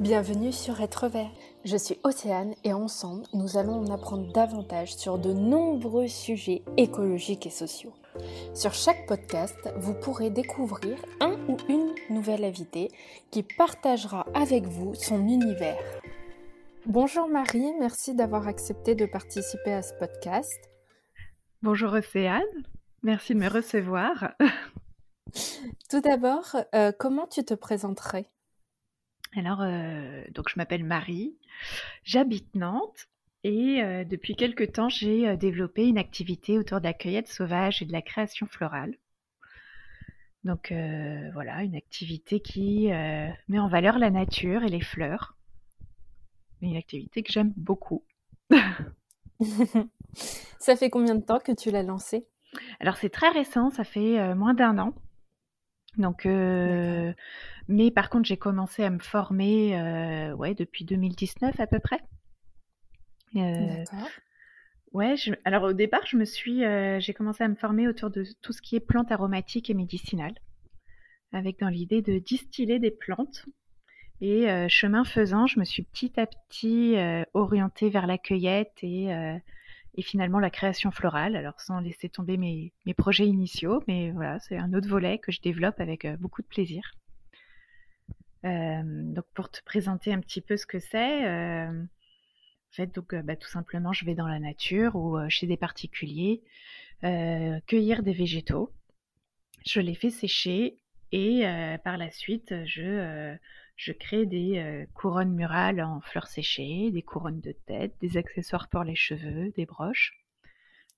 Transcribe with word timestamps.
Bienvenue 0.00 0.52
sur 0.52 0.80
Être 0.80 1.08
Vert. 1.08 1.32
Je 1.64 1.76
suis 1.76 1.98
Océane 2.04 2.54
et 2.62 2.72
ensemble, 2.72 3.24
nous 3.34 3.56
allons 3.56 3.80
en 3.80 3.90
apprendre 3.92 4.32
davantage 4.32 4.94
sur 4.94 5.18
de 5.18 5.32
nombreux 5.32 6.06
sujets 6.06 6.62
écologiques 6.76 7.48
et 7.48 7.50
sociaux. 7.50 7.92
Sur 8.54 8.74
chaque 8.74 9.08
podcast, 9.08 9.56
vous 9.76 9.94
pourrez 9.94 10.30
découvrir 10.30 10.96
un 11.18 11.32
ou 11.48 11.56
une 11.68 11.92
nouvelle 12.10 12.44
invitée 12.44 12.92
qui 13.32 13.42
partagera 13.42 14.24
avec 14.34 14.66
vous 14.66 14.94
son 14.94 15.26
univers. 15.26 15.82
Bonjour 16.86 17.26
Marie, 17.26 17.72
merci 17.80 18.14
d'avoir 18.14 18.46
accepté 18.46 18.94
de 18.94 19.04
participer 19.04 19.72
à 19.72 19.82
ce 19.82 19.94
podcast. 19.94 20.70
Bonjour 21.60 21.92
Océane, 21.92 22.44
merci 23.02 23.34
de 23.34 23.40
me 23.40 23.48
recevoir. 23.48 24.30
Tout 25.90 26.00
d'abord, 26.00 26.54
euh, 26.76 26.92
comment 26.96 27.26
tu 27.26 27.44
te 27.44 27.54
présenterais? 27.54 28.26
Alors, 29.36 29.60
euh, 29.60 30.24
donc 30.32 30.48
je 30.48 30.54
m'appelle 30.56 30.84
Marie, 30.84 31.36
j'habite 32.04 32.54
Nantes 32.54 33.08
et 33.44 33.82
euh, 33.82 34.04
depuis 34.04 34.34
quelque 34.36 34.64
temps, 34.64 34.88
j'ai 34.88 35.28
euh, 35.28 35.36
développé 35.36 35.86
une 35.86 35.98
activité 35.98 36.58
autour 36.58 36.80
de 36.80 36.84
la 36.84 36.94
cueillette 36.94 37.28
sauvage 37.28 37.82
et 37.82 37.84
de 37.84 37.92
la 37.92 38.02
création 38.02 38.46
florale. 38.46 38.96
Donc 40.44 40.72
voilà, 41.34 41.62
une 41.62 41.74
activité 41.74 42.40
qui 42.40 42.86
met 42.86 43.58
en 43.58 43.68
valeur 43.68 43.98
la 43.98 44.08
nature 44.08 44.62
et 44.62 44.68
les 44.68 44.80
fleurs. 44.80 45.36
Une 46.62 46.76
activité 46.76 47.22
que 47.22 47.30
j'aime 47.30 47.52
beaucoup. 47.56 48.02
ça 50.58 50.76
fait 50.76 50.88
combien 50.88 51.16
de 51.16 51.22
temps 51.22 51.40
que 51.40 51.52
tu 51.52 51.70
l'as 51.70 51.82
lancée? 51.82 52.26
Alors 52.80 52.96
c'est 52.96 53.10
très 53.10 53.28
récent, 53.28 53.68
ça 53.70 53.84
fait 53.84 54.34
moins 54.36 54.54
d'un 54.54 54.78
an. 54.78 54.94
Donc, 55.98 56.26
euh, 56.26 57.12
mais 57.66 57.90
par 57.90 58.08
contre, 58.08 58.26
j'ai 58.26 58.36
commencé 58.36 58.84
à 58.84 58.90
me 58.90 59.00
former 59.00 59.78
euh, 59.78 60.34
ouais, 60.34 60.54
depuis 60.54 60.84
2019 60.84 61.58
à 61.58 61.66
peu 61.66 61.80
près. 61.80 62.00
Euh, 63.36 63.84
alors 65.44 65.64
au 65.64 65.72
départ, 65.72 66.06
je 66.06 66.16
me 66.16 66.24
suis, 66.24 66.62
j'ai 67.00 67.12
commencé 67.12 67.44
à 67.44 67.48
me 67.48 67.56
former 67.56 67.88
autour 67.88 68.10
de 68.10 68.24
tout 68.40 68.52
ce 68.52 68.62
qui 68.62 68.76
est 68.76 68.80
plantes 68.80 69.12
aromatiques 69.12 69.68
et 69.68 69.74
médicinales, 69.74 70.34
avec 71.32 71.58
dans 71.58 71.68
l'idée 71.68 72.00
de 72.00 72.18
distiller 72.18 72.78
des 72.78 72.90
plantes. 72.90 73.44
Et 74.20 74.46
chemin 74.68 75.04
faisant, 75.04 75.46
je 75.46 75.60
me 75.60 75.64
suis 75.64 75.82
petit 75.82 76.18
à 76.18 76.26
petit 76.26 76.96
orientée 77.34 77.90
vers 77.90 78.06
la 78.06 78.16
cueillette 78.16 78.78
et 78.82 79.08
et 79.98 80.02
finalement 80.02 80.38
la 80.38 80.48
création 80.48 80.92
florale, 80.92 81.34
alors 81.34 81.60
sans 81.60 81.80
laisser 81.80 82.08
tomber 82.08 82.36
mes, 82.36 82.72
projets 82.96 83.26
initiaux, 83.26 83.82
mais 83.88 84.12
voilà, 84.12 84.38
c'est 84.38 84.56
un 84.56 84.72
autre 84.72 84.88
volet 84.88 85.18
que 85.18 85.32
je 85.32 85.40
développe 85.40 85.80
avec 85.80 86.04
euh, 86.04 86.16
beaucoup 86.16 86.40
de 86.40 86.46
plaisir. 86.46 86.94
Euh, 88.44 88.82
donc 88.84 89.24
pour 89.34 89.50
te 89.50 89.60
présenter 89.64 90.12
un 90.12 90.20
petit 90.20 90.40
peu 90.40 90.56
ce 90.56 90.66
que 90.66 90.78
c'est, 90.78 91.26
euh, 91.26 91.82
en 91.82 92.72
fait, 92.72 92.94
donc 92.94 93.12
bah, 93.12 93.34
tout 93.34 93.48
simplement, 93.48 93.92
je 93.92 94.04
vais 94.04 94.14
dans 94.14 94.28
la 94.28 94.38
nature 94.38 94.94
ou 94.94 95.18
chez 95.28 95.48
des 95.48 95.56
particuliers 95.56 96.42
cueillir 97.02 98.02
des 98.04 98.12
végétaux. 98.12 98.72
Je 99.66 99.80
les 99.80 99.94
fais 99.96 100.10
sécher 100.10 100.78
et 101.10 101.42
par 101.82 101.96
la 101.96 102.10
suite, 102.10 102.54
je 102.66 103.36
je 103.78 103.92
crée 103.92 104.26
des 104.26 104.58
euh, 104.58 104.86
couronnes 104.92 105.32
murales 105.32 105.80
en 105.80 106.00
fleurs 106.00 106.26
séchées, 106.26 106.90
des 106.90 107.02
couronnes 107.02 107.40
de 107.40 107.52
tête, 107.52 107.94
des 108.00 108.16
accessoires 108.16 108.68
pour 108.68 108.82
les 108.82 108.96
cheveux, 108.96 109.50
des 109.52 109.66
broches. 109.66 110.12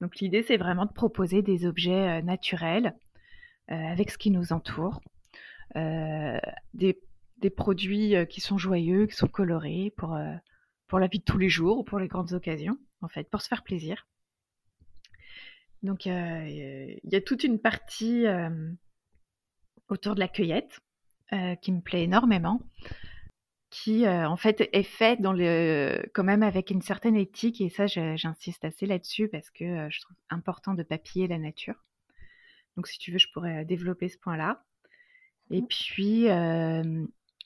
Donc 0.01 0.17
l'idée, 0.17 0.43
c'est 0.43 0.57
vraiment 0.57 0.87
de 0.87 0.93
proposer 0.93 1.43
des 1.43 1.67
objets 1.67 2.09
euh, 2.09 2.23
naturels 2.23 2.97
euh, 3.71 3.75
avec 3.75 4.11
ce 4.11 4.17
qui 4.17 4.31
nous 4.31 4.53
entoure, 4.53 5.01
des, 6.75 6.99
produits 7.55 8.15
qui 8.29 8.41
sont 8.41 8.59
joyeux, 8.59 9.07
qui 9.07 9.15
sont 9.15 9.29
colorés 9.29 9.93
pour, 9.97 10.19
pour 10.89 10.99
la 10.99 11.07
vie 11.07 11.21
de 11.21 11.25
tous 11.25 11.39
les 11.39 11.49
jours 11.49 11.79
ou 11.79 11.85
pour 11.85 11.99
les 11.99 12.09
grandes 12.09 12.33
occasions, 12.33 12.77
en 13.03 13.09
fait, 13.09 13.31
pour 13.31 13.41
se 13.41 13.49
faire 13.49 13.63
plaisir. 13.63 14.09
Donc 15.83 16.07
il 16.07 17.01
y 17.05 17.17
a 17.17 17.21
toute 17.21 17.45
une 17.45 17.61
partie 17.61 18.25
autour 19.89 20.17
de 20.17 20.21
la 20.21 20.29
cueillette 20.29 20.81
euh, 21.33 21.55
qui 21.55 21.71
me 21.71 21.81
plaît 21.81 22.03
énormément, 22.03 22.61
qui 23.71 24.05
euh, 24.05 24.29
en 24.29 24.37
fait 24.37 24.69
est 24.73 24.83
fait 24.83 25.21
dans 25.21 25.33
le, 25.33 26.03
quand 26.13 26.25
même 26.25 26.43
avec 26.43 26.71
une 26.71 26.83
certaine 26.83 27.15
éthique, 27.17 27.61
et 27.61 27.69
ça 27.69 27.87
j'insiste 27.87 28.65
assez 28.65 28.85
là-dessus 28.85 29.29
parce 29.29 29.49
que 29.51 29.65
euh, 29.65 29.91
je 29.91 30.01
trouve 30.01 30.17
important 30.29 30.75
de 30.75 30.83
papiller 30.83 31.29
la 31.29 31.39
nature. 31.39 31.85
Donc 32.77 32.89
si 32.89 32.99
tu 32.99 33.13
veux, 33.13 33.19
je 33.19 33.29
pourrais 33.33 33.65
développer 33.65 34.09
ce 34.09 34.19
point-là. 34.19 34.65
Et 35.53 35.63
mmh. 35.63 35.67
puis 35.69 36.27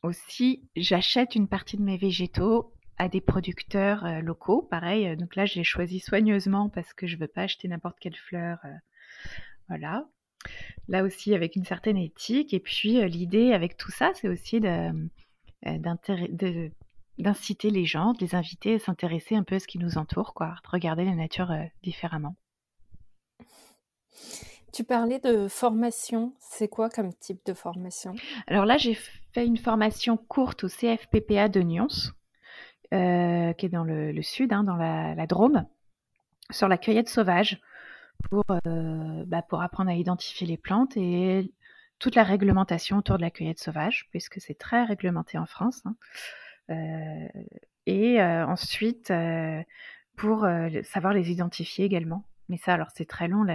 aussi, 0.02 0.68
j'achète 0.76 1.34
une 1.34 1.48
partie 1.48 1.76
de 1.76 1.82
mes 1.82 1.96
végétaux 1.96 2.74
à 2.96 3.08
des 3.08 3.20
producteurs 3.20 4.22
locaux, 4.22 4.62
pareil. 4.62 5.16
Donc 5.16 5.36
là, 5.36 5.46
je 5.46 5.56
les 5.56 5.64
choisis 5.64 6.04
soigneusement 6.04 6.68
parce 6.68 6.92
que 6.92 7.06
je 7.06 7.16
veux 7.16 7.28
pas 7.28 7.42
acheter 7.42 7.68
n'importe 7.68 7.98
quelle 8.00 8.16
fleur. 8.16 8.58
voilà 9.68 10.06
là 10.88 11.02
aussi 11.02 11.34
avec 11.34 11.56
une 11.56 11.64
certaine 11.64 11.96
éthique. 11.96 12.54
Et 12.54 12.60
puis 12.60 13.00
euh, 13.00 13.06
l'idée 13.06 13.52
avec 13.52 13.76
tout 13.76 13.90
ça, 13.90 14.12
c'est 14.14 14.28
aussi 14.28 14.60
euh, 14.64 14.92
d'inciter 17.18 17.70
les 17.70 17.84
gens, 17.84 18.12
de 18.12 18.20
les 18.20 18.34
inviter 18.34 18.74
à 18.74 18.78
s'intéresser 18.78 19.36
un 19.36 19.42
peu 19.42 19.56
à 19.56 19.60
ce 19.60 19.66
qui 19.66 19.78
nous 19.78 19.98
entoure, 19.98 20.34
quoi, 20.34 20.54
de 20.64 20.70
regarder 20.70 21.04
la 21.04 21.14
nature 21.14 21.50
euh, 21.50 21.64
différemment. 21.82 22.36
Tu 24.72 24.82
parlais 24.82 25.20
de 25.20 25.46
formation, 25.46 26.34
c'est 26.40 26.68
quoi 26.68 26.88
comme 26.88 27.14
type 27.14 27.44
de 27.46 27.54
formation? 27.54 28.14
Alors 28.48 28.64
là, 28.64 28.76
j'ai 28.76 28.94
fait 29.32 29.46
une 29.46 29.56
formation 29.56 30.16
courte 30.16 30.64
au 30.64 30.68
CFPPA 30.68 31.48
de 31.48 31.62
Nyons, 31.62 32.12
qui 32.90 32.96
est 32.96 33.68
dans 33.70 33.84
le, 33.84 34.20
sud, 34.22 34.52
hein, 34.52 34.64
dans 34.64 34.74
la, 34.74 35.14
la, 35.14 35.26
Drôme, 35.28 35.66
sur 36.50 36.66
la 36.66 36.76
cueillette 36.76 37.08
sauvage 37.08 37.60
pour, 38.28 38.44
euh, 38.50 39.24
bah, 39.26 39.42
pour 39.42 39.62
apprendre 39.62 39.90
à 39.90 39.94
identifier 39.94 40.46
les 40.46 40.56
plantes 40.56 40.96
et 40.96 41.52
toute 41.98 42.14
la 42.14 42.24
réglementation 42.24 42.98
autour 42.98 43.16
de 43.16 43.22
la 43.22 43.30
cueillette 43.30 43.58
sauvage, 43.60 44.08
puisque 44.10 44.40
c'est 44.40 44.58
très 44.58 44.84
réglementé 44.84 45.38
en 45.38 45.46
France. 45.46 45.82
Hein. 45.86 45.96
Euh, 46.70 47.42
et 47.86 48.20
euh, 48.20 48.46
ensuite, 48.46 49.12
pour 50.16 50.46
savoir 50.82 51.12
les 51.12 51.30
identifier 51.30 51.84
également. 51.84 52.24
Mais 52.48 52.58
ça, 52.58 52.74
alors 52.74 52.88
c'est 52.94 53.08
très 53.08 53.26
long, 53.26 53.46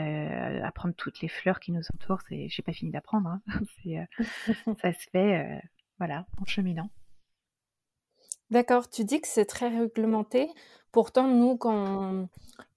apprendre 0.64 0.96
toutes 0.96 1.22
les 1.22 1.28
fleurs 1.28 1.60
qui 1.60 1.72
nous 1.72 1.84
entourent. 1.94 2.22
C'est, 2.28 2.48
j'ai 2.50 2.64
pas 2.64 2.74
fini 2.74 2.92
d'apprendre. 2.92 3.30
Hein. 3.30 3.42
ça 4.82 4.94
se 4.94 5.10
fait, 5.12 5.62
voilà, 6.00 6.26
en 6.42 6.46
cheminant. 6.46 6.90
D'accord. 8.50 8.90
Tu 8.90 9.04
dis 9.04 9.22
que 9.22 9.28
c'est 9.28 9.46
très 9.46 9.70
réglementé. 9.70 10.50
Pourtant, 10.92 11.28
nous, 11.28 11.56
quand 11.56 12.28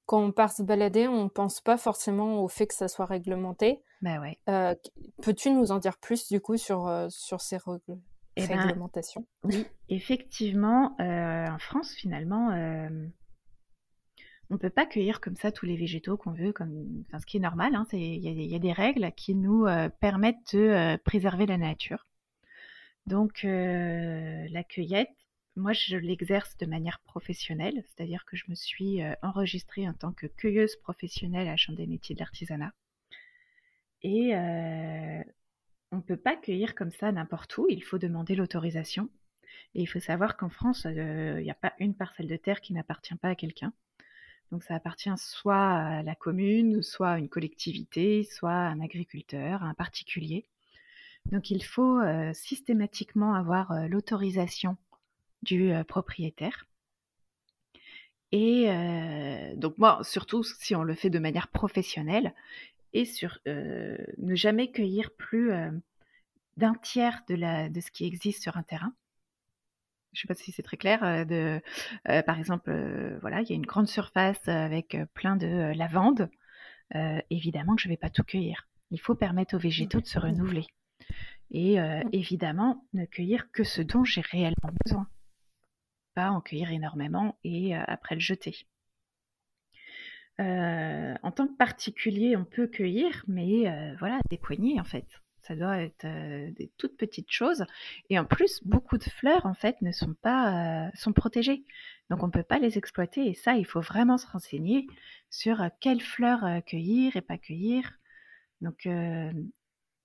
quand 0.07 0.23
on 0.23 0.33
part 0.33 0.53
se 0.53 0.63
balader, 0.63 1.09
on 1.09 1.25
ne 1.25 1.29
pense 1.29 1.61
pas 1.61 1.77
forcément 1.77 2.43
au 2.43 2.49
fait 2.49 2.67
que 2.67 2.75
ça 2.75 2.89
soit 2.89 3.07
réglementé. 3.07 3.83
Bah 4.01 4.21
ouais. 4.21 4.39
Euh, 4.49 4.75
peux-tu 5.23 5.51
nous 5.51 5.71
en 5.71 5.79
dire 5.79 5.99
plus 5.99 6.29
du 6.29 6.41
coup 6.41 6.57
sur, 6.57 6.89
euh, 6.89 7.07
sur 7.09 7.41
ces 7.41 7.59
eh 8.37 8.47
ben, 8.47 8.61
réglementations? 8.61 9.27
Oui, 9.45 9.67
effectivement, 9.89 10.97
euh, 11.01 11.47
en 11.47 11.59
France 11.59 11.93
finalement, 11.93 12.49
on 14.51 14.55
ne 14.55 14.59
peut 14.59 14.71
pas 14.71 14.87
cueillir 14.87 15.21
comme 15.21 15.37
ça 15.37 15.53
tous 15.53 15.67
les 15.67 15.77
végétaux 15.77 16.17
qu'on 16.17 16.33
veut, 16.33 16.53
comme, 16.53 17.05
ce 17.19 17.25
qui 17.25 17.37
est 17.37 17.41
normal. 17.41 17.75
Hein, 17.75 17.87
il 17.93 18.19
y, 18.19 18.55
a 18.55 18.59
des 18.59 18.73
règles 18.73 19.13
qui 19.13 19.35
nous 19.35 19.67
permettent 20.01 20.55
de 20.55 20.97
préserver 21.05 21.47
la 21.47 21.59
nature. 21.59 22.07
Donc 23.07 23.45
la 23.45 24.65
cueillette, 24.65 25.09
moi, 25.57 25.73
je 25.73 25.97
l'exerce 25.97 26.57
de 26.57 26.67
manière 26.67 27.01
professionnelle, 27.01 27.85
c'est-à-dire 27.87 28.25
que 28.25 28.37
je 28.37 28.45
me 28.49 28.55
suis 28.55 29.03
euh, 29.03 29.15
enregistrée 29.23 29.87
en 29.87 29.93
tant 29.93 30.13
que 30.13 30.27
cueilleuse 30.27 30.77
professionnelle 30.77 31.47
à 31.47 31.53
la 31.53 31.57
Chambre 31.57 31.77
des 31.79 31.87
métiers 31.87 32.15
de 32.15 32.21
l'artisanat. 32.21 32.73
Et 34.03 34.35
euh, 34.35 35.23
on 35.91 35.97
ne 35.97 36.03
peut 36.03 36.17
pas 36.17 36.37
cueillir 36.37 36.75
comme 36.75 36.91
ça 36.91 37.13
n'importe 37.13 37.57
où, 37.59 37.67
il 37.69 37.85
faut 37.85 37.99
demander 37.99 38.35
l'autorisation. 38.35 39.11
Et 39.75 39.83
il 39.83 39.87
faut 39.87 40.01
savoir 40.01 40.37
qu'en 40.39 40.49
France, 40.49 40.87
euh, 40.87 41.37
il 41.39 41.45
n'y 41.45 41.51
a 41.51 41.55
pas 41.55 41.75
une 41.79 41.95
parcelle 41.95 42.29
de 42.29 42.37
terre 42.37 42.63
qui 42.63 42.73
n'appartient 42.73 43.15
pas 43.17 43.29
à 43.29 43.35
quelqu'un. 43.35 43.75
Donc 44.51 44.65
ça 44.65 44.75
appartient 44.75 45.11
soit 45.17 45.69
à 45.69 46.03
la 46.03 46.15
commune, 46.15 46.83
soit 46.83 47.13
à 47.13 47.19
une 47.19 47.29
collectivité, 47.29 48.25
soit 48.25 48.53
à 48.53 48.69
un 48.69 48.81
agriculteur, 48.81 49.63
à 49.63 49.67
un 49.67 49.75
particulier. 49.75 50.47
Donc 51.27 51.51
il 51.51 51.65
faut 51.65 52.01
systématiquement 52.35 53.33
avoir 53.33 53.89
l'autorisation 53.89 54.77
du 55.43 55.73
propriétaire. 55.89 56.67
Et 58.33 58.67
donc 59.57 59.77
moi, 59.79 60.01
surtout 60.03 60.43
si 60.43 60.75
on 60.75 60.83
le 60.83 60.95
fait 60.95 61.11
de 61.11 61.19
manière 61.19 61.49
professionnelle, 61.49 62.35
et 62.95 63.05
sur 63.05 63.39
ne 63.47 64.35
jamais 64.35 64.71
cueillir 64.71 65.11
plus 65.17 65.51
d'un 66.57 66.75
tiers 66.75 67.23
de, 67.29 67.35
la, 67.35 67.69
de 67.69 67.81
ce 67.81 67.91
qui 67.91 68.07
existe 68.07 68.43
sur 68.43 68.57
un 68.57 68.63
terrain. 68.63 68.93
Je 70.13 70.19
ne 70.19 70.21
sais 70.23 70.29
pas 70.29 70.35
si 70.35 70.53
c'est 70.53 70.63
très 70.63 70.77
clair. 70.77 71.27
de, 71.27 71.61
par 72.05 72.39
exemple, 72.39 72.71
voilà, 73.21 73.41
il 73.41 73.49
y 73.49 73.53
a 73.53 73.57
une 73.57 73.67
grande 73.67 73.89
surface 73.89 74.47
avec 74.47 74.97
plein 75.15 75.37
de 75.37 75.73
lavande. 75.75 76.31
évidemment 77.31 77.77
que 77.77 77.83
je 77.83 77.89
ne 77.89 77.93
vais 77.93 77.99
pas 77.99 78.11
tout 78.11 78.25
cueillir. 78.25 78.69
Il 78.91 79.01
faut 79.01 79.15
permettre 79.15 79.57
aux 79.57 79.59
végétaux 79.59 80.01
de 80.01 80.07
se 80.07 80.19
renouveler. 80.19 80.67
Et 81.51 81.79
mmh. 81.79 82.09
évidemment, 82.13 82.85
ne 82.93 83.05
cueillir 83.05 83.51
que 83.53 83.65
ce 83.65 83.83
dont 83.83 84.05
j'ai 84.05 84.21
réellement 84.23 84.71
besoin. 84.85 85.07
Pas 86.15 86.31
en 86.31 86.41
cueillir 86.41 86.71
énormément 86.71 87.39
et 87.45 87.75
après 87.75 88.15
le 88.15 88.21
jeter. 88.21 88.67
en 90.39 91.33
tant 91.35 91.47
que 91.47 91.57
particulier, 91.57 92.37
on 92.37 92.45
peut 92.45 92.67
cueillir, 92.67 93.25
mais 93.29 93.95
voilà, 93.99 94.21
des 94.31 94.39
poignées 94.39 94.81
en 94.81 94.85
fait. 94.85 95.07
Ça 95.43 95.57
doit 95.57 95.79
être 95.79 96.07
des 96.53 96.71
toutes 96.77 96.97
petites 96.97 97.31
choses. 97.31 97.65
Et 98.11 98.19
en 98.19 98.25
plus, 98.25 98.61
beaucoup 98.65 98.97
de 98.97 99.05
fleurs, 99.05 99.45
en 99.47 99.55
fait, 99.55 99.81
ne 99.83 99.91
sont 99.91 100.15
pas 100.15 100.91
sont 100.95 101.13
protégées. 101.13 101.65
Donc, 102.11 102.23
on 102.23 102.27
ne 102.29 102.33
peut 102.33 102.45
pas 102.45 102.59
les 102.59 102.79
exploiter. 102.79 103.27
Et 103.27 103.35
ça, 103.35 103.55
il 103.57 103.67
faut 103.67 103.81
vraiment 103.81 104.19
se 104.19 104.27
renseigner 104.27 104.87
sur 105.31 105.65
quelles 105.81 106.01
fleurs 106.03 106.63
cueillir 106.67 107.17
et 107.17 107.23
pas 107.23 107.39
cueillir. 107.39 107.91
Donc, 108.61 108.87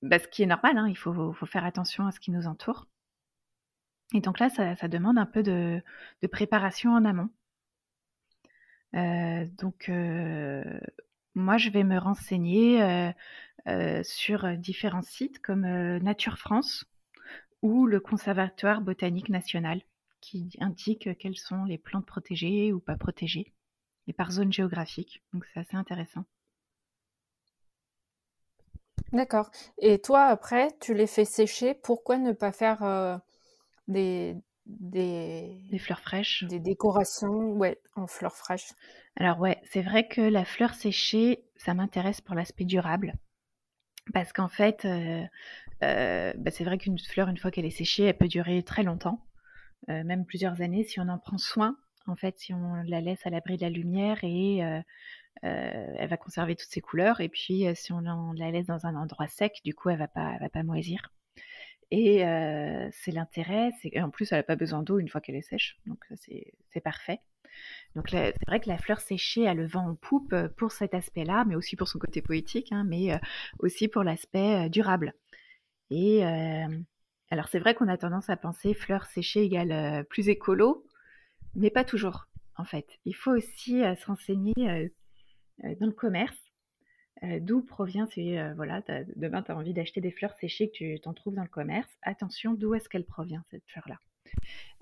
bah, 0.02 0.20
ce 0.20 0.28
qui 0.28 0.44
est 0.44 0.48
normal, 0.48 0.78
hein, 0.78 0.88
il 0.88 0.98
faut, 0.98 1.34
faire 1.46 1.66
attention 1.66 2.08
à 2.08 2.12
ce 2.12 2.20
qui 2.20 2.32
nous 2.32 2.48
entoure. 2.48 2.88
Et 4.14 4.22
donc 4.22 4.40
là, 4.40 4.50
ça, 4.50 4.76
demande 4.88 5.18
un 5.18 5.26
peu 5.26 5.44
de, 5.44 5.82
préparation 6.32 6.92
en 6.92 7.06
amont. 7.06 7.30
donc, 8.94 9.92
moi, 11.36 11.58
je 11.58 11.70
vais 11.70 11.84
me 11.84 11.98
renseigner 11.98 13.14
euh, 13.68 14.02
sur 14.02 14.56
différents 14.58 15.02
sites 15.02 15.40
comme 15.40 15.66
euh, 15.66 16.00
Nature 16.00 16.38
France 16.38 16.86
ou 17.62 17.86
le 17.86 18.00
Conservatoire 18.00 18.80
botanique 18.80 19.28
national 19.28 19.82
qui 20.22 20.56
indique 20.62 21.18
quelles 21.18 21.38
sont 21.38 21.66
les 21.66 21.78
plantes 21.78 22.06
protégées 22.06 22.72
ou 22.72 22.80
pas 22.80 22.96
protégées 22.96 23.54
et 24.08 24.14
par 24.14 24.32
zone 24.32 24.54
géographique. 24.54 25.22
Donc 25.34 25.44
c'est 25.54 25.60
assez 25.60 25.76
intéressant. 25.76 26.24
D'accord. 29.12 29.52
Et 29.80 30.00
toi, 30.00 30.24
après, 30.24 30.70
tu 30.80 30.94
les 30.94 31.08
fais 31.08 31.26
sécher. 31.26 31.74
Pourquoi 31.74 32.18
ne 32.18 32.32
pas 32.32 32.54
faire 32.54 32.84
euh, 32.84 33.18
des, 33.88 34.36
des... 34.66 35.58
des... 35.70 35.80
fleurs 35.80 36.00
fraîches 36.00 36.44
Des 36.46 36.60
décorations 36.60 37.52
ouais, 37.54 37.80
en 37.96 38.08
fleurs 38.08 38.36
fraîches. 38.36 38.74
Alors 39.16 39.40
ouais, 39.40 39.60
c'est 39.64 39.82
vrai 39.82 40.08
que 40.08 40.22
la 40.22 40.46
fleur 40.46 40.74
séchée, 40.74 41.44
ça 41.56 41.74
m'intéresse 41.74 42.22
pour 42.22 42.36
l'aspect 42.36 42.66
durable. 42.66 43.14
Parce 44.14 44.34
qu'en 44.34 44.48
fait, 44.48 44.86
euh, 44.86 45.24
euh, 45.84 46.34
bah, 46.38 46.52
c'est 46.52 46.64
vrai 46.64 46.78
qu'une 46.78 47.00
fleur, 47.00 47.28
une 47.28 47.38
fois 47.38 47.52
qu'elle 47.52 47.66
est 47.66 47.70
séchée, 47.70 48.04
elle 48.04 48.18
peut 48.18 48.28
durer 48.28 48.64
très 48.64 48.84
longtemps, 48.84 49.26
euh, 49.90 50.04
même 50.04 50.26
plusieurs 50.26 50.62
années, 50.62 50.84
si 50.84 51.00
on 51.00 51.08
en 51.10 51.18
prend 51.18 51.38
soin. 51.38 51.78
En 52.08 52.16
fait, 52.16 52.40
si 52.40 52.54
on 52.54 52.76
la 52.84 53.02
laisse 53.02 53.26
à 53.26 53.30
l'abri 53.30 53.58
de 53.58 53.64
la 53.64 53.70
lumière 53.70 54.20
et 54.24 54.60
elle 55.42 56.08
va 56.10 56.16
conserver 56.16 56.56
toutes 56.56 56.70
ses 56.70 56.80
couleurs. 56.80 57.20
Et 57.20 57.28
puis, 57.28 57.66
si 57.76 57.92
on 57.92 58.00
la 58.00 58.50
laisse 58.50 58.66
dans 58.66 58.86
un 58.86 58.96
endroit 58.96 59.28
sec, 59.28 59.60
du 59.66 59.74
coup, 59.74 59.90
elle 59.90 60.00
va 60.00 60.08
pas, 60.08 60.38
va 60.40 60.48
pas 60.48 60.64
moisir. 60.64 61.12
Et 61.90 62.20
c'est 62.92 63.12
l'intérêt. 63.12 63.72
En 63.96 64.10
plus, 64.10 64.32
elle 64.32 64.40
n'a 64.40 64.44
pas 64.44 64.56
besoin 64.56 64.84
d'eau 64.84 65.00
une 65.00 65.08
fois 65.08 65.22
qu'elle 65.22 65.36
est 65.36 65.42
sèche, 65.42 65.78
donc 65.86 66.04
c'est 66.16 66.82
parfait. 66.82 67.22
Donc 67.96 68.10
c'est 68.10 68.36
vrai 68.46 68.60
que 68.60 68.70
la 68.70 68.78
fleur 68.78 69.00
séchée 69.00 69.48
a 69.48 69.54
le 69.54 69.66
vent 69.66 69.90
en 69.90 69.96
poupe 69.96 70.36
pour 70.58 70.72
cet 70.72 70.94
aspect-là, 70.94 71.46
mais 71.46 71.56
aussi 71.56 71.76
pour 71.76 71.88
son 71.88 71.98
côté 71.98 72.22
poétique, 72.22 72.72
hein, 72.72 72.84
mais 72.84 73.20
aussi 73.60 73.88
pour 73.88 74.04
l'aspect 74.04 74.70
durable. 74.70 75.14
Et 75.90 76.24
alors 77.30 77.48
c'est 77.48 77.60
vrai 77.60 77.74
qu'on 77.74 77.88
a 77.88 77.98
tendance 77.98 78.30
à 78.30 78.38
penser 78.38 78.74
fleur 78.74 79.06
séchée 79.06 79.44
égale 79.44 80.06
plus 80.10 80.28
écolo, 80.30 80.86
mais 81.56 81.70
pas 81.70 81.86
toujours 81.86 82.28
en 82.58 82.66
fait. 82.66 83.00
Il 83.06 83.16
faut 83.16 83.32
aussi 83.32 83.80
se 83.80 84.06
renseigner 84.06 84.54
dans 85.64 85.88
le 85.88 85.94
commerce. 85.94 86.47
D'où 87.24 87.62
provient, 87.62 88.08
c'est 88.08 88.54
voilà, 88.54 88.84
demain 89.16 89.42
tu 89.42 89.52
as 89.52 89.58
envie 89.58 89.74
d'acheter 89.74 90.02
des 90.02 90.12
fleurs 90.12 90.34
séchées 90.34 90.70
que 90.70 90.74
tu 90.74 91.00
t'en 91.00 91.14
trouves 91.14 91.36
dans 91.36 91.44
le 91.44 91.48
commerce. 91.48 91.90
Attention, 92.04 92.54
d'où 92.54 92.76
est-ce 92.76 92.90
qu'elle 92.90 93.06
provient 93.06 93.44
cette 93.50 93.66
fleur-là? 93.68 94.00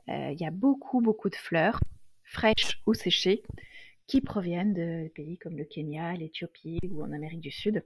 Il 0.08 0.40
y 0.40 0.46
a 0.46 0.52
beaucoup, 0.52 1.02
beaucoup 1.02 1.30
de 1.30 1.36
fleurs 1.36 1.80
fraîches 2.24 2.82
ou 2.86 2.94
séchées 2.94 3.44
qui 4.08 4.22
proviennent 4.22 4.74
de 4.74 5.08
pays 5.10 5.38
comme 5.38 5.58
le 5.58 5.66
Kenya, 5.66 6.14
l'Éthiopie 6.14 6.80
ou 6.92 7.04
en 7.04 7.12
Amérique 7.12 7.42
du 7.42 7.52
Sud, 7.52 7.84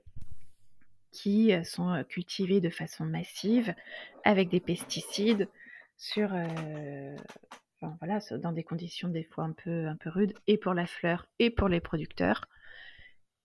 qui 1.12 1.54
euh, 1.54 1.64
sont 1.64 1.90
euh, 1.90 2.04
cultivées 2.04 2.62
de 2.62 2.70
façon 2.70 3.06
massive 3.06 3.74
avec 4.24 4.50
des 4.50 4.60
pesticides 4.60 5.48
sur, 5.98 6.32
euh, 6.34 7.16
dans 7.82 8.52
des 8.52 8.64
conditions 8.64 9.10
des 9.10 9.24
fois 9.24 9.46
un 9.46 9.54
peu, 9.54 9.88
un 9.88 9.96
peu 9.96 10.10
rudes, 10.10 10.34
et 10.48 10.58
pour 10.58 10.74
la 10.74 10.86
fleur 10.86 11.26
et 11.40 11.50
pour 11.50 11.70
les 11.70 11.80
producteurs, 11.80 12.48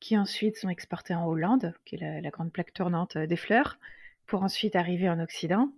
qui 0.04 0.18
ensuite 0.18 0.58
sont 0.58 0.68
exportés 0.68 1.14
en 1.14 1.26
Hollande, 1.26 1.72
qui 1.86 1.94
est 1.94 2.20
la 2.20 2.30
grande 2.30 2.52
plaque 2.52 2.74
tournante 2.74 3.16
des 3.16 3.36
fleurs, 3.36 3.78
pour 4.26 4.42
ensuite 4.42 4.76
arriver 4.76 5.08
en 5.08 5.18
Occident 5.18 5.70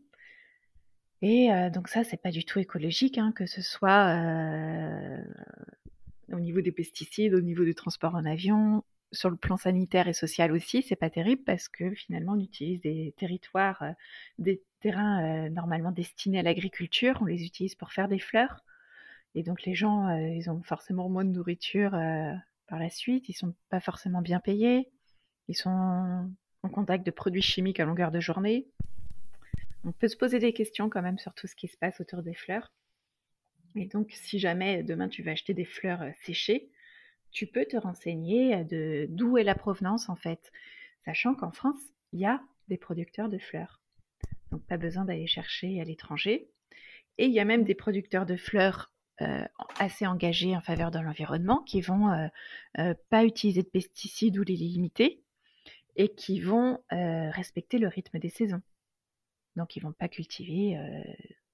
et 1.23 1.49
donc 1.73 1.89
ça, 1.89 2.05
c'est 2.05 2.21
pas 2.21 2.31
du 2.31 2.45
tout 2.45 2.59
écologique, 2.59 3.19
hein, 3.19 3.33
que 3.33 3.47
ce 3.47 3.63
soit 3.63 4.15
au 6.33 6.41
niveau 6.41 6.61
des 6.61 6.73
pesticides, 6.73 7.35
au 7.35 7.41
niveau 7.41 7.65
du 7.65 7.75
transport 7.75 8.15
en 8.15 8.25
avion, 8.25 8.85
sur 9.13 9.31
le 9.31 9.37
plan 9.37 9.57
sanitaire 9.57 10.09
et 10.09 10.13
social 10.13 10.51
aussi, 10.53 10.83
c'est 10.83 10.97
pas 10.97 11.09
terrible 11.09 11.43
parce 11.45 11.69
que 11.69 11.95
finalement 11.95 12.33
on 12.33 12.41
utilise 12.41 12.81
des 12.81 13.15
territoires, 13.17 13.83
des 14.39 14.61
terrains 14.81 15.49
normalement 15.51 15.93
destinés 15.93 16.41
à 16.41 16.43
l'agriculture, 16.43 17.17
on 17.21 17.27
les 17.27 17.45
utilise 17.45 17.77
pour 17.77 17.93
faire 17.93 18.09
des 18.09 18.19
fleurs. 18.19 18.65
Et 19.37 19.43
donc 19.43 19.63
les 19.65 19.75
gens, 19.75 20.11
ils 20.19 20.51
ont 20.51 20.63
forcément 20.63 21.09
moins 21.09 21.25
de 21.25 21.31
nourriture 21.31 21.95
par 22.67 22.79
la 22.79 22.91
suite, 22.91 23.29
ils 23.29 23.35
sont 23.35 23.55
pas 23.71 23.81
forcément 23.81 24.23
bien 24.23 24.41
payés, 24.41 24.91
ils 25.49 25.57
sont 25.57 25.71
en 25.71 26.69
contact 26.69 27.07
de 27.07 27.11
produits 27.11 27.43
chimiques 27.43 27.81
à 27.81 27.85
longueur 27.85 28.11
de 28.11 28.21
journée 28.21 28.67
on 29.87 29.93
peut 29.93 30.09
se 30.09 30.17
poser 30.17 30.41
des 30.41 30.53
questions 30.53 30.91
quand 30.91 31.01
même 31.01 31.19
sur 31.19 31.33
tout 31.33 31.47
ce 31.47 31.55
qui 31.55 31.69
se 31.69 31.77
passe 31.77 32.01
autour 32.01 32.23
des 32.23 32.35
fleurs. 32.35 32.73
Et 33.77 33.87
donc, 33.87 34.11
si 34.13 34.39
jamais 34.39 34.83
demain 34.83 35.09
tu 35.09 35.23
vas 35.23 35.31
acheter 35.31 35.55
des 35.55 35.65
fleurs 35.65 36.03
euh, 36.03 36.11
séchées, 36.25 36.71
tu 37.31 37.47
peux 37.47 37.65
te 37.65 37.77
renseigner 37.77 38.65
de 38.65 39.07
d'où 39.11 39.39
est 39.39 39.45
la 39.45 39.55
provenance 39.55 40.09
en 40.09 40.17
fait, 40.17 40.51
sachant 41.05 41.35
qu'en 41.35 41.53
France, 41.53 41.81
il 42.13 42.21
y 42.21 42.27
a 42.27 42.43
des 42.69 42.79
producteurs 42.79 43.29
de 43.29 43.39
fleurs. 43.39 43.81
Donc, 44.51 44.67
pas 44.67 44.77
besoin 44.77 45.05
d'aller 45.05 45.27
chercher 45.27 45.81
à 45.81 45.85
l'étranger. 45.85 46.51
Et 47.19 47.27
il 47.27 47.33
y 47.33 47.41
a 47.41 47.45
même 47.45 47.65
des 47.65 47.75
producteurs 47.75 48.27
de 48.27 48.37
fleurs 48.37 48.91
euh, 48.91 48.96
assez 49.79 50.07
engagés 50.07 50.57
en 50.57 50.61
faveur 50.61 50.91
de 50.91 50.99
l'environnement 50.99 51.63
qui 51.63 51.81
vont 51.81 52.11
euh, 52.79 52.95
pas 53.11 53.25
utiliser 53.25 53.63
de 53.63 53.69
pesticides 53.69 54.39
ou 54.39 54.43
les 54.43 54.57
limiter 54.57 55.23
et 55.97 56.15
qui 56.15 56.41
vont 56.41 56.83
respecter 56.91 57.79
le 57.79 57.89
rythme 57.89 58.19
des 58.19 58.29
saisons. 58.29 58.63
Donc 59.57 59.75
ils 59.77 59.81
vont 59.81 59.93
pas 59.93 60.09
cultiver 60.09 60.77
euh, 60.77 61.03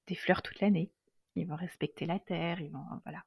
des 0.09 0.15
fleurs 0.15 0.43
toute 0.43 0.61
l'année. 0.61 0.91
Ils 1.37 1.47
vont 1.47 1.57
respecter 1.57 2.05
la 2.05 2.19
terre, 2.19 2.61
ils 2.61 2.71
vont 2.71 2.85
voilà. 3.05 3.25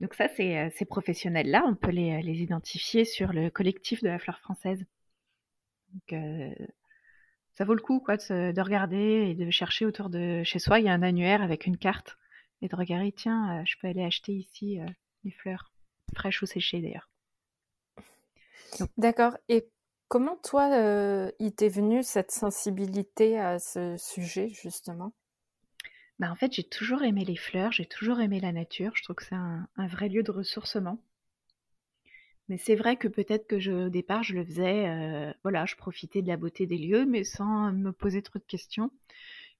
Donc 0.00 0.14
ça, 0.14 0.28
euh, 0.40 0.70
ces 0.74 0.84
professionnels-là, 0.86 1.64
on 1.66 1.74
peut 1.74 1.90
les, 1.90 2.42
identifier 2.42 3.04
sur 3.04 3.32
le 3.32 3.50
collectif 3.50 4.02
de 4.02 4.08
la 4.08 4.18
fleur 4.18 4.38
française. 4.38 4.84
Donc 5.92 6.12
euh, 6.12 6.54
ça 7.54 7.64
vaut 7.64 7.74
le 7.74 7.82
coup 7.82 8.00
quoi, 8.00 8.16
de, 8.16 8.60
regarder 8.60 9.28
et 9.30 9.34
de 9.34 9.50
chercher 9.50 9.84
autour 9.84 10.08
de 10.10 10.42
chez 10.44 10.58
soi. 10.58 10.80
Il 10.80 10.86
y 10.86 10.88
a 10.88 10.92
un 10.92 11.02
annuaire 11.02 11.42
avec 11.42 11.66
une 11.66 11.76
carte 11.76 12.16
et 12.64 12.68
de 12.68 12.76
regarder, 12.76 13.12
tiens, 13.12 13.64
je 13.64 13.76
peux 13.78 13.86
aller 13.86 14.02
acheter 14.02 14.32
ici 14.32 14.80
des 15.22 15.30
fleurs 15.30 15.70
fraîches 16.14 16.42
ou 16.42 16.46
séchées 16.46 16.80
d'ailleurs. 16.80 17.08
D'accord. 18.96 19.36
Et 19.48 19.68
Comment 20.08 20.36
toi, 20.36 20.70
euh, 20.72 21.32
il 21.40 21.52
t'est 21.54 21.68
venu 21.68 22.02
cette 22.02 22.30
sensibilité 22.30 23.38
à 23.38 23.58
ce 23.58 23.96
sujet 23.96 24.50
justement? 24.50 25.12
Bah, 26.18 26.30
en 26.30 26.36
fait, 26.36 26.52
j'ai 26.52 26.62
toujours 26.62 27.02
aimé 27.02 27.24
les 27.24 27.36
fleurs, 27.36 27.72
j'ai 27.72 27.86
toujours 27.86 28.20
aimé 28.20 28.38
la 28.38 28.52
nature. 28.52 28.92
Je 28.94 29.02
trouve 29.02 29.16
que 29.16 29.24
c'est 29.24 29.34
un, 29.34 29.66
vrai 29.76 30.08
lieu 30.08 30.22
de 30.22 30.30
ressourcement. 30.30 30.98
Mais 32.48 32.58
c'est 32.58 32.76
vrai 32.76 32.96
que 32.96 33.08
peut-être 33.08 33.48
que 33.48 33.58
je, 33.58 33.72
au 33.72 33.88
départ, 33.88 34.22
je 34.22 34.34
le 34.34 34.44
faisais, 34.44 34.86
euh, 34.86 35.32
voilà, 35.42 35.64
je 35.66 35.74
profitais 35.74 36.22
de 36.22 36.28
la 36.28 36.36
beauté 36.36 36.66
des 36.66 36.78
lieux, 36.78 37.06
mais 37.06 37.24
sans 37.24 37.72
me 37.72 37.90
poser 37.90 38.22
trop 38.22 38.38
de 38.38 38.44
questions. 38.44 38.92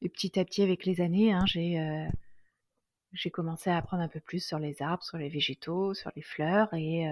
Et 0.02 0.08
petit 0.08 0.38
à 0.38 0.44
petit, 0.44 0.62
avec 0.62 0.84
les 0.84 1.00
années, 1.00 1.32
hein, 1.32 1.44
j'ai 1.46 1.80
euh, 1.80 2.06
j'ai 3.14 3.30
commencé 3.30 3.70
à 3.70 3.76
apprendre 3.78 4.02
un 4.02 4.08
peu 4.08 4.20
plus 4.20 4.44
sur 4.44 4.58
les 4.58 4.82
arbres, 4.82 5.02
sur 5.02 5.18
les 5.18 5.28
végétaux, 5.28 5.94
sur 5.94 6.10
les 6.16 6.22
fleurs, 6.22 6.72
et 6.74 7.06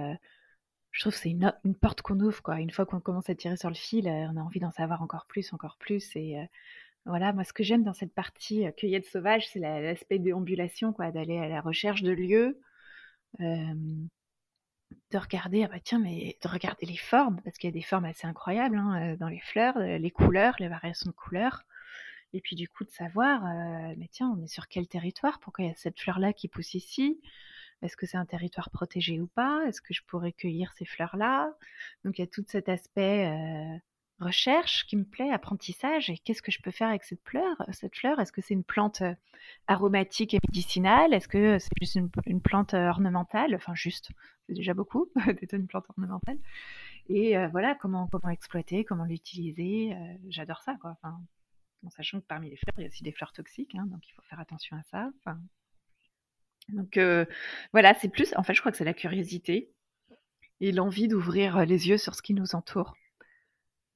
je 0.92 1.00
trouve 1.00 1.14
que 1.14 1.18
c'est 1.18 1.30
une, 1.30 1.74
porte 1.80 2.02
qu'on 2.02 2.20
ouvre, 2.20 2.42
quoi. 2.42 2.60
Une 2.60 2.70
fois 2.70 2.86
qu'on 2.86 3.00
commence 3.00 3.28
à 3.30 3.34
tirer 3.34 3.56
sur 3.56 3.70
le 3.70 3.74
fil, 3.74 4.06
euh, 4.08 4.28
on 4.30 4.36
a 4.36 4.40
envie 4.42 4.60
d'en 4.60 4.70
savoir 4.70 5.02
encore 5.02 5.26
plus, 5.26 5.52
encore 5.52 5.76
plus. 5.78 6.14
Et 6.16 6.38
euh, 6.38 6.44
voilà, 7.06 7.32
moi, 7.32 7.44
ce 7.44 7.52
que 7.52 7.64
j'aime 7.64 7.82
dans 7.82 7.94
cette 7.94 8.14
partie 8.14 8.66
euh, 8.66 8.72
cueillette 8.72 9.06
sauvage, 9.06 9.48
c'est 9.48 9.58
l'aspect 9.58 10.18
déambulation, 10.18 10.92
quoi, 10.92 11.10
d'aller 11.10 11.38
à 11.38 11.48
la 11.48 11.60
recherche 11.62 12.02
de 12.02 12.12
lieux, 12.12 12.60
de 13.38 15.18
regarder, 15.18 15.64
ah 15.64 15.68
bah 15.68 15.80
tiens, 15.82 15.98
mais 15.98 16.36
de 16.42 16.48
regarder 16.48 16.84
les 16.86 16.98
formes, 16.98 17.40
parce 17.42 17.56
qu'il 17.56 17.68
y 17.68 17.72
a 17.72 17.74
des 17.74 17.82
formes 17.82 18.04
assez 18.04 18.26
incroyables 18.26 18.76
hein, 18.76 19.16
dans 19.16 19.28
les 19.28 19.40
fleurs, 19.40 19.78
les 19.78 20.10
couleurs, 20.10 20.54
les 20.58 20.68
variations 20.68 21.10
de 21.10 21.14
couleurs. 21.16 21.64
Et 22.32 22.40
puis 22.40 22.56
du 22.56 22.68
coup 22.68 22.84
de 22.84 22.90
savoir, 22.90 23.42
mais 23.96 24.08
tiens, 24.10 24.34
on 24.36 24.42
est 24.42 24.48
sur 24.48 24.68
quel 24.68 24.88
territoire? 24.88 25.38
Pourquoi 25.40 25.64
il 25.64 25.68
y 25.68 25.70
a 25.70 25.76
cette 25.76 26.00
fleur-là 26.00 26.32
qui 26.32 26.48
pousse 26.48 26.74
ici? 26.74 27.20
Est-ce 27.82 27.96
que 27.96 28.06
c'est 28.06 28.16
un 28.16 28.26
territoire 28.26 28.70
protégé 28.70 29.20
ou 29.20 29.26
pas? 29.26 29.64
Est-ce 29.66 29.80
que 29.82 29.92
je 29.92 30.02
pourrais 30.06 30.32
cueillir 30.32 30.72
ces 30.74 30.84
fleurs-là? 30.84 31.52
Donc 32.04 32.18
il 32.18 32.22
y 32.22 32.24
a 32.24 32.28
tout 32.28 32.44
cet 32.46 32.68
aspect 32.68 33.80
recherche 34.22 34.86
qui 34.86 34.96
me 34.96 35.04
plaît, 35.04 35.30
apprentissage. 35.30 36.08
Et 36.08 36.18
qu'est-ce 36.18 36.42
que 36.42 36.52
je 36.52 36.60
peux 36.62 36.70
faire 36.70 36.88
avec 36.88 37.04
cette 37.04 37.22
fleur 37.24 37.56
Cette 37.72 37.96
fleur, 37.96 38.18
est-ce 38.20 38.32
que 38.32 38.40
c'est 38.40 38.54
une 38.54 38.64
plante 38.64 39.02
aromatique 39.66 40.34
et 40.34 40.38
médicinale? 40.48 41.12
Est-ce 41.12 41.28
que 41.28 41.58
c'est 41.58 41.70
juste 41.80 41.98
une, 42.26 42.40
plante 42.40 42.74
ornementale? 42.74 43.54
Enfin, 43.54 43.74
juste, 43.74 44.10
c'est 44.46 44.54
déjà 44.54 44.74
beaucoup 44.74 45.10
d'être 45.26 45.54
une 45.54 45.66
plante 45.66 45.86
ornementale. 45.90 46.38
Et 47.08 47.34
voilà, 47.48 47.74
comment, 47.74 48.08
comment 48.08 48.30
exploiter, 48.30 48.84
comment 48.84 49.04
l'utiliser. 49.04 49.94
J'adore 50.28 50.62
ça, 50.62 50.76
quoi. 50.80 50.96
En 51.84 51.90
sachant 51.90 52.20
que 52.20 52.26
parmi 52.26 52.50
les 52.50 52.56
fleurs, 52.56 52.74
il 52.78 52.82
y 52.82 52.84
a 52.84 52.88
aussi 52.88 53.02
des 53.02 53.12
fleurs 53.12 53.32
toxiques, 53.32 53.74
hein, 53.74 53.86
donc 53.86 54.06
il 54.08 54.12
faut 54.12 54.22
faire 54.22 54.40
attention 54.40 54.76
à 54.76 54.82
ça. 54.84 55.10
Donc 56.68 56.98
voilà, 57.72 57.94
c'est 57.94 58.08
plus, 58.08 58.32
en 58.36 58.42
fait, 58.42 58.54
je 58.54 58.60
crois 58.60 58.70
que 58.70 58.78
c'est 58.78 58.84
la 58.84 58.94
curiosité 58.94 59.72
et 60.60 60.70
l'envie 60.72 61.08
d'ouvrir 61.08 61.66
les 61.66 61.88
yeux 61.88 61.98
sur 61.98 62.14
ce 62.14 62.22
qui 62.22 62.34
nous 62.34 62.54
entoure. 62.54 62.94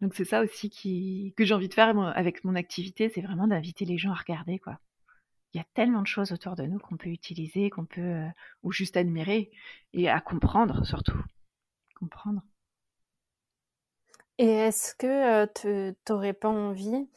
Donc 0.01 0.15
c'est 0.15 0.25
ça 0.25 0.43
aussi 0.43 0.69
qui, 0.69 1.33
que 1.37 1.45
j'ai 1.45 1.55
envie 1.55 1.69
de 1.69 1.75
faire 1.75 1.97
avec 2.17 2.45
mon 2.45 2.55
activité, 2.55 3.09
c'est 3.09 3.23
vraiment 3.23 3.47
d'inviter 3.47 3.85
les 3.85 3.97
gens 3.99 4.11
à 4.11 4.17
regarder 4.17 4.59
quoi. 4.59 4.79
Il 5.55 5.59
y 5.59 5.61
a 5.61 5.67
tellement 5.73 6.03
de 6.03 6.07
choses 6.07 6.33
autour 6.33 6.55
de 6.55 6.65
nous 6.65 6.79
qu'on 6.79 6.99
peut 6.99 7.09
utiliser, 7.09 7.71
qu'on 7.71 7.87
peut 7.87 8.03
euh, 8.03 8.29
ou 8.63 8.73
juste 8.73 8.97
admirer 8.99 9.51
et 9.95 10.11
à 10.11 10.21
comprendre 10.21 10.85
surtout. 10.85 11.19
Comprendre. 11.95 12.43
Et 14.37 14.49
est-ce 14.49 14.95
que 14.95 15.07
euh, 15.07 15.47
tu 15.55 16.13
n'aurais 16.13 16.35
pas 16.35 16.51
envie 16.51 17.09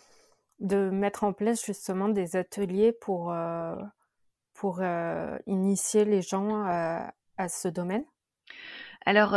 de 0.60 0.90
mettre 0.90 1.24
en 1.24 1.34
place 1.34 1.66
justement 1.66 2.10
des 2.10 2.36
ateliers 2.36 2.92
pour, 2.92 3.32
euh, 3.32 3.76
pour 4.54 4.82
initier 5.46 6.06
les 6.06 6.22
gens 6.22 6.64
à, 6.66 7.12
ce 7.48 7.68
domaine? 7.68 8.06
Alors, 9.06 9.36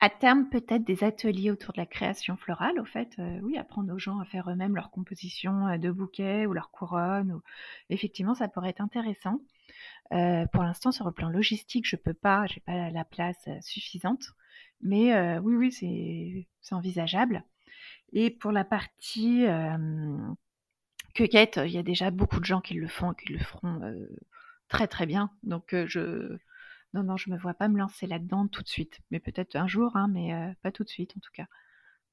à 0.00 0.10
terme, 0.10 0.48
peut-être 0.48 0.84
des 0.84 1.02
ateliers 1.02 1.50
autour 1.50 1.72
de 1.72 1.80
la 1.80 1.86
création 1.86 2.36
florale, 2.36 2.78
au 2.78 2.84
fait, 2.84 3.16
euh, 3.18 3.40
oui, 3.42 3.58
apprendre 3.58 3.92
aux 3.92 3.98
gens 3.98 4.20
à 4.20 4.24
faire 4.24 4.48
eux-mêmes 4.48 4.76
leur 4.76 4.90
composition 4.90 5.66
euh, 5.66 5.76
de 5.76 5.90
bouquets 5.90 6.46
ou 6.46 6.52
leur 6.52 6.70
couronne. 6.70 7.32
Ou... 7.32 7.42
Effectivement, 7.90 8.34
ça 8.34 8.46
pourrait 8.46 8.70
être 8.70 8.80
intéressant. 8.80 9.40
Euh, 10.12 10.46
pour 10.52 10.62
l'instant, 10.62 10.92
sur 10.92 11.04
le 11.06 11.12
plan 11.12 11.30
logistique, 11.30 11.86
je 11.88 11.96
peux 11.96 12.14
pas, 12.14 12.46
j'ai 12.46 12.60
pas 12.60 12.90
la 12.90 13.04
place 13.04 13.48
suffisante. 13.60 14.24
Mais 14.80 15.38
oui, 15.40 15.56
oui, 15.56 16.46
c'est 16.60 16.74
envisageable. 16.74 17.44
Et 18.12 18.30
pour 18.30 18.52
la 18.52 18.64
partie 18.64 19.46
cueillette, 21.14 21.60
il 21.64 21.72
y 21.72 21.78
a 21.78 21.82
déjà 21.82 22.10
beaucoup 22.10 22.40
de 22.40 22.44
gens 22.44 22.60
qui 22.60 22.74
le 22.74 22.88
font 22.88 23.12
et 23.12 23.16
qui 23.16 23.32
le 23.32 23.38
feront 23.38 23.80
très 24.68 24.88
très 24.88 25.06
bien. 25.06 25.30
Donc 25.42 25.74
je 25.86 26.38
non, 26.94 27.02
non, 27.02 27.16
je 27.18 27.30
me 27.30 27.36
vois 27.36 27.54
pas 27.54 27.68
me 27.68 27.78
lancer 27.78 28.06
là-dedans 28.06 28.48
tout 28.48 28.62
de 28.62 28.68
suite. 28.68 29.00
Mais 29.10 29.20
peut-être 29.20 29.56
un 29.56 29.66
jour, 29.68 29.94
hein, 29.96 30.08
mais 30.08 30.54
pas 30.62 30.72
tout 30.72 30.84
de 30.84 30.88
suite 30.88 31.16
en 31.16 31.20
tout 31.20 31.32
cas. 31.32 31.46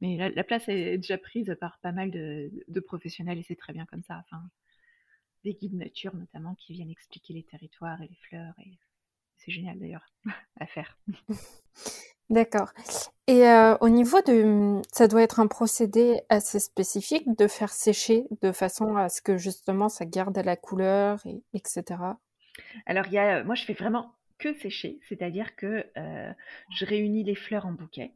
Mais 0.02 0.18
la, 0.30 0.44
place 0.44 0.68
est 0.68 0.98
déjà 0.98 1.18
prise 1.18 1.56
par 1.60 1.80
pas 1.80 1.92
mal 1.92 2.12
de, 2.12 2.80
professionnels 2.82 3.40
et 3.40 3.44
c'est 3.44 3.56
très 3.56 3.74
bien 3.74 3.86
comme 3.86 4.04
ça. 4.04 4.22
Enfin, 4.26 4.44
des 5.44 5.54
guides 5.54 5.76
nature 5.76 6.16
notamment 6.16 6.56
qui 6.56 6.74
viennent 6.74 6.90
expliquer 6.90 7.34
les 7.34 7.44
territoires 7.44 8.02
et 8.02 8.08
les 8.08 8.18
fleurs. 8.28 8.54
C'est 9.38 9.52
génial 9.52 9.80
d'ailleurs 9.80 10.06
à 10.60 10.66
faire. 10.66 10.98
D'accord. 12.30 12.72
Et 13.28 13.48
euh, 13.48 13.78
au 13.82 13.90
niveau 13.90 14.22
de, 14.22 14.82
ça 14.92 15.08
doit 15.08 15.22
être 15.22 15.40
un 15.40 15.48
procédé 15.48 16.22
assez 16.30 16.60
spécifique 16.60 17.38
de 17.38 17.48
faire 17.48 17.72
sécher 17.72 18.26
de 18.42 18.52
façon 18.52 18.98
à 18.98 19.10
ce 19.10 19.22
que 19.22 19.38
justement 19.38 19.90
ça 19.90 20.06
garde 20.06 20.38
la 20.38 20.56
couleur, 20.56 21.20
et, 21.26 21.42
etc. 21.54 21.84
Alors 22.86 23.06
il 23.08 23.14
y 23.14 23.18
a, 23.18 23.44
moi 23.44 23.56
je 23.56 23.64
fais 23.64 23.74
vraiment 23.74 24.12
que 24.38 24.54
sécher, 24.56 25.00
c'est-à-dire 25.08 25.56
que 25.56 25.86
euh, 25.98 26.34
je 26.72 26.86
réunis 26.86 27.24
les 27.24 27.36
fleurs 27.36 27.66
en 27.66 27.72
bouquet, 27.72 28.14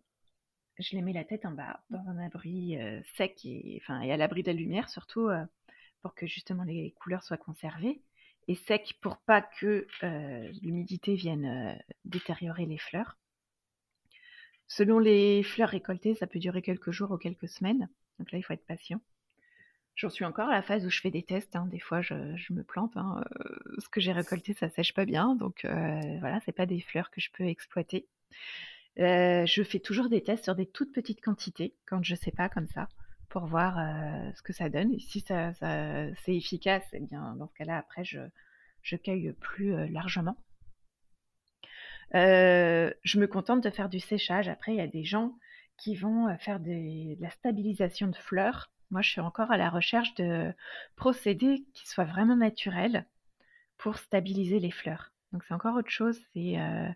je 0.77 0.95
les 0.95 1.01
mets 1.01 1.13
la 1.13 1.23
tête 1.23 1.45
en 1.45 1.51
bas 1.51 1.81
dans 1.89 2.07
un 2.07 2.17
abri 2.19 2.77
euh, 2.77 3.01
sec 3.15 3.39
et, 3.45 3.79
enfin, 3.81 4.01
et 4.01 4.11
à 4.11 4.17
l'abri 4.17 4.43
de 4.43 4.51
la 4.51 4.57
lumière 4.57 4.89
surtout 4.89 5.27
euh, 5.27 5.43
pour 6.01 6.15
que 6.15 6.27
justement 6.27 6.63
les 6.63 6.95
couleurs 6.99 7.23
soient 7.23 7.37
conservées 7.37 8.01
et 8.47 8.55
sec 8.55 8.95
pour 9.01 9.17
pas 9.17 9.41
que 9.59 9.85
l'humidité 10.63 11.13
vienne 11.13 11.79
détériorer 12.05 12.65
les 12.65 12.79
fleurs. 12.79 13.18
Selon 14.69 14.99
les 14.99 15.41
fleurs 15.43 15.69
récoltées, 15.69 16.13
ça 16.13 16.27
peut 16.27 16.39
durer 16.39 16.61
quelques 16.61 16.91
jours 16.91 17.11
ou 17.11 17.17
quelques 17.17 17.49
semaines, 17.49 17.89
donc 18.19 18.31
là 18.31 18.37
il 18.37 18.43
faut 18.43 18.53
être 18.53 18.65
patient. 18.65 19.01
J'en 19.95 20.09
suis 20.09 20.23
encore 20.23 20.47
à 20.47 20.53
la 20.53 20.61
phase 20.61 20.85
où 20.85 20.89
je 20.89 21.01
fais 21.01 21.11
des 21.11 21.23
tests. 21.23 21.57
Hein. 21.57 21.67
Des 21.69 21.79
fois, 21.79 22.01
je, 22.01 22.13
me 22.53 22.63
plante. 22.63 22.95
Hein. 22.95 23.21
Euh, 23.41 23.75
ce 23.79 23.89
que 23.89 23.99
j'ai 23.99 24.13
récolté, 24.13 24.53
ça 24.53 24.69
sèche 24.69 24.93
pas 24.93 25.03
bien. 25.03 25.35
Donc 25.35 25.65
euh, 25.65 25.99
voilà, 26.21 26.39
c'est 26.45 26.53
pas 26.53 26.65
des 26.65 26.79
fleurs 26.79 27.11
que 27.11 27.19
je 27.19 27.29
peux 27.33 27.43
exploiter. 27.43 28.07
Euh, 28.99 29.45
je 29.45 29.61
fais 29.61 29.79
toujours 29.79 30.07
des 30.07 30.23
tests 30.23 30.45
sur 30.45 30.55
des 30.55 30.67
toutes 30.67 30.93
petites 30.93 31.19
quantités 31.19 31.73
quand 31.85 32.01
je 32.01 32.15
sais 32.15 32.31
pas 32.31 32.47
comme 32.47 32.67
ça 32.67 32.87
pour 33.27 33.45
voir 33.45 33.75
ce 34.35 34.41
que 34.41 34.53
ça 34.53 34.69
donne. 34.69 34.93
Et 34.93 34.99
si 34.99 35.19
ça, 35.19 35.51
c'est 36.23 36.35
efficace, 36.35 36.85
eh 36.93 37.01
bien 37.01 37.35
dans 37.35 37.47
ce 37.47 37.53
cas-là, 37.55 37.77
après, 37.77 38.03
je 38.03 38.95
cueille 38.95 39.33
plus 39.33 39.91
largement. 39.91 40.37
Je 42.13 43.19
me 43.19 43.27
contente 43.27 43.63
de 43.63 43.69
faire 43.69 43.89
du 43.89 43.99
séchage. 43.99 44.49
Après, 44.49 44.73
il 44.73 44.77
y 44.77 44.81
a 44.81 44.87
des 44.87 45.03
gens 45.03 45.35
qui 45.77 45.95
vont 45.95 46.35
faire 46.39 46.59
de 46.59 47.21
la 47.21 47.29
stabilisation 47.29 48.07
de 48.07 48.15
fleurs 48.15 48.69
moi, 48.91 49.01
je 49.01 49.09
suis 49.09 49.21
encore 49.21 49.51
à 49.51 49.57
la 49.57 49.69
recherche 49.69 50.15
de 50.15 50.53
procédés 50.95 51.65
qui 51.73 51.87
soient 51.87 52.05
vraiment 52.05 52.35
naturels 52.35 53.05
pour 53.77 53.97
stabiliser 53.97 54.59
les 54.59 54.71
fleurs. 54.71 55.11
Donc 55.31 55.43
c'est 55.47 55.53
encore 55.53 55.75
autre 55.75 55.91
chose. 55.91 56.19
C'est 56.33 56.59
euh, 56.59 56.89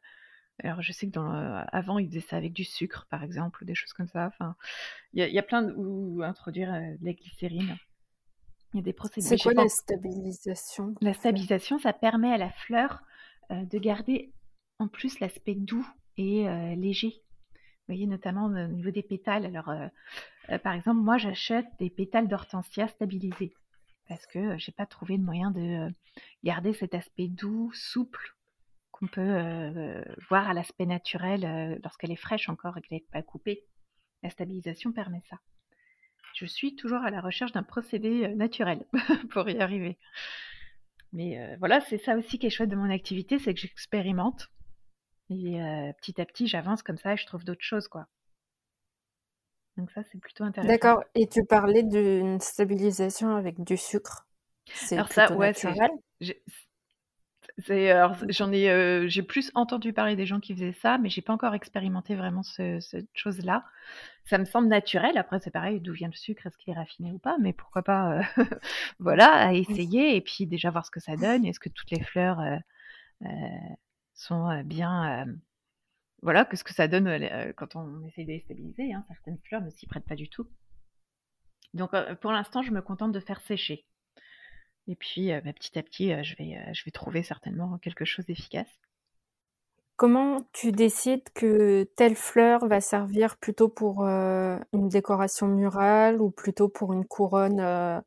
alors 0.63 0.81
je 0.81 0.91
sais 0.91 1.07
que 1.07 1.11
dans, 1.11 1.33
euh, 1.33 1.63
avant 1.71 1.99
ils 1.99 2.07
faisaient 2.07 2.19
ça 2.19 2.37
avec 2.37 2.53
du 2.53 2.63
sucre 2.63 3.07
par 3.09 3.23
exemple 3.23 3.61
ou 3.61 3.65
des 3.65 3.75
choses 3.75 3.93
comme 3.93 4.07
ça. 4.07 4.25
Enfin, 4.25 4.55
il 5.13 5.23
y, 5.23 5.39
a 5.39 5.43
plein 5.43 5.61
de 5.61 5.73
ou 5.73 6.23
introduire 6.23 6.73
euh, 6.73 6.97
de 6.99 7.05
la 7.05 7.13
glycérine. 7.13 7.77
Il 8.73 8.77
y 8.77 8.79
a 8.79 8.83
des 8.83 8.93
procédés. 8.93 9.27
C'est 9.27 9.37
quoi 9.37 9.53
la 9.53 9.69
stabilisation 9.69 10.95
La 11.01 11.13
stabilisation, 11.13 11.77
ça 11.77 11.93
permet 11.93 12.33
à 12.33 12.37
la 12.37 12.49
fleur 12.49 13.03
de 13.51 13.77
garder 13.77 14.33
en 14.79 14.87
plus 14.87 15.19
l'aspect 15.19 15.55
doux 15.55 15.87
et 16.17 16.45
léger. 16.75 17.23
Vous 17.83 17.95
voyez, 17.95 18.07
notamment 18.07 18.45
au 18.45 18.67
niveau 18.69 18.91
des 18.91 19.03
pétales. 19.03 19.45
Alors, 19.45 19.67
euh, 19.67 19.87
euh, 20.49 20.57
par 20.57 20.71
exemple, 20.71 21.01
moi, 21.01 21.17
j'achète 21.17 21.65
des 21.79 21.89
pétales 21.89 22.29
d'hortensia 22.29 22.87
stabilisés 22.87 23.53
parce 24.07 24.25
que 24.25 24.57
je 24.57 24.71
n'ai 24.71 24.73
pas 24.73 24.85
trouvé 24.85 25.17
de 25.17 25.23
moyen 25.23 25.51
de 25.51 25.89
garder 26.45 26.71
cet 26.73 26.93
aspect 26.93 27.27
doux, 27.27 27.71
souple 27.73 28.35
qu'on 28.91 29.07
peut 29.07 30.03
voir 30.29 30.49
à 30.49 30.53
l'aspect 30.53 30.85
naturel 30.85 31.79
lorsqu'elle 31.83 32.11
est 32.11 32.17
fraîche 32.17 32.47
encore 32.47 32.77
et 32.77 32.81
qu'elle 32.81 32.99
n'est 32.99 33.05
pas 33.11 33.21
coupée. 33.21 33.65
La 34.21 34.29
stabilisation 34.29 34.91
permet 34.91 35.23
ça. 35.29 35.39
Je 36.35 36.45
suis 36.45 36.75
toujours 36.75 36.99
à 36.99 37.11
la 37.11 37.21
recherche 37.21 37.53
d'un 37.53 37.63
procédé 37.63 38.29
naturel 38.35 38.85
pour 39.31 39.49
y 39.49 39.59
arriver. 39.59 39.97
Mais 41.11 41.55
voilà, 41.57 41.81
c'est 41.81 41.97
ça 41.97 42.15
aussi 42.15 42.37
qui 42.39 42.47
est 42.47 42.51
chouette 42.51 42.69
de 42.69 42.75
mon 42.75 42.89
activité, 42.89 43.39
c'est 43.39 43.53
que 43.53 43.59
j'expérimente 43.59 44.49
et 45.29 45.59
petit 45.97 46.19
à 46.21 46.25
petit, 46.25 46.47
j'avance 46.47 46.83
comme 46.83 46.97
ça 46.97 47.13
et 47.13 47.17
je 47.17 47.25
trouve 47.25 47.43
d'autres 47.43 47.63
choses, 47.63 47.87
quoi. 47.87 48.07
Donc 49.77 49.91
ça, 49.91 50.03
c'est 50.03 50.19
plutôt 50.19 50.43
intéressant. 50.43 50.71
D'accord. 50.71 51.03
Et 51.15 51.27
tu 51.27 51.43
parlais 51.45 51.83
d'une 51.83 52.39
stabilisation 52.39 53.35
avec 53.35 53.63
du 53.63 53.77
sucre. 53.77 54.27
C'est 54.67 54.95
alors 54.95 55.11
ça, 55.11 55.33
ouais, 55.33 55.47
naturel. 55.47 55.91
j'en 58.29 58.51
ai, 58.51 59.09
j'ai 59.09 59.23
plus 59.23 59.51
entendu 59.55 59.91
parler 59.91 60.15
des 60.15 60.25
gens 60.25 60.39
qui 60.39 60.53
faisaient 60.53 60.73
ça, 60.73 60.97
mais 60.97 61.09
j'ai 61.09 61.21
pas 61.21 61.33
encore 61.33 61.55
expérimenté 61.55 62.15
vraiment 62.15 62.43
cette 62.43 63.09
chose-là. 63.13 63.65
Ça 64.25 64.37
me 64.37 64.45
semble 64.45 64.67
naturel. 64.67 65.17
Après, 65.17 65.39
c'est 65.39 65.51
pareil, 65.51 65.81
d'où 65.81 65.91
vient 65.93 66.07
le 66.07 66.13
sucre, 66.13 66.45
est-ce 66.47 66.57
qu'il 66.57 66.73
est 66.73 66.77
raffiné 66.77 67.11
ou 67.11 67.17
pas 67.17 67.37
Mais 67.41 67.51
pourquoi 67.51 67.81
pas, 67.81 68.21
voilà, 68.99 69.33
à 69.33 69.53
essayer 69.53 70.15
et 70.15 70.21
puis 70.21 70.45
déjà 70.45 70.69
voir 70.69 70.85
ce 70.85 70.91
que 70.91 70.99
ça 70.99 71.17
donne. 71.17 71.45
Est-ce 71.45 71.59
que 71.59 71.69
toutes 71.69 71.91
les 71.91 72.03
fleurs 72.03 72.39
sont 74.13 74.61
bien. 74.63 75.25
voilà, 76.21 76.45
qu'est-ce 76.45 76.63
que 76.63 76.73
ça 76.73 76.87
donne 76.87 77.53
quand 77.55 77.75
on 77.75 78.03
essaie 78.05 78.23
de 78.23 78.31
les 78.31 78.39
stabiliser. 78.41 78.93
Hein, 78.93 79.03
certaines 79.07 79.39
fleurs 79.47 79.61
ne 79.61 79.69
s'y 79.69 79.87
prêtent 79.87 80.07
pas 80.07 80.15
du 80.15 80.29
tout. 80.29 80.47
Donc 81.73 81.91
pour 82.21 82.31
l'instant, 82.31 82.61
je 82.61 82.71
me 82.71 82.81
contente 82.81 83.11
de 83.11 83.19
faire 83.19 83.41
sécher. 83.41 83.85
Et 84.87 84.95
puis 84.95 85.29
bah, 85.29 85.53
petit 85.53 85.77
à 85.79 85.83
petit, 85.83 86.09
je, 86.23 86.35
vais, 86.35 86.73
je 86.73 86.85
vais 86.85 86.91
trouver 86.91 87.23
certainement 87.23 87.77
quelque 87.79 88.05
chose 88.05 88.25
d'efficace. 88.25 88.79
Comment 89.95 90.47
tu 90.53 90.71
décides 90.71 91.29
que 91.35 91.83
telle 91.95 92.15
fleur 92.15 92.65
va 92.67 92.81
servir 92.81 93.37
plutôt 93.37 93.69
pour 93.69 94.03
une 94.03 94.89
décoration 94.89 95.47
murale 95.47 96.19
ou 96.19 96.31
plutôt 96.31 96.67
pour 96.67 96.93
une 96.93 97.05
couronne 97.05 97.59
Alors 97.59 98.03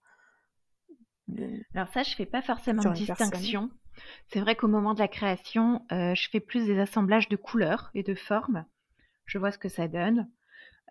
ça, 1.93 2.03
je 2.03 2.15
fais 2.17 2.27
pas 2.27 2.43
forcément 2.43 2.83
de 2.83 2.93
distinction. 2.93 3.71
C'est 4.29 4.41
vrai 4.41 4.57
qu'au 4.57 4.69
moment 4.69 4.95
de 4.95 4.99
la 4.99 5.09
création, 5.09 5.85
euh, 5.93 6.15
je 6.15 6.29
fais 6.31 6.41
plus 6.41 6.67
des 6.67 6.79
assemblages 6.79 7.29
de 7.29 7.37
couleurs 7.37 7.91
et 7.95 8.03
de 8.03 8.15
formes. 8.15 8.65
Je 9.25 9.39
vois 9.39 9.53
ce 9.53 9.59
que 9.59 9.69
ça 9.69 9.89
donne. 9.89 10.29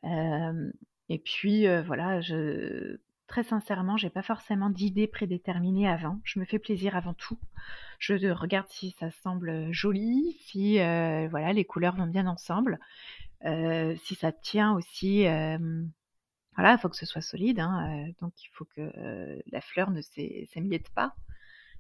Euh, 0.04 0.72
et 1.10 1.20
puis, 1.20 1.68
euh, 1.68 1.82
voilà, 1.82 2.22
je... 2.22 2.98
Très 3.28 3.44
sincèrement, 3.44 3.98
j'ai 3.98 4.12
pas 4.12 4.22
forcément 4.22 4.70
d'idées 4.70 5.08
prédéterminées 5.08 5.90
avant. 5.90 6.22
Je 6.24 6.40
me 6.40 6.46
fais 6.46 6.60
plaisir 6.60 6.96
avant 6.96 7.16
tout. 7.16 7.40
Je 7.98 8.30
regarde 8.30 8.68
si 8.70 8.92
ça 9.00 9.10
semble 9.10 9.72
joli, 9.72 10.38
si 10.42 10.76
voilà 10.76 11.52
les 11.52 11.66
couleurs 11.66 11.96
vont 11.96 12.06
bien 12.06 12.28
ensemble, 12.28 12.80
si 13.42 14.14
ça 14.14 14.32
tient 14.32 14.76
aussi. 14.76 15.24
voilà, 15.24 16.74
il 16.74 16.78
faut 16.80 16.88
que 16.88 16.96
ce 16.96 17.08
soit 17.08 17.22
solide, 17.22 17.60
hein, 17.60 18.06
donc 18.22 18.32
il 18.44 18.50
faut 18.54 18.66
que 18.66 19.42
la 19.52 19.62
fleur 19.62 19.90
ne 19.90 20.02
s'émiette 20.02 20.92
pas. 20.92 21.16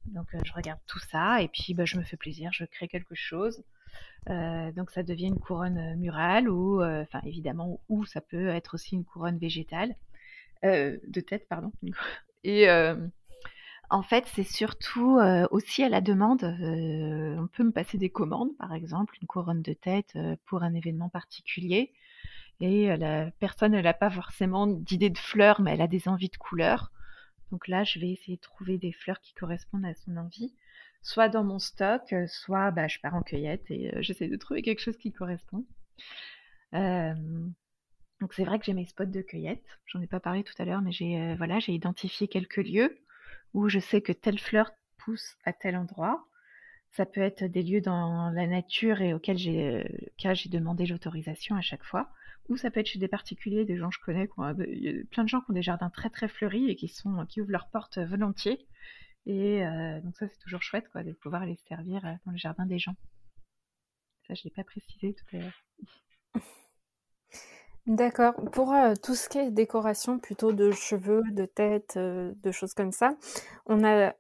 Donc 0.08 0.28
je 0.44 0.54
regarde 0.54 0.80
tout 0.88 1.00
ça 1.00 1.42
et 1.42 1.48
puis 1.48 1.74
bah, 1.74 1.86
je 1.86 1.98
me 1.98 2.04
fais 2.04 2.18
plaisir, 2.18 2.52
je 2.54 2.66
crée 2.66 2.88
quelque 2.88 3.16
chose. 3.16 3.64
donc 4.28 4.92
ça 4.92 5.04
devient 5.04 5.28
une 5.28 5.40
couronne 5.40 5.96
murale 5.96 6.50
ou, 6.50 6.84
enfin 6.84 7.22
évidemment, 7.24 7.80
ou 7.90 8.06
ça 8.06 8.22
peut 8.22 8.48
être 8.48 8.76
aussi 8.76 8.96
une 8.96 9.06
couronne 9.06 9.38
végétale, 9.38 9.96
de 10.64 11.22
tête, 11.22 11.48
pardon. 11.48 11.72
Et 12.44 12.68
en 13.90 14.02
fait, 14.02 14.26
c'est 14.34 14.44
surtout 14.44 15.20
aussi 15.52 15.84
à 15.84 15.90
la 15.90 16.02
demande. 16.02 16.44
on 16.44 17.48
peut 17.48 17.64
me 17.64 17.72
passer 17.72 17.98
des 17.98 18.10
commandes, 18.10 18.56
par 18.58 18.74
exemple, 18.74 19.18
une 19.22 19.28
couronne 19.28 19.62
de 19.62 19.74
tête 19.74 20.18
pour 20.46 20.64
un 20.64 20.74
événement 20.74 21.10
particulier. 21.10 21.94
Et 22.62 22.96
la 22.96 23.32
personne, 23.40 23.74
elle 23.74 23.84
n'a 23.84 23.94
pas 23.94 24.10
forcément 24.10 24.68
d'idée 24.68 25.10
de 25.10 25.18
fleurs, 25.18 25.62
mais 25.62 25.74
elle 25.74 25.82
a 25.82 25.88
des 25.88 26.08
envies 26.08 26.30
de 26.30 26.38
couleurs. 26.38 26.92
Donc 27.52 27.68
là, 27.68 27.84
je 27.84 28.00
vais 28.00 28.10
essayer 28.10 28.38
de 28.38 28.42
trouver 28.42 28.78
des 28.78 28.92
fleurs 28.92 29.20
qui 29.22 29.34
correspondent 29.34 29.86
à 29.86 29.94
son 29.94 30.18
envie, 30.18 30.54
soit 31.02 31.30
dans 31.30 31.44
mon 31.44 31.60
stock, 31.60 32.14
soit 32.28 32.72
bah, 32.72 32.88
je 32.88 33.00
pars 33.00 33.16
en 33.16 33.22
cueillette 33.22 33.70
et 33.70 33.92
j'essaie 34.02 34.28
de 34.28 34.36
trouver 34.38 34.62
quelque 34.62 34.82
chose 34.82 34.98
qui 34.98 35.12
correspond. 35.12 35.66
donc 36.74 38.34
c'est 38.34 38.44
vrai 38.44 38.60
que 38.60 38.66
j'ai 38.66 38.74
mes 38.74 38.86
spots 38.86 39.06
de 39.06 39.22
cueillette. 39.22 39.66
J'en 39.86 40.02
ai 40.02 40.08
pas 40.08 40.20
parlé 40.20 40.44
tout 40.44 40.56
à 40.58 40.66
l'heure, 40.66 40.82
mais 40.82 40.92
j'ai 40.92 41.36
voilà, 41.36 41.60
j'ai 41.60 41.74
identifié 41.74 42.28
quelques 42.28 42.58
lieux 42.58 42.98
où 43.54 43.70
je 43.70 43.80
sais 43.80 44.02
que 44.02 44.12
telle 44.12 44.40
fleur 44.40 44.72
pousse 44.98 45.38
à 45.46 45.54
tel 45.54 45.78
endroit. 45.78 46.26
Ça 46.92 47.06
peut 47.06 47.22
être 47.22 47.44
des 47.44 47.62
lieux 47.62 47.82
dans 47.82 48.30
la 48.32 48.48
nature 48.48 49.02
et 49.02 49.14
auxquels 49.14 49.38
j'ai 49.38 50.50
demandé 50.50 50.86
l'autorisation 50.86 51.56
à 51.56 51.62
chaque 51.62 51.84
fois 51.84 52.10
ou 52.50 52.58
ça 52.58 52.70
peut 52.72 52.80
être 52.80 52.88
chez 52.88 53.00
des 53.00 53.08
particuliers, 53.08 53.66
des 53.66 53.78
gens 53.78 53.90
que 53.90 53.96
je 53.96 54.00
connais, 54.02 54.30
il 54.68 54.84
y 54.84 54.90
a 54.90 54.94
plein 55.12 55.24
de 55.24 55.30
gens 55.30 55.42
qui 55.42 55.52
ont 55.52 55.54
des 55.54 55.62
jardins 55.62 55.90
très 55.90 56.10
très 56.10 56.28
fleuris 56.28 56.70
et 56.70 56.76
qui, 56.76 56.88
sont, 56.88 57.26
qui 57.26 57.42
ouvrent 57.42 57.52
leurs 57.52 57.70
portes 57.70 57.98
volontiers. 57.98 58.68
Et 59.26 59.66
euh, 59.66 60.00
donc 60.02 60.16
ça 60.18 60.28
c'est 60.28 60.40
toujours 60.40 60.62
chouette 60.62 60.86
de 60.96 61.14
pouvoir 61.14 61.46
les 61.46 61.56
servir 61.68 62.06
euh, 62.06 62.14
dans 62.26 62.32
le 62.32 62.38
jardin 62.38 62.66
des 62.66 62.78
gens. 62.78 62.96
Ça 64.28 64.36
je 64.36 64.42
ne 64.42 64.44
l'ai 64.46 64.52
pas 64.52 64.64
précisé 64.64 65.14
tout 65.14 65.36
à 65.36 65.40
l'heure. 65.40 65.64
D'accord. 67.88 68.36
Pour 68.52 68.74
euh, 68.74 68.94
tout 69.02 69.16
ce 69.16 69.30
qui 69.30 69.40
est 69.40 69.52
décoration 69.52 70.20
plutôt 70.20 70.54
de 70.54 70.72
cheveux, 70.72 71.24
de 71.32 71.46
tête, 71.46 71.98
de 71.98 72.52
choses 72.52 72.74
comme 72.74 72.92
ça, 72.92 73.16
on 73.66 73.84
a 73.84 74.14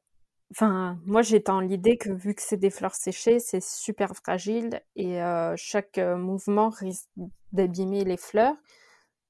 Enfin, 0.52 0.98
moi, 1.06 1.22
j'étais 1.22 1.52
dans 1.52 1.60
l'idée 1.60 1.98
que 1.98 2.12
vu 2.12 2.36
que 2.36 2.42
c'est 2.42 2.58
des 2.58 2.70
fleurs 2.70 2.96
séchées, 2.96 3.40
c'est 3.40 3.64
super 3.64 4.14
fragile 4.16 4.82
et 4.96 5.20
chaque, 5.56 5.98
mouvement 5.98 6.70
risque 6.70 7.10
d'abîmer 7.52 8.04
les 8.04 8.18
fleurs. 8.18 8.56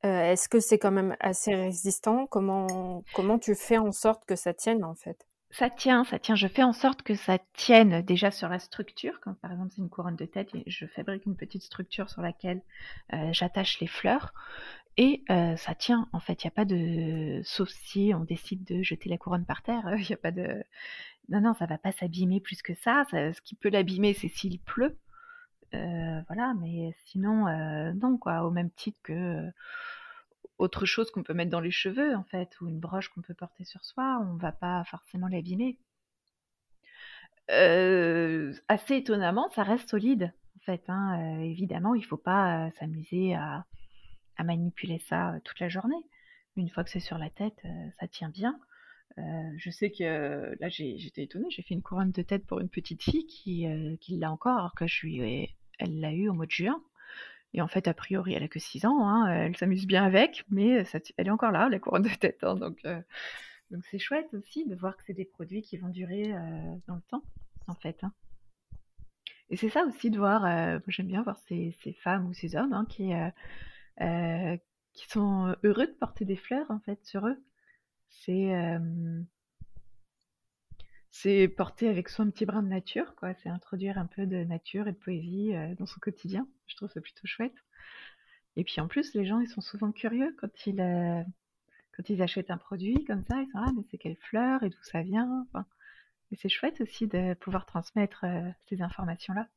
est-ce 0.03 0.49
que 0.49 0.59
c'est 0.59 0.77
quand 0.77 0.91
même 0.91 1.15
assez 1.19 1.55
résistant? 1.55 2.27
Comment 2.27 3.03
comment 3.13 3.39
tu 3.39 3.55
fais 3.55 3.77
en 3.77 3.91
sorte 3.91 4.25
que 4.25 4.35
ça 4.35 4.53
tienne, 4.53 4.83
en 4.83 4.95
fait? 4.95 5.25
Ça 5.51 5.69
tient, 5.69 6.03
ça 6.03 6.19
tient. 6.19 6.35
Je 6.35 6.47
fais 6.47 6.63
en 6.63 6.73
sorte 6.73 7.01
que 7.01 7.15
ça 7.15 7.37
tienne 7.53 8.01
déjà 8.01 8.29
sur 8.29 8.49
la 8.49 8.59
structure. 8.59 9.19
Par 9.41 9.51
exemple 9.51 9.71
c'est 9.73 9.81
une 9.81 9.89
couronne 9.89 10.17
de 10.17 10.25
tête, 10.25 10.49
je 10.67 10.85
fabrique 10.85 11.25
une 11.25 11.37
petite 11.37 11.63
structure 11.63 12.09
sur 12.09 12.21
laquelle 12.21 12.61
j'attache 13.31 13.79
les 13.79 13.87
fleurs. 13.87 14.33
Et 14.97 15.23
ça 15.57 15.75
tient, 15.75 16.07
en 16.13 16.19
fait, 16.19 16.43
il 16.43 16.47
n'y 16.47 16.49
a 16.49 16.55
pas 16.55 16.65
de... 16.65 17.41
Sauf 17.43 17.69
si 17.69 18.13
on 18.15 18.23
décide 18.23 18.63
de 18.63 18.81
jeter 18.81 19.09
la 19.09 19.17
couronne 19.17 19.45
par 19.45 19.61
terre, 19.61 19.83
il 19.97 20.05
n'y 20.07 20.13
a 20.13 20.17
pas 20.17 20.31
de... 20.31 20.63
Non, 21.29 21.41
non, 21.41 21.53
ça 21.55 21.65
va 21.65 21.77
pas 21.77 21.91
s'abîmer 21.91 22.39
plus 22.39 22.61
que 22.61 22.75
ça. 22.75 23.05
ce 23.11 23.41
qui 23.41 23.55
peut 23.55 23.69
l'abîmer, 23.69 24.13
c'est 24.13 24.29
s'il 24.29 24.59
pleut. 24.59 24.97
voilà, 25.71 26.53
mais 26.61 26.95
sinon, 27.05 27.45
non, 27.93 28.17
quoi. 28.17 28.43
Au 28.43 28.51
même 28.51 28.69
titre 28.71 28.99
que 29.03 29.51
autre 30.57 30.85
chose 30.85 31.11
qu'on 31.11 31.23
peut 31.23 31.33
mettre 31.33 31.51
dans 31.51 31.59
les 31.59 31.71
cheveux, 31.71 32.15
en 32.15 32.23
fait, 32.23 32.59
ou 32.61 32.67
une 32.69 32.79
broche 32.79 33.09
qu'on 33.09 33.21
peut 33.21 33.33
porter 33.33 33.65
sur 33.65 33.83
soi, 33.83 34.21
on 34.21 34.35
va 34.37 34.53
pas 34.53 34.83
forcément 34.85 35.27
l'abîmer. 35.27 35.77
assez 37.49 38.95
étonnamment, 38.95 39.49
ça 39.49 39.63
reste 39.63 39.89
solide, 39.89 40.31
en 40.57 40.59
fait. 40.59 40.83
Hein. 40.87 41.39
évidemment, 41.41 41.95
il 41.95 42.05
faut 42.05 42.17
pas 42.17 42.69
s'amuser 42.79 43.35
à 43.35 43.65
à 44.37 44.43
manipuler 44.43 44.99
ça 44.99 45.35
toute 45.43 45.59
la 45.59 45.69
journée. 45.69 46.03
Une 46.55 46.69
fois 46.69 46.83
que 46.83 46.89
c'est 46.89 46.99
sur 46.99 47.17
la 47.17 47.29
tête, 47.29 47.61
ça 47.99 48.07
tient 48.07 48.29
bien. 48.29 48.59
Je 49.17 49.69
sais 49.69 49.91
que 49.91 50.55
là, 50.59 50.69
j'étais 50.69 51.23
étonnée, 51.23 51.49
j'ai 51.49 51.61
fait 51.61 51.73
une 51.73 51.81
couronne 51.81 52.11
de 52.11 52.21
tête 52.21 52.45
pour 52.45 52.59
une 52.59 52.69
petite 52.69 53.03
fille 53.03 53.25
qui, 53.27 53.67
l'a 54.17 54.31
encore, 54.31 54.57
alors 54.57 54.75
que 54.75 54.87
je 54.87 55.05
lui 55.05 55.49
elle 55.77 55.99
l'a 55.99 56.13
eu 56.13 56.29
au 56.29 56.33
mois 56.33 56.45
de 56.45 56.51
juin. 56.51 56.81
Et 57.53 57.61
en 57.61 57.67
fait, 57.67 57.87
a 57.87 57.93
priori, 57.93 58.33
elle 58.33 58.43
a 58.43 58.47
que 58.47 58.59
6 58.59 58.85
ans, 58.85 59.07
hein, 59.07 59.27
elle 59.27 59.55
s'amuse 59.57 59.87
bien 59.87 60.03
avec, 60.03 60.43
mais 60.49 60.83
ça, 60.83 60.99
elle 61.17 61.27
est 61.27 61.31
encore 61.31 61.51
là, 61.51 61.69
la 61.69 61.79
couronne 61.79 62.03
de 62.03 62.09
tête. 62.09 62.43
Hein, 62.43 62.55
donc, 62.55 62.81
donc 63.71 63.83
c'est 63.91 63.99
chouette 63.99 64.33
aussi 64.33 64.65
de 64.65 64.75
voir 64.75 64.97
que 64.97 65.03
c'est 65.05 65.13
des 65.13 65.25
produits 65.25 65.61
qui 65.61 65.77
vont 65.77 65.89
durer 65.89 66.33
dans 66.87 66.95
le 66.95 67.01
temps, 67.09 67.23
en 67.67 67.75
fait. 67.75 68.03
Hein. 68.03 68.13
Et 69.49 69.57
c'est 69.57 69.69
ça 69.69 69.85
aussi 69.85 70.09
de 70.09 70.17
voir, 70.17 70.81
j'aime 70.87 71.07
bien 71.07 71.21
voir 71.21 71.37
ces, 71.47 71.75
femmes 72.01 72.27
ou 72.27 72.33
ces 72.33 72.55
hommes 72.55 72.85
qui 72.89 73.11
euh, 74.01 74.57
qui 74.93 75.07
sont 75.09 75.55
heureux 75.63 75.87
de 75.87 75.93
porter 75.93 76.25
des 76.25 76.35
fleurs 76.35 76.69
en 76.71 76.79
fait 76.79 77.03
sur 77.05 77.27
eux. 77.27 77.37
C'est 78.09 78.51
c'est 81.11 81.47
porter 81.47 81.87
avec 81.87 82.09
soi 82.09 82.25
un 82.25 82.29
petit 82.29 82.45
brin 82.45 82.61
de 82.61 82.67
nature, 82.67 83.15
quoi. 83.15 83.33
C'est 83.35 83.49
introduire 83.49 83.97
un 83.97 84.05
peu 84.05 84.25
de 84.25 84.43
nature 84.43 84.87
et 84.87 84.91
de 84.91 84.97
poésie 84.97 85.53
dans 85.77 85.85
son 85.85 85.99
quotidien. 85.99 86.47
Je 86.67 86.75
trouve 86.75 86.91
ça 86.91 87.01
plutôt 87.01 87.25
chouette. 87.25 87.55
Et 88.57 88.63
puis 88.63 88.81
en 88.81 88.87
plus, 88.87 89.13
les 89.13 89.25
gens, 89.25 89.39
ils 89.39 89.47
sont 89.47 89.61
souvent 89.61 89.91
curieux 89.91 90.35
quand 90.39 90.67
ils, 90.67 91.25
quand 91.95 92.09
ils 92.09 92.21
achètent 92.21 92.51
un 92.51 92.57
produit 92.57 93.03
comme 93.05 93.23
ça. 93.23 93.41
Ils 93.41 93.51
sont 93.51 93.59
ah 93.59 93.71
mais 93.75 93.83
c'est 93.91 93.97
quelle 93.97 94.17
fleur 94.17 94.63
et 94.63 94.69
d'où 94.69 94.83
ça 94.83 95.01
vient? 95.01 95.47
et 96.31 96.35
c'est 96.35 96.49
chouette 96.49 96.81
aussi 96.81 97.07
de 97.07 97.33
pouvoir 97.35 97.65
transmettre 97.65 98.25
ces 98.67 98.81
informations-là. 98.81 99.47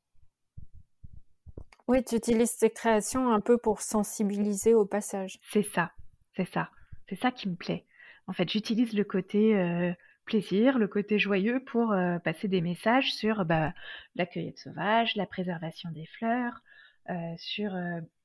Oui, 1.89 2.05
tu 2.05 2.17
utilises 2.17 2.55
tes 2.59 2.69
créations 2.69 3.33
un 3.33 3.41
peu 3.41 3.57
pour 3.57 3.81
sensibiliser 3.81 4.75
au 4.75 4.85
passage. 4.85 5.39
C'est 5.51 5.63
ça, 5.63 5.93
c'est 6.37 6.49
ça. 6.53 6.71
C'est 7.09 7.19
ça 7.19 7.31
qui 7.31 7.49
me 7.49 7.57
plaît. 7.57 7.87
En 8.27 8.35
fait, 8.35 8.47
j'utilise 8.51 8.93
le 8.93 9.05
côté 9.05 9.57
euh, 9.57 9.91
plaisir, 10.27 10.79
le 10.79 10.87
côté 10.87 11.19
joyeux 11.19 11.65
pour 11.65 11.93
euh, 11.93 12.19
passer 12.19 12.47
des 12.47 12.61
messages 12.61 13.15
sur 13.15 13.47
bah, 13.47 13.73
la 14.17 14.27
cueillette 14.27 14.59
sauvage, 14.59 15.17
la 15.17 15.25
préservation 15.25 15.91
des 15.91 16.05
fleurs, 16.05 16.61
euh, 17.09 17.15
sur... 17.39 17.75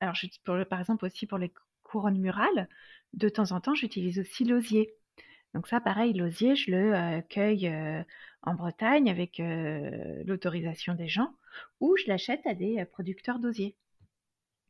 alors, 0.00 0.14
par 0.68 0.80
exemple, 0.80 1.06
aussi 1.06 1.26
pour 1.26 1.38
les 1.38 1.50
couronnes 1.84 2.18
murales, 2.18 2.68
de 3.14 3.30
temps 3.30 3.52
en 3.52 3.60
temps, 3.60 3.74
j'utilise 3.74 4.18
aussi 4.18 4.44
l'osier. 4.44 4.94
Donc 5.54 5.68
ça, 5.68 5.80
pareil, 5.80 6.12
l'osier, 6.12 6.56
je 6.56 6.70
le 6.70 7.20
cueille 7.22 7.72
en 8.42 8.54
Bretagne 8.54 9.08
avec 9.08 9.40
l'autorisation 10.24 10.94
des 10.94 11.08
gens, 11.08 11.32
ou 11.80 11.96
je 11.96 12.04
l'achète 12.08 12.46
à 12.46 12.54
des 12.54 12.84
producteurs 12.84 13.38
d'osier. 13.38 13.76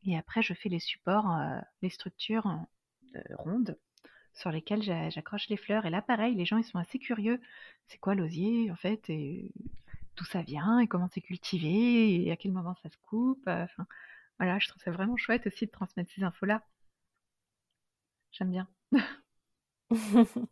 Et 0.05 0.15
après, 0.17 0.43
je 0.43 0.53
fais 0.53 0.69
les 0.69 0.79
supports, 0.79 1.35
les 1.81 1.89
structures 1.89 2.47
rondes 3.31 3.77
sur 4.33 4.51
lesquelles 4.51 4.83
j'accroche 4.83 5.49
les 5.49 5.57
fleurs. 5.57 5.85
Et 5.85 5.89
là, 5.89 6.01
pareil, 6.01 6.35
les 6.35 6.45
gens, 6.45 6.57
ils 6.57 6.63
sont 6.63 6.77
assez 6.77 6.99
curieux. 6.99 7.41
C'est 7.87 7.97
quoi 7.97 8.15
l'osier, 8.15 8.69
en 8.71 8.75
fait 8.75 9.09
et 9.09 9.51
d'où 10.17 10.25
ça 10.25 10.41
vient 10.41 10.79
et 10.79 10.87
comment 10.87 11.09
c'est 11.13 11.21
cultivé 11.21 12.23
et 12.23 12.31
à 12.31 12.37
quel 12.37 12.51
moment 12.51 12.75
ça 12.83 12.89
se 12.89 12.97
coupe. 12.97 13.43
Enfin, 13.47 13.85
voilà, 14.39 14.59
je 14.59 14.67
trouve 14.67 14.81
ça 14.83 14.91
vraiment 14.91 15.17
chouette 15.17 15.47
aussi 15.47 15.65
de 15.65 15.71
transmettre 15.71 16.11
ces 16.13 16.23
infos-là. 16.23 16.63
J'aime 18.31 18.51
bien. 18.51 18.67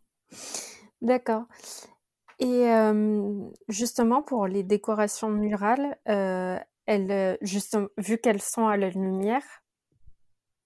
D'accord. 1.02 1.44
Et 2.40 2.66
justement 3.68 4.22
pour 4.22 4.46
les 4.46 4.62
décorations 4.62 5.30
murales, 5.30 5.96
elles, 6.06 7.38
vu 7.98 8.18
qu'elles 8.18 8.42
sont 8.42 8.66
à 8.66 8.76
la 8.76 8.90
lumière, 8.90 9.44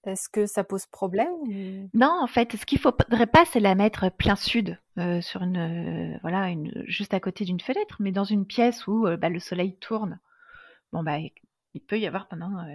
est-ce 0.05 0.29
que 0.29 0.45
ça 0.45 0.63
pose 0.63 0.85
problème 0.85 1.89
Non, 1.93 2.19
en 2.21 2.27
fait, 2.27 2.55
ce 2.55 2.65
qu'il 2.65 2.79
faudrait 2.79 3.27
pas, 3.27 3.45
c'est 3.45 3.59
la 3.59 3.75
mettre 3.75 4.09
plein 4.09 4.35
sud, 4.35 4.79
sur 5.21 5.43
une, 5.43 6.17
voilà, 6.21 6.49
juste 6.85 7.13
à 7.13 7.19
côté 7.19 7.45
d'une 7.45 7.59
fenêtre, 7.59 7.97
mais 7.99 8.11
dans 8.11 8.23
une 8.23 8.45
pièce 8.45 8.87
où, 8.87 9.05
bah, 9.17 9.29
le 9.29 9.39
soleil 9.39 9.77
tourne. 9.77 10.19
Bon, 10.91 11.03
bah, 11.03 11.17
il 11.75 11.81
peut 11.81 11.99
y 11.99 12.07
avoir 12.07 12.27
pendant, 12.27 12.65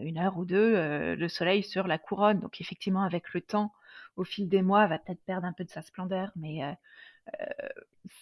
une 0.00 0.18
heure 0.18 0.36
ou 0.36 0.44
deux, 0.44 1.14
le 1.14 1.28
soleil 1.28 1.62
sur 1.62 1.86
la 1.86 1.98
couronne. 1.98 2.40
Donc 2.40 2.60
effectivement, 2.60 3.02
avec 3.02 3.32
le 3.32 3.40
temps, 3.40 3.72
au 4.16 4.24
fil 4.24 4.48
des 4.48 4.62
mois, 4.62 4.86
va 4.86 4.98
peut-être 4.98 5.24
perdre 5.24 5.46
un 5.46 5.52
peu 5.52 5.64
de 5.64 5.70
sa 5.70 5.82
splendeur, 5.82 6.30
mais 6.36 6.60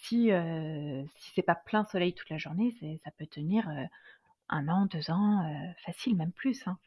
si, 0.02 0.30
si 1.16 1.32
c'est 1.34 1.42
pas 1.42 1.54
plein 1.54 1.84
soleil 1.84 2.14
toute 2.14 2.30
la 2.30 2.38
journée, 2.38 2.74
ça 3.04 3.10
peut 3.10 3.26
tenir 3.26 3.68
un 4.48 4.68
an, 4.68 4.86
deux 4.86 5.10
ans, 5.10 5.74
facile, 5.84 6.16
même 6.16 6.32
plus. 6.32 6.66
Hein, 6.66 6.78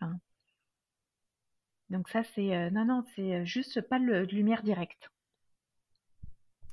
donc 1.89 2.09
ça, 2.09 2.23
c'est 2.23 2.71
non, 2.71 2.85
non, 2.85 3.03
c'est 3.15 3.45
juste 3.45 3.81
pas 3.81 3.99
de 3.99 4.27
lumière 4.31 4.63
directe. 4.63 5.11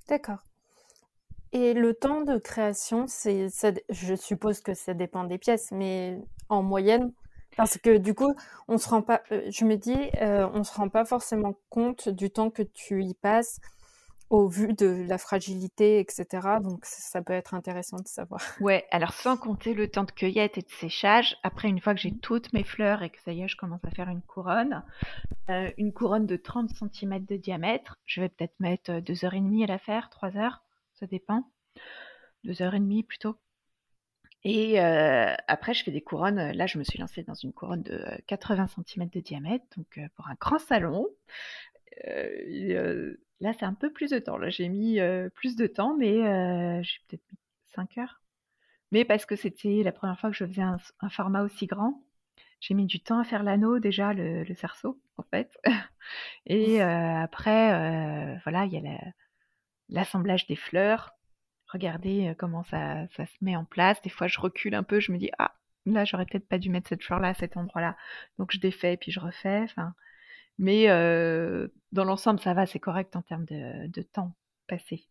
D'accord. 0.09 0.43
Et 1.53 1.75
le 1.75 1.95
temps 1.95 2.23
de 2.23 2.38
création, 2.38 3.07
c'est, 3.09 3.49
je 3.88 4.14
suppose 4.14 4.61
que 4.61 4.73
ça 4.73 4.95
dépend 4.95 5.25
des 5.25 5.38
pièces, 5.38 5.73
mais 5.73 6.21
en 6.49 6.62
moyenne, 6.62 7.12
parce 7.56 7.78
que 7.78 7.98
du 7.98 8.14
coup, 8.14 8.34
on 8.68 8.78
se 8.78 8.88
rend 8.88 9.02
pas, 9.02 9.22
euh, 9.32 9.42
je 9.50 9.64
me 9.64 9.76
dis, 9.76 9.98
euh, 10.20 10.48
on 10.54 10.64
se 10.64 10.72
rend 10.72 10.88
pas 10.88 11.04
forcément 11.04 11.54
compte 11.68 12.08
du 12.08 12.30
temps 12.30 12.50
que 12.50 12.62
tu 12.62 13.04
y 13.04 13.14
passes 13.14 13.60
au 14.30 14.46
vu 14.48 14.74
de 14.74 15.04
la 15.08 15.18
fragilité, 15.18 15.98
etc. 15.98 16.24
Donc 16.62 16.84
ça 16.84 17.20
peut 17.20 17.32
être 17.32 17.54
intéressant 17.54 17.96
de 17.96 18.06
savoir. 18.06 18.40
Ouais, 18.60 18.86
alors 18.92 19.12
sans 19.12 19.36
compter 19.36 19.74
le 19.74 19.88
temps 19.88 20.04
de 20.04 20.12
cueillette 20.12 20.56
et 20.56 20.62
de 20.62 20.70
séchage, 20.70 21.36
après 21.42 21.68
une 21.68 21.80
fois 21.80 21.94
que 21.94 22.00
j'ai 22.00 22.12
toutes 22.12 22.52
mes 22.52 22.62
fleurs 22.62 23.02
et 23.02 23.10
que 23.10 23.20
ça 23.24 23.32
y 23.32 23.42
est, 23.42 23.48
je 23.48 23.56
commence 23.56 23.84
à 23.84 23.90
faire 23.90 24.08
une 24.08 24.22
couronne, 24.22 24.84
euh, 25.48 25.68
une 25.78 25.92
couronne 25.92 26.26
de 26.26 26.36
30 26.36 26.70
cm 26.70 27.24
de 27.24 27.36
diamètre, 27.36 27.98
je 28.06 28.20
vais 28.20 28.28
peut-être 28.28 28.58
mettre 28.60 28.92
2h30 29.00 29.64
à 29.64 29.66
la 29.66 29.78
faire, 29.78 30.10
3 30.10 30.36
heures 30.36 30.62
ça 31.00 31.06
dépend. 31.06 31.50
Deux 32.44 32.62
heures 32.62 32.74
et 32.74 32.80
demie 32.80 33.02
plutôt. 33.02 33.36
Et 34.44 34.81
euh, 34.81 35.35
après, 35.48 35.74
je 35.74 35.85
fais 35.85 35.90
des 35.90 36.00
couronnes. 36.00 36.53
Là, 36.53 36.66
je 36.66 36.79
me 36.79 36.85
suis 36.85 36.98
lancée 36.98 37.22
dans 37.22 37.35
une 37.35 37.53
couronne 37.53 37.83
de 37.83 38.03
80 38.26 38.64
euh, 38.79 38.83
cm 38.87 39.09
de 39.09 39.20
diamètre, 39.20 39.66
donc 39.76 39.98
euh, 39.98 40.07
pour 40.16 40.29
un 40.29 40.35
grand 40.40 40.59
salon. 40.59 41.07
là, 43.40 43.53
c'est 43.59 43.64
un 43.64 43.74
peu 43.74 43.92
plus 43.92 44.11
de 44.11 44.18
temps. 44.18 44.38
Là, 44.38 44.48
j'ai 44.50 44.68
mis 44.68 44.98
plus 45.35 45.57
de 45.57 45.66
temps, 45.66 45.96
mais 45.96 46.83
j'ai 46.83 46.98
peut-être 47.09 47.33
mis 47.33 47.38
5 47.74 47.98
heures. 47.98 48.22
Mais 48.92 49.05
parce 49.05 49.26
que 49.26 49.37
c'était 49.37 49.83
la 49.85 49.92
première 49.92 50.18
fois 50.18 50.31
que 50.31 50.37
je 50.37 50.44
faisais 50.44 50.62
un, 50.62 50.79
format 51.11 51.42
aussi 51.42 51.66
grand, 51.66 52.03
j'ai 52.61 52.74
mis 52.74 52.87
du 52.87 53.00
temps 53.00 53.18
à 53.18 53.24
faire 53.24 53.42
l'anneau 53.42 53.79
déjà, 53.79 54.12
le, 54.14 54.55
cerceau, 54.55 55.00
en 55.16 55.22
fait. 55.22 55.50
Et 56.46 56.81
après, 56.83 58.38
voilà, 58.44 58.64
il 58.64 58.72
y 58.72 58.76
a 58.79 58.81
la, 58.81 58.98
l'assemblage 59.90 60.46
des 60.46 60.57
fleurs. 60.57 61.12
Regardez 61.72 62.28
euh, 62.28 62.35
comment 62.37 62.64
ça, 62.64 63.06
ça, 63.16 63.26
se 63.26 63.33
met 63.42 63.56
en 63.56 63.64
place. 63.64 64.00
Des 64.02 64.11
fois, 64.11 64.26
je 64.26 64.40
recule 64.40 64.74
un 64.74 64.83
peu, 64.83 65.00
je 65.00 65.12
me 65.12 65.18
dis, 65.18 65.30
ah, 65.38 65.54
là, 65.87 66.04
j'aurais 66.04 66.26
peut-être 66.26 66.48
pas 66.48 66.59
dû 66.59 66.70
mettre 66.70 66.88
cette 66.88 67.02
fleur-là 67.02 67.28
à 67.28 67.35
cet 67.35 67.56
endroit-là. 67.56 67.96
Donc, 68.38 68.52
je 68.52 68.59
défais, 68.59 68.96
puis 68.96 69.12
je 69.12 69.20
refais. 69.20 69.62
Enfin, 69.64 69.94
mais 70.59 70.90
euh, 70.90 71.68
dans 71.92 72.04
l'ensemble, 72.04 72.40
ça 72.40 72.54
va, 72.54 72.66
c'est 72.66 72.80
correct 72.80 73.16
en 73.16 73.22
termes 73.22 73.44
de, 73.46 73.87
de 73.88 74.02
temps 74.02 74.35
passé. 74.66 75.06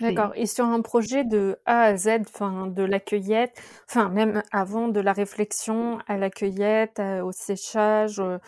D'accord. 0.00 0.32
Et 0.34 0.44
sur 0.44 0.66
un 0.66 0.82
projet 0.82 1.24
de 1.24 1.58
A 1.64 1.84
à 1.84 1.96
Z, 1.96 2.20
enfin 2.28 2.66
de 2.66 2.82
la 2.82 3.00
cueillette, 3.00 3.58
enfin 3.88 4.10
même 4.10 4.42
avant 4.52 4.88
de 4.88 5.00
la 5.00 5.14
réflexion 5.14 5.98
à 6.06 6.18
la 6.18 6.28
cueillette, 6.28 7.00
au 7.22 7.32
séchage, 7.32 8.20
euh, 8.20 8.38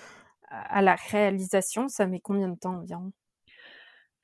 à 0.50 0.82
la 0.82 0.94
réalisation, 0.94 1.88
ça 1.88 2.06
met 2.06 2.20
combien 2.20 2.48
de 2.48 2.58
temps 2.58 2.76
environ? 2.76 3.12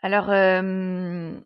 Alors, 0.03 0.31
euh, 0.31 1.41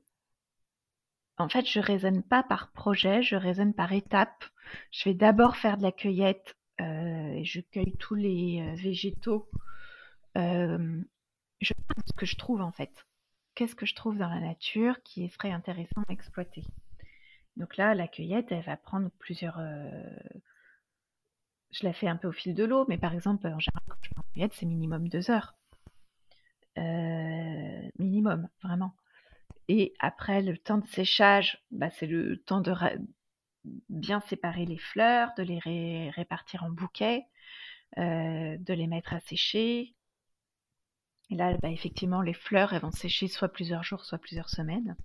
en 1.38 1.48
fait, 1.48 1.66
je 1.66 1.80
raisonne 1.80 2.22
pas 2.22 2.42
par 2.42 2.70
projet, 2.72 3.22
je 3.22 3.36
raisonne 3.36 3.74
par 3.74 3.92
étape. 3.92 4.44
Je 4.90 5.04
vais 5.04 5.14
d'abord 5.14 5.56
faire 5.56 5.76
de 5.76 5.82
la 5.82 5.92
cueillette 5.92 6.56
euh, 6.80 7.32
et 7.32 7.44
je 7.44 7.60
cueille 7.60 7.96
tous 7.98 8.14
les 8.14 8.60
euh, 8.60 8.74
végétaux. 8.76 9.48
je 10.34 11.72
regarde 11.74 12.06
ce 12.06 12.12
que 12.16 12.26
je 12.26 12.36
trouve 12.36 12.60
en 12.60 12.72
fait. 12.72 13.06
Qu'est-ce 13.54 13.74
que 13.74 13.86
je 13.86 13.94
trouve 13.94 14.18
dans 14.18 14.28
la 14.28 14.40
nature 14.40 15.02
qui 15.02 15.28
serait 15.30 15.50
intéressant 15.50 16.02
à 16.08 16.12
exploiter? 16.12 16.64
Donc 17.56 17.76
là, 17.76 17.94
la 17.94 18.06
cueillette, 18.06 18.52
elle 18.52 18.62
va 18.62 18.76
prendre 18.76 19.10
plusieurs. 19.18 19.58
Je 21.72 21.84
la 21.84 21.92
fais 21.92 22.08
un 22.08 22.16
peu 22.16 22.28
au 22.28 22.32
fil 22.32 22.54
de 22.54 22.64
l'eau, 22.64 22.86
mais 22.88 22.98
par 22.98 23.14
exemple, 23.14 23.46
en 23.48 23.58
général, 23.58 23.82
quand 23.88 23.98
je 24.02 24.08
fais 24.08 24.18
en 24.18 24.22
cueillette, 24.32 24.54
c'est 24.54 24.66
minimum 24.66 25.08
deux 25.08 25.30
heures. 25.30 25.58
Euh, 26.78 27.90
minimum, 27.98 28.48
vraiment. 28.62 28.94
Et 29.68 29.94
après, 29.98 30.40
le 30.42 30.56
temps 30.56 30.78
de 30.78 30.86
séchage, 30.86 31.62
bah, 31.70 31.90
c'est 31.90 32.06
le 32.06 32.38
temps 32.38 32.62
de 32.62 32.72
bien 33.90 34.20
séparer 34.20 34.64
les 34.64 34.78
fleurs, 34.78 35.30
de 35.36 35.42
les 35.42 36.10
répartir 36.10 36.64
en 36.64 36.70
bouquets, 36.70 37.26
euh, 37.98 38.56
de 38.58 38.72
les 38.72 38.86
mettre 38.86 39.12
à 39.12 39.20
sécher. 39.20 39.94
Et 41.30 41.34
là, 41.36 41.54
bah, 41.58 41.68
effectivement, 41.70 42.22
les 42.22 42.32
fleurs, 42.32 42.72
elles 42.72 42.80
vont 42.80 42.90
sécher 42.90 43.28
soit 43.28 43.50
plusieurs 43.50 43.82
jours, 43.82 44.06
soit 44.06 44.18
plusieurs 44.18 44.48
semaines. 44.48 44.96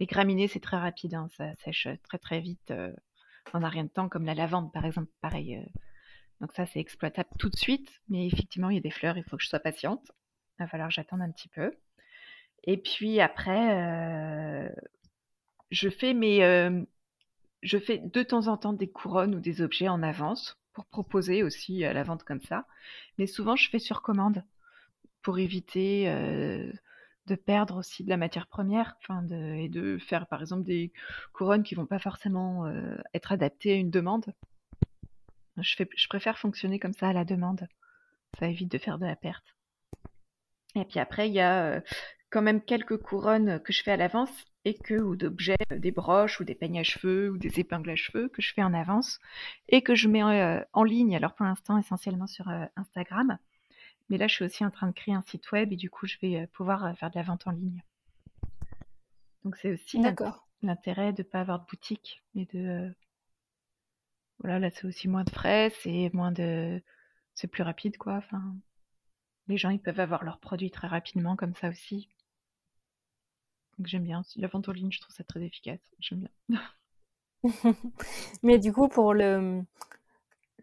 Les 0.00 0.06
graminées, 0.06 0.48
c'est 0.48 0.60
très 0.60 0.78
rapide, 0.78 1.14
hein, 1.14 1.28
ça 1.36 1.54
sèche 1.56 1.86
très 2.02 2.18
très 2.18 2.40
vite 2.40 2.70
euh, 2.70 2.92
en 3.52 3.62
un 3.62 3.68
rien 3.68 3.84
de 3.84 3.90
temps, 3.90 4.08
comme 4.08 4.24
la 4.24 4.34
lavande, 4.34 4.72
par 4.72 4.86
exemple, 4.86 5.10
pareil. 5.20 5.62
donc 6.40 6.52
ça, 6.54 6.64
c'est 6.64 6.80
exploitable 6.80 7.28
tout 7.38 7.50
de 7.50 7.56
suite, 7.56 8.00
mais 8.08 8.26
effectivement, 8.26 8.70
il 8.70 8.76
y 8.76 8.78
a 8.78 8.82
des 8.82 8.90
fleurs, 8.90 9.18
il 9.18 9.24
faut 9.24 9.36
que 9.36 9.42
je 9.42 9.48
sois 9.48 9.60
patiente. 9.60 10.10
Il 10.58 10.62
va 10.62 10.68
falloir 10.68 10.88
que 10.88 10.94
j'attende 10.94 11.20
un 11.20 11.30
petit 11.30 11.48
peu. 11.48 11.72
Et 12.64 12.76
puis 12.76 13.20
après, 13.20 14.72
je 15.70 15.88
fais 15.88 16.14
mes, 16.14 16.40
je 17.62 17.78
fais 17.78 17.98
de 17.98 18.22
temps 18.22 18.48
en 18.48 18.56
temps 18.56 18.72
des 18.72 18.90
couronnes 18.90 19.34
ou 19.34 19.40
des 19.40 19.62
objets 19.62 19.88
en 19.88 20.02
avance 20.02 20.58
pour 20.72 20.86
proposer 20.86 21.42
aussi 21.42 21.84
à 21.84 21.92
la 21.92 22.02
vente 22.02 22.24
comme 22.24 22.40
ça. 22.40 22.66
Mais 23.18 23.26
souvent, 23.26 23.56
je 23.56 23.68
fais 23.68 23.78
sur 23.78 24.02
commande 24.02 24.44
pour 25.22 25.38
éviter 25.38 26.06
de 27.26 27.34
perdre 27.34 27.76
aussi 27.78 28.04
de 28.04 28.08
la 28.08 28.16
matière 28.16 28.46
première, 28.46 28.96
et 29.32 29.68
de 29.68 29.98
faire 29.98 30.26
par 30.26 30.40
exemple 30.40 30.64
des 30.64 30.92
couronnes 31.32 31.62
qui 31.62 31.74
vont 31.74 31.86
pas 31.86 31.98
forcément 31.98 32.66
être 33.14 33.32
adaptées 33.32 33.72
à 33.72 33.76
une 33.76 33.90
demande. 33.90 34.32
Je, 35.58 35.76
fais, 35.76 35.88
je 35.94 36.08
préfère 36.08 36.38
fonctionner 36.38 36.78
comme 36.78 36.94
ça 36.94 37.08
à 37.08 37.12
la 37.12 37.24
demande. 37.24 37.66
Ça 38.38 38.48
évite 38.48 38.72
de 38.72 38.78
faire 38.78 38.98
de 38.98 39.04
la 39.04 39.16
perte. 39.16 39.44
Et 40.74 40.84
puis 40.86 40.98
après, 40.98 41.28
il 41.28 41.34
y 41.34 41.40
a 41.40 41.82
quand 42.32 42.42
même 42.42 42.62
quelques 42.62 42.96
couronnes 42.96 43.60
que 43.60 43.72
je 43.72 43.82
fais 43.82 43.92
à 43.92 43.96
l'avance 43.96 44.32
et 44.64 44.74
que, 44.74 44.94
ou 44.94 45.16
d'objets, 45.16 45.56
euh, 45.70 45.78
des 45.78 45.92
broches 45.92 46.40
ou 46.40 46.44
des 46.44 46.54
peignes 46.54 46.80
à 46.80 46.82
cheveux 46.82 47.30
ou 47.30 47.36
des 47.36 47.60
épingles 47.60 47.90
à 47.90 47.96
cheveux 47.96 48.28
que 48.28 48.40
je 48.40 48.54
fais 48.54 48.62
en 48.62 48.72
avance 48.72 49.20
et 49.68 49.82
que 49.82 49.94
je 49.94 50.08
mets 50.08 50.22
euh, 50.22 50.64
en 50.72 50.82
ligne. 50.82 51.14
Alors 51.14 51.34
pour 51.34 51.44
l'instant, 51.44 51.78
essentiellement 51.78 52.26
sur 52.26 52.48
Instagram. 52.76 53.38
Mais 54.08 54.18
là, 54.18 54.26
je 54.26 54.34
suis 54.34 54.44
aussi 54.44 54.64
en 54.64 54.70
train 54.70 54.88
de 54.88 54.92
créer 54.92 55.14
un 55.14 55.22
site 55.22 55.52
web 55.52 55.72
et 55.72 55.76
du 55.76 55.90
coup, 55.90 56.06
je 56.06 56.16
vais 56.20 56.46
pouvoir 56.48 56.96
faire 56.96 57.10
de 57.10 57.16
la 57.16 57.22
vente 57.22 57.46
en 57.46 57.50
ligne. 57.50 57.82
Donc 59.44 59.56
c'est 59.56 59.72
aussi 59.72 60.00
l'intérêt 60.62 61.12
de 61.12 61.22
ne 61.22 61.28
pas 61.28 61.40
avoir 61.40 61.60
de 61.60 61.66
boutique, 61.66 62.22
mais 62.34 62.46
de... 62.52 62.94
voilà, 64.38 64.58
là, 64.58 64.70
c'est 64.70 64.86
aussi 64.86 65.08
moins 65.08 65.24
de 65.24 65.30
frais, 65.30 65.72
c'est 65.82 66.10
moins 66.14 66.32
de... 66.32 66.82
C'est 67.34 67.48
plus 67.48 67.62
rapide, 67.62 67.96
quoi. 67.96 68.14
Enfin, 68.14 68.54
les 69.48 69.56
gens, 69.56 69.70
ils 69.70 69.80
peuvent 69.80 70.00
avoir 70.00 70.24
leurs 70.24 70.38
produits 70.38 70.70
très 70.70 70.86
rapidement 70.88 71.34
comme 71.34 71.54
ça 71.54 71.68
aussi. 71.70 72.08
Donc 73.82 73.88
j'aime 73.88 74.04
bien. 74.04 74.22
La 74.36 74.46
vente 74.46 74.68
en 74.68 74.72
ligne, 74.72 74.92
je 74.92 75.00
trouve 75.00 75.12
ça 75.12 75.24
très 75.24 75.42
efficace. 75.42 75.80
J'aime 75.98 76.28
bien. 76.48 76.62
Mais 78.44 78.60
du 78.60 78.72
coup, 78.72 78.86
pour 78.86 79.12
le 79.12 79.64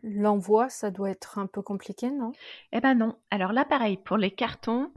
l'envoi, 0.03 0.69
ça 0.69 0.89
doit 0.89 1.09
être 1.09 1.37
un 1.37 1.47
peu 1.47 1.61
compliqué, 1.61 2.09
non? 2.11 2.31
Eh 2.71 2.79
ben 2.79 2.95
non. 2.95 3.17
Alors 3.29 3.51
là, 3.51 3.65
pareil, 3.65 3.97
pour 3.97 4.15
les 4.15 4.31
cartons, 4.31 4.93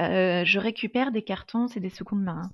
euh, 0.00 0.46
je 0.46 0.58
récupère 0.58 1.12
des 1.12 1.20
cartons, 1.20 1.68
c'est 1.68 1.78
des 1.78 1.90
secondes 1.90 2.22
mains. 2.22 2.50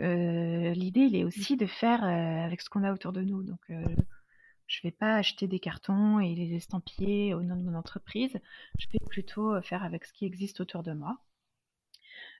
Euh, 0.00 0.74
l'idée, 0.74 1.00
il 1.00 1.16
est 1.16 1.24
aussi 1.24 1.56
de 1.56 1.64
faire 1.64 2.04
euh, 2.04 2.44
avec 2.44 2.60
ce 2.60 2.68
qu'on 2.68 2.84
a 2.84 2.92
autour 2.92 3.14
de 3.14 3.22
nous. 3.22 3.42
Donc, 3.42 3.60
je 3.70 3.74
ne 3.74 4.82
vais 4.82 4.90
pas 4.90 5.14
acheter 5.14 5.48
des 5.48 5.58
cartons 5.58 6.20
et 6.20 6.34
les 6.34 6.54
estampiller 6.54 7.32
au 7.32 7.40
nom 7.42 7.56
de 7.56 7.62
mon 7.62 7.74
entreprise. 7.74 8.38
Je 8.78 8.88
vais 8.92 9.00
plutôt 9.08 9.58
faire 9.62 9.84
avec 9.84 10.04
ce 10.04 10.12
qui 10.12 10.26
existe 10.26 10.60
autour 10.60 10.82
de 10.82 10.92
moi. 10.92 11.16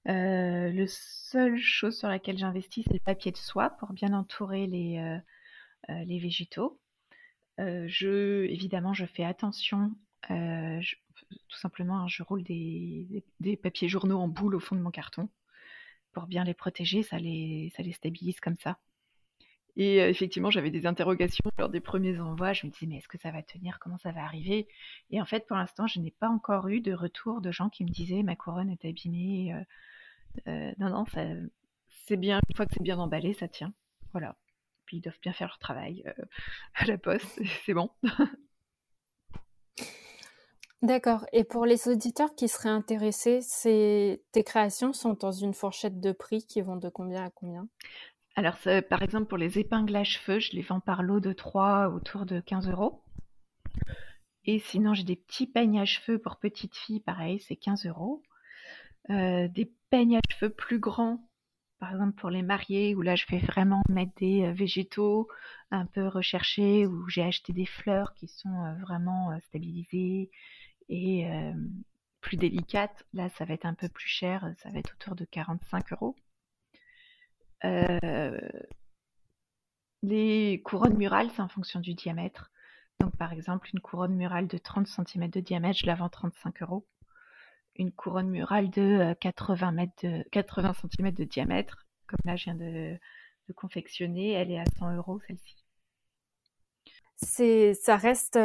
Euh, 0.08 0.70
le 0.70 0.86
seule 0.86 1.58
chose 1.58 1.98
sur 1.98 2.08
laquelle 2.08 2.38
j'investis, 2.38 2.84
c'est 2.86 2.94
le 2.94 3.00
papier 3.00 3.32
de 3.32 3.36
soie 3.36 3.70
pour 3.70 3.92
bien 3.92 4.12
entourer 4.12 4.66
les, 4.66 4.98
euh, 4.98 6.04
les 6.04 6.18
végétaux. 6.18 6.80
je, 7.58 8.44
évidemment, 8.46 8.94
je 8.94 9.06
fais 9.06 9.24
attention. 9.24 9.92
tout 10.28 11.58
simplement, 11.58 12.08
je 12.08 12.22
roule 12.22 12.42
des, 12.42 13.22
papiers 13.62 13.88
journaux 13.88 14.18
en 14.18 14.28
boule 14.28 14.54
au 14.54 14.60
fond 14.60 14.76
de 14.76 14.80
mon 14.80 14.90
carton 14.90 15.28
pour 16.12 16.26
bien 16.26 16.44
les 16.44 16.54
protéger. 16.54 17.02
Ça 17.02 17.18
les 17.18 17.72
stabilise 17.92 18.40
comme 18.40 18.58
ça. 18.58 18.78
Et 19.76 19.98
effectivement, 19.98 20.50
j'avais 20.50 20.70
des 20.70 20.86
interrogations 20.86 21.44
lors 21.58 21.68
des 21.68 21.80
premiers 21.80 22.18
envois. 22.20 22.52
Je 22.52 22.66
me 22.66 22.72
disais, 22.72 22.86
mais 22.86 22.96
est-ce 22.96 23.08
que 23.08 23.18
ça 23.18 23.30
va 23.30 23.42
tenir? 23.42 23.78
Comment 23.78 23.98
ça 23.98 24.12
va 24.12 24.22
arriver? 24.22 24.68
Et 25.10 25.20
en 25.20 25.24
fait, 25.24 25.46
pour 25.46 25.56
l'instant, 25.56 25.86
je 25.86 26.00
n'ai 26.00 26.10
pas 26.10 26.28
encore 26.28 26.68
eu 26.68 26.80
de 26.80 26.92
retour 26.92 27.40
de 27.40 27.50
gens 27.50 27.68
qui 27.68 27.84
me 27.84 27.90
disaient, 27.90 28.22
ma 28.22 28.36
couronne 28.36 28.70
est 28.70 28.84
abîmée. 28.84 29.54
non, 30.46 30.90
non, 30.90 31.04
c'est 32.06 32.16
bien. 32.16 32.40
Une 32.48 32.56
fois 32.56 32.66
que 32.66 32.74
c'est 32.74 32.82
bien 32.82 32.98
emballé, 32.98 33.34
ça 33.34 33.48
tient. 33.48 33.72
Voilà. 34.12 34.36
Puis 34.86 34.98
ils 34.98 35.00
doivent 35.00 35.20
bien 35.22 35.32
faire 35.32 35.48
leur 35.48 35.58
travail 35.58 36.04
à 36.74 36.86
la 36.86 36.98
poste. 36.98 37.40
C'est 37.64 37.74
bon. 37.74 37.90
D'accord. 40.82 41.26
Et 41.32 41.44
pour 41.44 41.66
les 41.66 41.88
auditeurs 41.88 42.34
qui 42.34 42.48
seraient 42.48 42.70
intéressés, 42.70 43.40
tes 44.32 44.44
créations 44.44 44.94
sont 44.94 45.12
dans 45.12 45.32
une 45.32 45.52
fourchette 45.52 46.00
de 46.00 46.12
prix 46.12 46.46
qui 46.46 46.62
vont 46.62 46.76
de 46.76 46.88
combien 46.88 47.24
à 47.24 47.30
combien? 47.30 47.68
Alors, 48.40 48.56
par 48.88 49.02
exemple, 49.02 49.26
pour 49.26 49.36
les 49.36 49.58
épingles 49.58 49.94
à 49.94 50.02
cheveux, 50.02 50.38
je 50.38 50.52
les 50.52 50.62
vends 50.62 50.80
par 50.80 51.02
lot 51.02 51.20
de 51.20 51.34
3 51.34 51.90
autour 51.90 52.24
de 52.24 52.40
15 52.40 52.70
euros. 52.70 53.04
Et 54.46 54.58
sinon, 54.60 54.94
j'ai 54.94 55.04
des 55.04 55.16
petits 55.16 55.46
peignes 55.46 55.78
à 55.78 55.84
cheveux 55.84 56.18
pour 56.18 56.38
petites 56.38 56.74
filles, 56.74 57.00
pareil, 57.00 57.38
c'est 57.40 57.56
15 57.56 57.84
euros. 57.84 58.22
Euh, 59.10 59.46
des 59.48 59.70
peignes 59.90 60.16
à 60.16 60.20
cheveux 60.30 60.48
plus 60.48 60.78
grands, 60.78 61.28
par 61.80 61.90
exemple 61.90 62.18
pour 62.18 62.30
les 62.30 62.40
mariés, 62.40 62.94
où 62.94 63.02
là 63.02 63.14
je 63.14 63.26
vais 63.30 63.40
vraiment 63.40 63.82
mettre 63.90 64.12
des 64.16 64.50
végétaux 64.52 65.28
un 65.70 65.84
peu 65.84 66.08
recherchés, 66.08 66.86
où 66.86 67.06
j'ai 67.10 67.22
acheté 67.22 67.52
des 67.52 67.66
fleurs 67.66 68.14
qui 68.14 68.26
sont 68.26 68.74
vraiment 68.80 69.38
stabilisées 69.48 70.30
et 70.88 71.28
plus 72.22 72.38
délicates. 72.38 73.04
Là, 73.12 73.28
ça 73.28 73.44
va 73.44 73.52
être 73.52 73.66
un 73.66 73.74
peu 73.74 73.90
plus 73.90 74.08
cher, 74.08 74.50
ça 74.62 74.70
va 74.70 74.78
être 74.78 74.94
autour 74.94 75.14
de 75.14 75.26
45 75.26 75.92
euros. 75.92 76.16
Les 80.02 80.62
couronnes 80.64 80.96
murales, 80.96 81.30
c'est 81.34 81.42
en 81.42 81.48
fonction 81.48 81.80
du 81.80 81.94
diamètre. 81.94 82.50
Donc, 83.00 83.16
par 83.16 83.32
exemple, 83.32 83.68
une 83.72 83.80
couronne 83.80 84.14
murale 84.14 84.46
de 84.46 84.58
30 84.58 84.86
cm 84.86 85.28
de 85.28 85.40
diamètre, 85.40 85.78
je 85.78 85.86
la 85.86 85.94
vends 85.94 86.08
35 86.08 86.62
euros. 86.62 86.86
Une 87.76 87.92
couronne 87.92 88.28
murale 88.28 88.70
de 88.70 89.14
80, 89.20 89.72
mètres 89.72 89.92
de, 90.02 90.22
80 90.30 90.74
cm 90.74 91.10
de 91.12 91.24
diamètre, 91.24 91.86
comme 92.06 92.18
là 92.24 92.36
je 92.36 92.44
viens 92.44 92.54
de, 92.54 92.98
confectionner, 93.56 94.30
elle 94.30 94.52
est 94.52 94.60
à 94.60 94.64
100 94.78 94.94
euros 94.96 95.18
celle-ci. 95.26 95.56
C'est, 97.16 97.74
ça 97.74 97.96
reste 97.96 98.38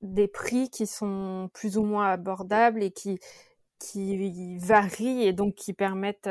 des 0.00 0.28
prix 0.28 0.70
qui 0.70 0.86
sont 0.86 1.50
plus 1.52 1.76
ou 1.76 1.82
moins 1.82 2.12
abordables 2.12 2.84
et 2.84 2.92
qui 2.92 3.18
varient 4.58 5.26
et 5.26 5.32
donc 5.32 5.56
qui 5.56 5.72
permettent 5.72 6.30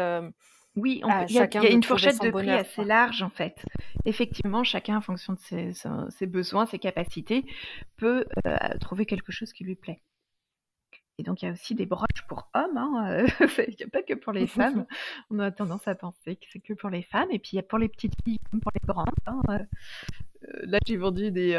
oui, 0.77 1.01
il 1.27 1.35
y, 1.35 1.39
a 1.39 1.69
une 1.69 1.83
fourchette 1.83 2.21
de 2.21 2.29
prix 2.29 2.51
assez 2.51 2.83
large 2.83 3.23
en 3.23 3.29
fait. 3.29 3.65
Effectivement, 4.05 4.63
chacun 4.63 4.97
en 4.97 5.01
fonction 5.01 5.33
de 5.33 5.39
ses, 5.39 6.27
besoins, 6.27 6.67
ses 6.67 6.77
capacités, 6.77 7.45
peut 7.97 8.25
euh, 8.45 8.57
trouver 8.79 9.07
quelque 9.07 9.31
chose 9.31 9.51
qui 9.53 9.63
lui 9.63 9.75
plaît. 9.75 10.01
Et 11.17 11.23
donc, 11.23 11.41
il 11.41 11.45
y 11.45 11.47
a 11.49 11.51
aussi 11.51 11.73
des 11.73 11.87
broches 11.87 12.21
pour 12.29 12.47
hommes. 12.53 12.77
Hein, 12.77 13.09
euh, 13.09 13.27
il 13.67 13.75
n'y 13.75 13.83
a 13.85 13.89
pas 13.91 14.03
que 14.03 14.13
pour 14.13 14.33
les 14.33 14.45
femmes. 14.47 14.85
On 15.31 15.39
a 15.39 15.49
tendance 15.49 15.87
à 15.87 15.95
penser 15.95 16.35
que 16.35 16.45
c'est 16.51 16.59
que 16.59 16.73
pour 16.73 16.91
les 16.91 17.01
femmes. 17.01 17.31
Et 17.31 17.39
puis, 17.39 17.51
il 17.53 17.55
y 17.55 17.59
a 17.59 17.63
pour 17.63 17.79
les 17.79 17.89
petites 17.89 18.13
filles 18.23 18.39
comme 18.51 18.61
pour 18.61 18.71
les 18.75 18.87
grandes. 18.87 19.07
Hein, 19.25 19.41
euh, 19.49 19.59
là, 20.61 20.77
j'ai 20.85 20.97
vendu 20.97 21.31
des, 21.31 21.55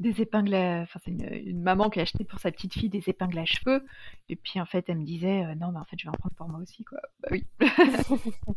des 0.00 0.20
épingles 0.20 0.54
Enfin, 0.54 1.00
c'est 1.04 1.10
une, 1.10 1.62
maman 1.62 1.90
qui 1.90 1.98
a 1.98 2.02
acheté 2.02 2.24
pour 2.24 2.38
sa 2.38 2.50
petite 2.50 2.74
fille 2.74 2.88
des 2.88 3.08
épingles 3.08 3.38
à 3.38 3.44
cheveux. 3.44 3.84
Et 4.28 4.36
puis, 4.36 4.60
en 4.60 4.66
fait, 4.66 4.84
elle 4.88 4.98
me 4.98 5.04
disait 5.04 5.44
euh, 5.44 5.54
Non, 5.54 5.72
mais 5.72 5.78
en 5.78 5.84
fait, 5.84 5.96
je 5.98 6.04
vais 6.04 6.10
en 6.10 6.18
prendre 6.18 6.34
pour 6.34 6.48
moi 6.48 6.60
aussi, 6.60 6.84
quoi. 6.84 7.00
Bah 7.20 7.28
oui. 7.30 7.46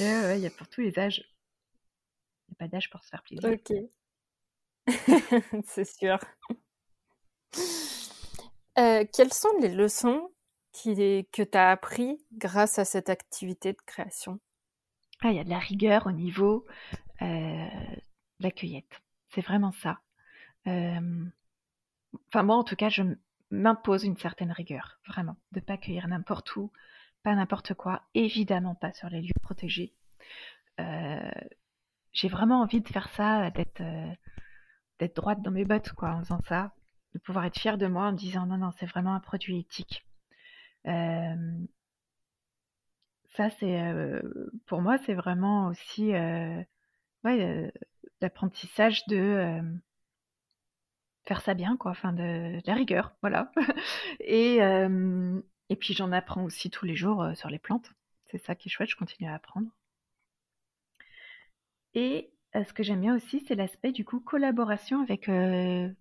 Il 0.00 0.40
y 0.40 0.46
a 0.46 0.50
pour 0.50 0.68
tous 0.68 0.80
les 0.80 0.98
âges. 0.98 1.24
Il 2.48 2.52
n'y 2.52 2.54
a 2.54 2.58
pas 2.58 2.68
d'âge 2.68 2.90
pour 2.90 3.02
se 3.02 3.08
faire 3.08 3.22
plaisir. 3.22 3.50
Ok. 3.50 3.72
c'est 5.64 5.84
sûr. 5.84 6.18
Euh, 8.78 9.04
quelles 9.12 9.32
sont 9.32 9.52
les 9.60 9.74
leçons 9.74 10.32
qui, 10.72 10.94
que 11.32 11.42
tu 11.42 11.58
as 11.58 11.70
appris 11.70 12.24
grâce 12.32 12.78
à 12.78 12.84
cette 12.84 13.10
activité 13.10 13.72
de 13.72 13.80
création? 13.84 14.40
Ah, 15.20 15.30
Il 15.30 15.36
y 15.36 15.40
a 15.40 15.44
de 15.44 15.50
la 15.50 15.58
rigueur 15.58 16.06
au 16.06 16.12
niveau 16.12 16.66
euh, 17.20 17.26
de 17.26 18.40
la 18.40 18.50
cueillette. 18.50 19.00
C'est 19.34 19.40
vraiment 19.40 19.72
ça. 19.72 20.00
Enfin, 20.66 22.42
moi, 22.42 22.56
en 22.56 22.64
tout 22.64 22.76
cas, 22.76 22.88
je 22.88 23.02
m'impose 23.50 24.04
une 24.04 24.16
certaine 24.16 24.52
rigueur, 24.52 25.00
vraiment, 25.06 25.36
de 25.52 25.60
ne 25.60 25.64
pas 25.64 25.76
cueillir 25.76 26.08
n'importe 26.08 26.54
où, 26.56 26.70
pas 27.22 27.34
n'importe 27.34 27.74
quoi, 27.74 28.02
évidemment 28.14 28.74
pas 28.74 28.92
sur 28.92 29.08
les 29.08 29.20
lieux 29.22 29.32
protégés. 29.42 29.92
j'ai 32.12 32.28
vraiment 32.28 32.60
envie 32.62 32.80
de 32.80 32.88
faire 32.88 33.08
ça, 33.10 33.50
d'être 33.50 33.82
d'être 34.98 35.16
droite 35.16 35.42
dans 35.42 35.50
mes 35.50 35.64
bottes, 35.64 35.92
quoi, 35.92 36.10
en 36.10 36.20
faisant 36.20 36.40
ça, 36.48 36.72
de 37.14 37.18
pouvoir 37.18 37.44
être 37.46 37.58
fière 37.58 37.78
de 37.78 37.86
moi 37.86 38.06
en 38.06 38.12
me 38.12 38.16
disant 38.16 38.46
non, 38.46 38.58
non, 38.58 38.70
c'est 38.78 38.86
vraiment 38.86 39.14
un 39.14 39.20
produit 39.20 39.58
éthique. 39.60 40.06
ça, 43.36 43.50
c'est 43.58 44.22
pour 44.66 44.82
moi, 44.82 44.98
c'est 44.98 45.14
vraiment 45.14 45.68
aussi 45.68 46.12
ouais, 47.24 47.72
l'apprentissage 48.22 49.06
de 49.06 49.60
faire 51.24 51.40
ça 51.40 51.54
bien, 51.54 51.76
quoi, 51.76 51.92
enfin 51.92 52.12
de, 52.12 52.60
la 52.66 52.74
rigueur, 52.74 53.14
voilà. 53.22 53.52
et, 54.20 54.58
et 55.68 55.76
puis 55.76 55.94
j'en 55.94 56.12
apprends 56.12 56.44
aussi 56.44 56.70
tous 56.70 56.86
les 56.86 56.96
jours 56.96 57.26
sur 57.34 57.48
les 57.48 57.58
plantes. 57.58 57.92
C'est 58.30 58.38
ça 58.38 58.54
qui 58.54 58.68
est 58.68 58.72
chouette, 58.72 58.90
je 58.90 58.96
continue 58.96 59.28
à 59.28 59.34
apprendre. 59.34 59.68
Et 61.94 62.32
ce 62.54 62.72
que 62.72 62.82
j'aime 62.82 63.00
bien 63.00 63.14
aussi, 63.14 63.44
c'est 63.46 63.54
l'aspect 63.54 63.92
du 63.92 64.04
coup 64.04 64.20
collaboration 64.20 65.02
avec 65.02 65.26
le 65.26 65.94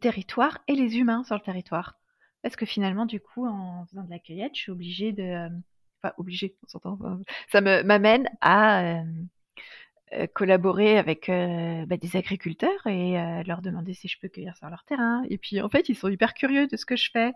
territoire 0.00 0.58
et 0.68 0.74
les 0.74 0.98
humains 0.98 1.24
sur 1.24 1.34
le 1.36 1.42
territoire. 1.42 1.98
Parce 2.42 2.56
que 2.56 2.66
finalement, 2.66 3.06
du 3.06 3.20
coup, 3.20 3.46
en 3.46 3.86
faisant 3.86 4.04
de 4.04 4.10
la 4.10 4.18
cueillette, 4.18 4.54
je 4.54 4.60
suis 4.60 4.72
obligée 4.72 5.12
de. 5.12 5.48
Enfin, 6.02 6.14
obligée, 6.18 6.56
on 6.62 6.68
s'entend. 6.68 6.98
Ça 7.50 7.60
m'amène 7.60 8.28
à 8.40 9.00
euh, 9.00 9.04
collaborer 10.34 10.98
avec 10.98 11.28
euh, 11.28 11.84
bah, 11.86 11.96
des 11.96 12.16
agriculteurs 12.16 12.86
et 12.86 13.18
euh, 13.18 13.42
leur 13.44 13.62
demander 13.62 13.94
si 13.94 14.08
je 14.08 14.18
peux 14.18 14.28
cueillir 14.28 14.56
sur 14.56 14.68
leur 14.68 14.84
terrain. 14.84 15.22
Et 15.28 15.38
puis 15.38 15.60
en 15.60 15.68
fait, 15.68 15.88
ils 15.88 15.96
sont 15.96 16.08
hyper 16.08 16.34
curieux 16.34 16.66
de 16.66 16.76
ce 16.76 16.86
que 16.86 16.96
je 16.96 17.10
fais. 17.10 17.32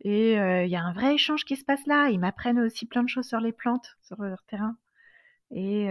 Et 0.00 0.32
il 0.32 0.68
y 0.68 0.76
a 0.76 0.82
un 0.82 0.92
vrai 0.92 1.14
échange 1.14 1.44
qui 1.44 1.56
se 1.56 1.64
passe 1.64 1.86
là. 1.86 2.08
Ils 2.10 2.18
m'apprennent 2.18 2.60
aussi 2.60 2.86
plein 2.86 3.02
de 3.02 3.08
choses 3.08 3.26
sur 3.26 3.40
les 3.40 3.52
plantes, 3.52 3.96
sur 4.02 4.20
leur 4.22 4.42
terrain. 4.44 4.76
Et 5.50 5.86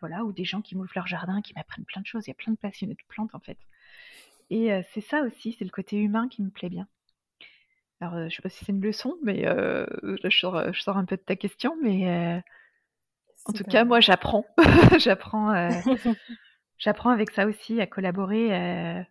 voilà, 0.00 0.24
ou 0.24 0.32
des 0.32 0.44
gens 0.44 0.60
qui 0.60 0.76
m'ouvrent 0.76 0.92
leur 0.94 1.06
jardin, 1.06 1.40
qui 1.40 1.54
m'apprennent 1.54 1.84
plein 1.84 2.02
de 2.02 2.06
choses. 2.06 2.26
Il 2.26 2.30
y 2.30 2.32
a 2.32 2.34
plein 2.34 2.52
de 2.52 2.58
passionnés 2.58 2.94
de 2.94 3.06
plantes 3.08 3.34
en 3.34 3.40
fait. 3.40 3.58
Et 4.50 4.70
c'est 4.92 5.00
ça 5.00 5.22
aussi, 5.22 5.54
c'est 5.58 5.64
le 5.64 5.70
côté 5.70 5.96
humain 5.96 6.28
qui 6.28 6.42
me 6.42 6.50
plaît 6.50 6.70
bien. 6.70 6.88
Alors, 8.00 8.28
je 8.28 8.34
sais 8.34 8.42
pas 8.42 8.48
si 8.48 8.64
c'est 8.64 8.72
une 8.72 8.80
leçon, 8.80 9.16
mais 9.22 9.44
je 9.44 10.30
sors, 10.30 10.72
je 10.72 10.80
sors 10.80 10.96
un 10.96 11.04
peu 11.04 11.16
de 11.16 11.22
ta 11.22 11.36
question, 11.36 11.76
mais 11.82 12.42
en 13.44 13.52
tout 13.52 13.64
cas, 13.64 13.84
moi, 13.84 14.00
j'apprends. 14.00 14.44
j'apprends, 14.98 15.54
euh, 15.54 15.70
j'apprends 16.78 17.10
avec 17.10 17.30
ça 17.30 17.46
aussi 17.46 17.80
à 17.80 17.86
collaborer. 17.86 18.54
Euh, 18.54 19.02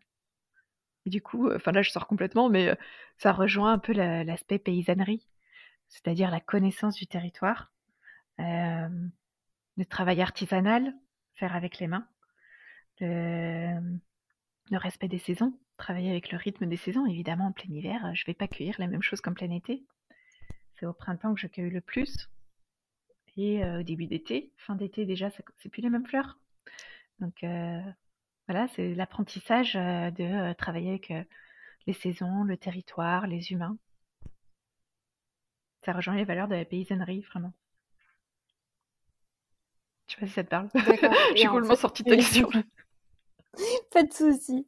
et 1.06 1.10
du 1.10 1.22
coup, 1.22 1.52
enfin 1.52 1.72
là, 1.72 1.82
je 1.82 1.92
sors 1.92 2.08
complètement, 2.08 2.50
mais 2.50 2.70
euh, 2.70 2.76
ça 3.18 3.32
rejoint 3.32 3.74
un 3.74 3.80
peu 3.80 3.94
l'aspect 3.94 4.60
paysannerie, 4.60 5.26
c'est-à-dire 5.88 6.30
la 6.30 6.40
connaissance 6.40 6.96
du 6.96 7.08
territoire, 7.08 7.72
le 8.38 9.86
travail 9.90 10.22
artisanal, 10.22 10.94
faire 11.36 11.56
avec 11.56 11.80
les 11.80 11.88
mains, 11.88 12.08
le, 13.00 13.80
le, 14.70 14.78
respect 14.78 15.08
des 15.08 15.20
saisons, 15.20 15.58
travailler 15.78 16.10
avec 16.10 16.32
le 16.32 16.38
rythme 16.38 16.66
des 16.66 16.78
saisons. 16.78 17.06
Évidemment, 17.06 17.48
en 17.48 17.52
plein 17.52 17.74
hiver, 17.74 18.12
je 18.14 18.24
ne 18.24 18.28
vais 18.28 18.34
pas 18.34 18.48
cueillir 18.48 18.76
la 18.80 18.88
même 18.88 19.02
chose 19.02 19.22
qu'en 19.22 19.34
plein 19.34 19.52
été. 19.52 19.86
C'est 20.76 20.86
au 20.86 20.94
printemps 20.94 21.34
que 21.34 21.40
je 21.40 21.48
cueille 21.48 21.70
le 21.70 21.82
plus 21.82 22.30
et 23.38 23.64
au 23.64 23.84
début 23.84 24.08
d'été. 24.08 24.52
Fin 24.58 24.76
d'été, 24.76 25.06
déjà, 25.06 25.30
c'est 25.30 25.70
plus 25.70 25.82
les 25.82 25.90
mêmes 25.90 26.06
fleurs. 26.06 26.38
Donc 27.20 27.46
voilà, 28.48 28.68
c'est 28.76 28.94
l'apprentissage 28.96 29.74
de 29.74 30.54
travailler 30.54 30.90
avec 30.90 31.14
les 31.88 31.94
saisons, 31.94 32.44
le 32.44 32.58
territoire, 32.58 33.28
les 33.28 33.52
humains. 33.52 33.78
Ça 35.84 35.94
rejoint 35.94 36.16
les 36.16 36.26
valeurs 36.26 36.50
de 36.50 36.56
la 36.56 36.66
paysannerie, 36.66 37.22
vraiment. 37.22 37.54
Je 40.08 40.14
sais 40.14 40.20
pas 40.20 40.28
si 40.28 40.34
ça 40.34 40.44
te 40.44 40.50
parle. 40.50 40.70
J'ai 41.36 41.48
complètement 41.48 41.76
sorti 41.76 42.04
de 42.04 42.10
ta 42.10 42.16
question. 42.16 42.50
pas 43.92 44.04
de 44.04 44.14
souci. 44.14 44.68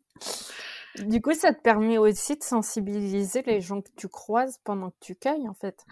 Du 1.05 1.21
coup, 1.21 1.34
ça 1.34 1.53
te 1.53 1.62
permet 1.62 1.97
aussi 1.97 2.38
de 2.38 2.43
sensibiliser 2.43 3.41
les 3.43 3.62
gens 3.62 3.82
que 3.82 3.89
tu 3.95 4.08
croises 4.08 4.60
pendant 4.63 4.91
que 4.91 4.97
tu 5.01 5.15
cueilles, 5.15 5.47
en 5.47 5.53
fait. 5.53 5.86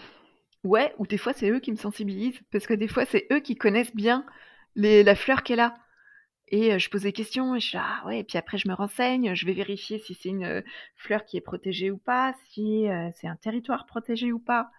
Ouais, 0.63 0.93
ou 0.97 1.07
des 1.07 1.17
fois 1.17 1.33
c'est 1.33 1.49
eux 1.49 1.59
qui 1.59 1.71
me 1.71 1.77
sensibilisent, 1.77 2.39
parce 2.51 2.67
que 2.67 2.73
des 2.73 2.87
fois 2.87 3.05
c'est 3.05 3.27
eux 3.31 3.39
qui 3.39 3.55
connaissent 3.55 3.95
bien 3.95 4.25
la 4.75 5.15
fleur 5.15 5.43
qu'elle 5.43 5.59
a. 5.59 5.75
Et 6.49 6.73
euh, 6.73 6.79
je 6.79 6.89
pose 6.89 7.01
des 7.03 7.13
questions, 7.13 7.55
et 7.55 7.59
je 7.59 7.67
suis 7.67 7.77
ah 7.77 8.03
ouais, 8.05 8.19
et 8.19 8.23
puis 8.23 8.37
après 8.37 8.57
je 8.57 8.67
me 8.67 8.73
renseigne, 8.73 9.35
je 9.35 9.45
vais 9.45 9.53
vérifier 9.53 9.99
si 9.99 10.13
c'est 10.13 10.29
une 10.29 10.45
euh, 10.45 10.61
fleur 10.95 11.25
qui 11.25 11.37
est 11.37 11.41
protégée 11.41 11.91
ou 11.91 11.97
pas, 11.97 12.33
si 12.49 12.87
euh, 12.87 13.09
c'est 13.15 13.27
un 13.27 13.35
territoire 13.35 13.85
protégé 13.85 14.31
ou 14.31 14.39
pas. 14.39 14.71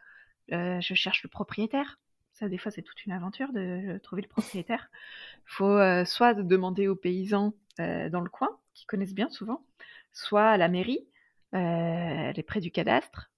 je 0.51 0.95
cherche 0.95 1.23
le 1.23 1.29
propriétaire. 1.29 1.99
Ça, 2.33 2.49
des 2.49 2.57
fois, 2.57 2.71
c'est 2.71 2.83
toute 2.83 3.05
une 3.05 3.11
aventure 3.13 3.53
de 3.53 3.99
trouver 3.99 4.23
le 4.23 4.29
propriétaire. 4.29 4.91
Il 5.39 5.53
faut 5.57 6.05
soit 6.05 6.35
demander 6.35 6.89
aux 6.89 6.97
paysans 6.97 7.53
dans 7.79 8.21
le 8.21 8.31
coin, 8.31 8.49
qui 8.75 8.87
connaissent 8.87 9.15
bien 9.15 9.29
souvent, 9.29 9.65
soit 10.13 10.49
à 10.49 10.57
la 10.57 10.69
mairie, 10.69 11.07
elle 11.53 12.39
est 12.39 12.47
près 12.47 12.61
du 12.61 12.71
cadastre. 12.71 13.31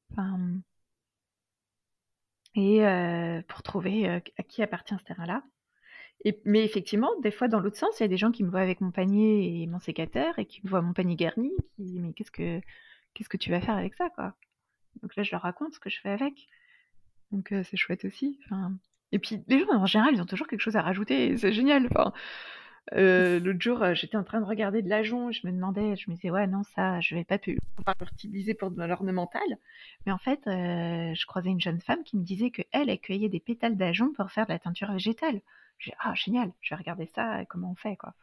Et 2.55 2.83
pour 3.49 3.63
trouver 3.63 4.09
à 4.09 4.43
qui 4.43 4.63
appartient 4.63 4.97
ce 4.99 5.05
terrain-là. 5.05 5.43
Mais 6.45 6.65
effectivement, 6.65 7.09
des 7.23 7.31
fois, 7.31 7.49
dans 7.49 7.61
l'autre 7.61 7.79
sens, 7.79 7.99
il 7.99 8.03
y 8.03 8.05
a 8.05 8.09
des 8.09 8.19
gens 8.19 8.31
qui 8.31 8.45
me 8.45 8.51
voient 8.51 8.61
avec 8.61 8.81
mon 8.81 8.91
panier 8.91 9.63
et 9.63 9.67
mon 9.67 9.79
sécateur 9.79 10.39
et 10.39 10.45
qui 10.45 10.61
me 10.63 10.69
voient 10.69 10.83
mon 10.83 10.93
panier 10.93 11.17
garni, 11.17 11.51
qui 11.77 11.83
disent 11.83 11.99
mais 12.01 12.13
qu'est-ce 12.13 12.31
que 12.31 12.61
qu'est-ce 13.15 13.29
que 13.29 13.39
tu 13.39 13.51
vas 13.51 13.61
faire 13.61 13.77
avec 13.77 13.95
ça, 13.95 14.11
quoi? 14.11 14.35
Donc 15.03 15.17
là, 15.17 15.23
je 15.23 15.31
leur 15.33 15.43
raconte 15.43 15.75
ce 15.75 15.81
que 15.81 15.89
je 15.89 15.99
fais 16.01 16.11
avec. 16.11 16.47
Donc 17.31 17.49
c'est 17.51 17.77
chouette 17.77 18.05
aussi. 18.05 18.39
Et 19.13 19.19
puis 19.19 19.43
les 19.49 19.61
gens 19.61 19.71
en 19.71 19.87
général, 19.87 20.15
ils 20.15 20.21
ont 20.21 20.27
toujours 20.27 20.47
quelque 20.47 20.61
chose 20.61 20.77
à 20.77 20.83
rajouter. 20.83 21.37
C'est 21.37 21.53
génial. 21.53 21.89
L'autre 22.93 23.61
jour, 23.61 23.95
j'étais 23.95 24.17
en 24.17 24.25
train 24.25 24.41
de 24.41 24.47
regarder 24.47 24.83
de 24.83 24.89
l'ajon, 24.89 25.31
je 25.31 25.47
me 25.47 25.53
demandais, 25.53 25.97
je 25.97 26.11
me 26.11 26.17
disais, 26.17 26.31
ouais, 26.31 26.47
non, 26.47 26.63
ça, 26.75 27.01
je 27.01 27.15
vais 27.15 27.25
pas 27.25 27.39
pouvoir 27.39 27.97
l'utiliser 28.01 28.55
pour 28.55 28.71
de 28.71 28.83
l'ornemental. 28.83 29.43
Mais 30.07 30.13
en 30.13 30.19
fait, 30.19 30.41
je 30.47 31.27
croisais 31.27 31.51
une 31.51 31.61
jeune 31.61 31.81
femme 31.81 32.03
qui 32.05 32.17
me 32.17 32.25
disait 32.25 32.51
qu'elle, 32.51 32.91
elle 32.91 33.01
cueillait 33.01 33.29
des 33.29 33.41
pétales 33.41 33.77
d'ajon 33.77 34.13
pour 34.13 34.31
faire 34.31 34.47
de 34.47 34.53
la 34.53 34.59
teinture 34.59 34.93
végétale. 34.93 35.41
J'ai 35.79 35.95
ah, 36.01 36.15
génial, 36.15 36.53
je 36.61 36.75
vais 36.75 36.79
regarder 36.79 37.07
ça, 37.07 37.45
comment 37.47 37.71
on 37.71 37.75
fait, 37.77 37.97
quoi. 37.97 38.15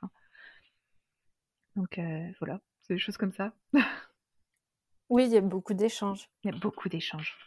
donc, 1.76 2.00
voilà, 2.40 2.60
c'est 2.88 2.94
des 2.94 3.00
choses 3.00 3.18
comme 3.18 3.34
ça. 3.34 3.54
oui, 5.10 5.26
il 5.26 5.34
y 5.34 5.38
a 5.38 5.42
beaucoup 5.42 5.74
d'échanges. 5.74 6.30
Il 6.44 6.52
y 6.52 6.56
a 6.56 6.58
beaucoup 6.58 6.90
d'échanges. 6.90 7.38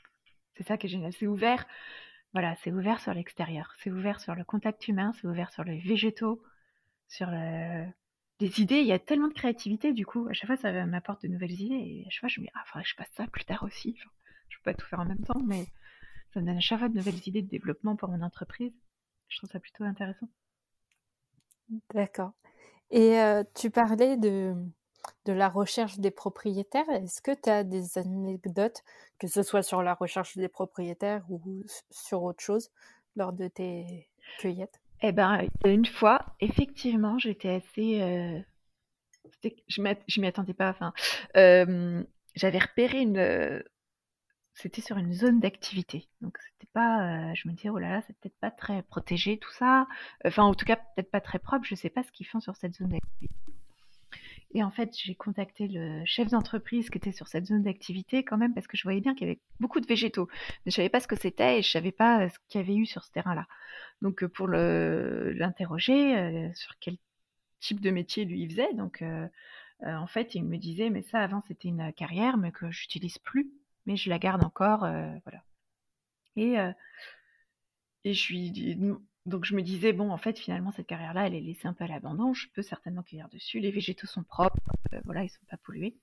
C'est 0.57 0.67
ça 0.67 0.77
qui 0.77 0.87
est 0.87 0.91
génial. 0.91 1.13
C'est 1.15 1.27
ouvert. 1.27 1.67
Voilà, 2.33 2.55
c'est 2.57 2.71
ouvert 2.71 3.01
sur 3.01 3.15
l'extérieur. 3.15 3.73
C'est 3.79 3.91
ouvert 3.91 4.21
sur 4.21 4.35
le 4.35 4.45
contact 4.45 4.87
humain, 4.87 5.13
c'est 5.15 5.27
ouvert 5.27 5.51
sur 5.51 5.65
les 5.65 5.79
végétaux, 5.79 6.43
sur 7.11 7.27
le... 7.31 7.87
les 8.39 8.61
idées. 8.61 8.81
Il 8.81 8.87
y 8.87 8.93
a 8.93 8.99
tellement 8.99 9.29
de 9.29 9.35
créativité, 9.35 9.93
du 9.93 10.07
coup. 10.07 10.27
À 10.29 10.33
chaque 10.33 10.47
fois, 10.47 10.57
ça 10.57 10.87
m'apporte 10.87 11.23
de 11.23 11.29
nouvelles 11.29 11.61
idées. 11.61 11.75
Et 11.75 12.05
à 12.07 12.11
chaque 12.11 12.21
fois, 12.21 12.29
je 12.29 12.41
me 12.41 12.47
dis, 12.47 12.53
ah, 12.55 12.63
faudrait 12.67 12.85
que 12.85 12.89
je 12.89 12.95
fasse 12.95 13.11
ça 13.13 13.27
plus 13.27 13.45
tard 13.45 13.63
aussi. 13.65 13.97
je 14.49 14.57
peux 14.59 14.73
pas 14.73 14.75
tout 14.75 14.87
faire 14.87 15.01
en 15.01 15.05
même 15.05 15.23
temps, 15.25 15.41
mais 15.45 15.67
ça 16.33 16.41
me 16.41 16.47
donne 16.47 16.57
à 16.57 16.61
chaque 16.61 16.79
fois 16.79 16.89
de 16.89 16.95
nouvelles 16.95 17.29
idées 17.29 17.43
de 17.43 17.49
développement 17.49 17.97
pour 17.97 18.09
mon 18.09 18.23
entreprise. 18.23 18.73
Je 19.29 19.37
trouve 19.39 19.51
ça 19.51 19.61
plutôt 19.61 19.85
intéressant. 19.85 20.29
D'accord. 21.93 22.33
Et 22.91 23.21
euh, 23.21 23.45
tu 23.55 23.71
parlais 23.71 24.17
de, 24.17 24.55
de 25.25 25.33
la 25.33 25.49
recherche 25.49 25.99
des 25.99 26.11
propriétaires. 26.11 26.89
Est-ce 26.91 27.21
que 27.23 27.33
tu 27.35 27.51
as 27.51 27.65
des 27.65 27.99
anecdotes, 27.99 28.83
que 29.19 29.27
ce 29.27 29.43
soit 29.43 29.63
sur 29.63 29.83
la 29.83 29.95
recherche 29.95 30.37
des 30.37 30.49
propriétaires 30.49 31.25
ou 31.29 31.65
sur 31.91 32.23
autre 32.23 32.43
chose, 32.43 32.71
lors 33.17 33.33
de 33.33 33.49
tes 33.49 34.09
cueillettes? 34.39 34.81
Eh 35.03 35.13
ben, 35.13 35.49
une 35.65 35.87
fois, 35.87 36.25
effectivement, 36.41 37.19
j'étais 37.19 37.49
assez. 37.49 38.03
Euh, 38.03 38.41
je 39.69 40.21
m'y 40.21 40.27
attendais 40.27 40.55
pas. 40.55 40.71
Enfin, 40.71 40.93
euh, 41.37 42.03
j'avais 42.35 42.59
repéré 42.59 43.01
une. 43.03 43.63
C'était 44.55 44.83
sur 44.83 44.99
une 44.99 45.13
zone 45.13 45.41
d'activité. 45.41 46.09
Donc, 46.21 46.37
c'était 46.39 46.71
pas. 46.73 47.31
Euh, 47.31 47.35
je 47.35 47.49
me 47.49 47.55
disais, 47.55 47.71
oh 47.71 47.79
là 47.79 47.91
là, 47.91 48.03
c'est 48.07 48.17
peut-être 48.19 48.39
pas 48.41 48.51
très 48.51 48.83
protégé 48.83 49.39
tout 49.39 49.53
ça. 49.53 49.87
Enfin, 50.25 50.45
en 50.45 50.55
tout 50.55 50.67
cas, 50.67 50.77
peut-être 50.77 51.11
pas 51.11 51.21
très 51.21 51.39
propre. 51.39 51.65
Je 51.65 51.75
sais 51.75 51.91
pas 51.91 52.03
ce 52.03 52.13
qu'ils 52.13 52.27
font 52.27 52.41
sur 52.41 52.57
cette 52.57 52.75
zone 52.75 52.91
d'activité. 52.91 53.35
Et 54.53 54.65
en 54.65 54.71
fait, 54.71 54.91
j'ai 54.97 55.15
contacté 55.15 55.69
le 55.69 56.05
chef 56.05 56.29
d'entreprise 56.29 56.91
qui 56.91 56.99
était 56.99 57.13
sur 57.13 57.29
cette 57.29 57.47
zone 57.47 57.63
d'activité 57.63 58.25
quand 58.25 58.37
même 58.37 58.53
parce 58.53 58.67
que 58.67 58.77
je 58.77 58.83
voyais 58.83 59.01
bien 59.01 59.15
qu'il 59.15 59.29
y 59.29 59.31
avait 59.31 59.41
beaucoup 59.61 59.81
de 59.81 59.87
végétaux. 59.87 60.29
Mais 60.65 60.73
je 60.73 60.77
savais 60.77 60.89
pas 60.89 61.01
ce 61.01 61.07
que 61.07 61.17
c'était 61.17 61.59
et 61.59 61.63
je 61.63 61.71
savais 61.71 61.93
pas 61.93 62.29
ce 62.29 62.39
qu'il 62.49 62.61
y 62.61 62.65
avait 62.65 62.75
eu 62.75 62.87
sur 62.87 63.05
ce 63.05 63.13
terrain-là. 63.13 63.47
Donc 64.03 64.23
euh, 64.23 64.29
pour 64.29 64.49
l'interroger 64.49 66.17
euh, 66.17 66.53
sur 66.55 66.79
quel 66.81 66.97
type 67.61 67.81
de 67.81 67.91
métier 67.91 68.25
lui 68.25 68.43
il 68.43 68.51
faisait, 68.51 68.73
donc 68.75 69.03
euh, 69.03 69.29
en 69.83 70.07
fait 70.07 70.35
il 70.35 70.45
me 70.45 70.57
disait 70.57 70.91
mais 70.91 71.03
ça 71.03 71.21
avant 71.21 71.43
c'était 71.47 71.69
une 71.69 71.93
carrière 71.93 72.39
mais 72.39 72.53
que 72.53 72.71
j'utilise 72.71 73.19
plus, 73.19 73.51
mais 73.87 73.97
je 73.97 74.09
la 74.09 74.19
garde 74.19 74.45
encore, 74.45 74.81
voilà. 74.81 75.45
Et 76.37 76.57
et 78.05 78.15
je 78.15 78.33
lui 78.33 78.51
donc 79.31 79.47
je 79.47 79.55
me 79.55 79.63
disais, 79.63 79.93
bon, 79.93 80.11
en 80.11 80.19
fait, 80.19 80.39
finalement, 80.39 80.73
cette 80.73 80.87
carrière-là, 80.87 81.27
elle 81.27 81.35
est 81.35 81.41
laissée 81.41 81.69
un 81.69 81.73
peu 81.73 81.85
à 81.85 81.87
l'abandon. 81.87 82.35
Je 82.35 82.49
peux 82.53 82.63
certainement 82.63 83.03
cueillir 83.03 83.29
dessus. 83.31 83.61
Les 83.61 83.71
végétaux 83.71 84.07
sont 84.07 84.25
propres, 84.25 84.59
euh, 84.93 85.01
voilà, 85.05 85.23
ils 85.25 85.31
sont 85.31 85.45
pas 85.49 85.57
pollués. 85.57 85.97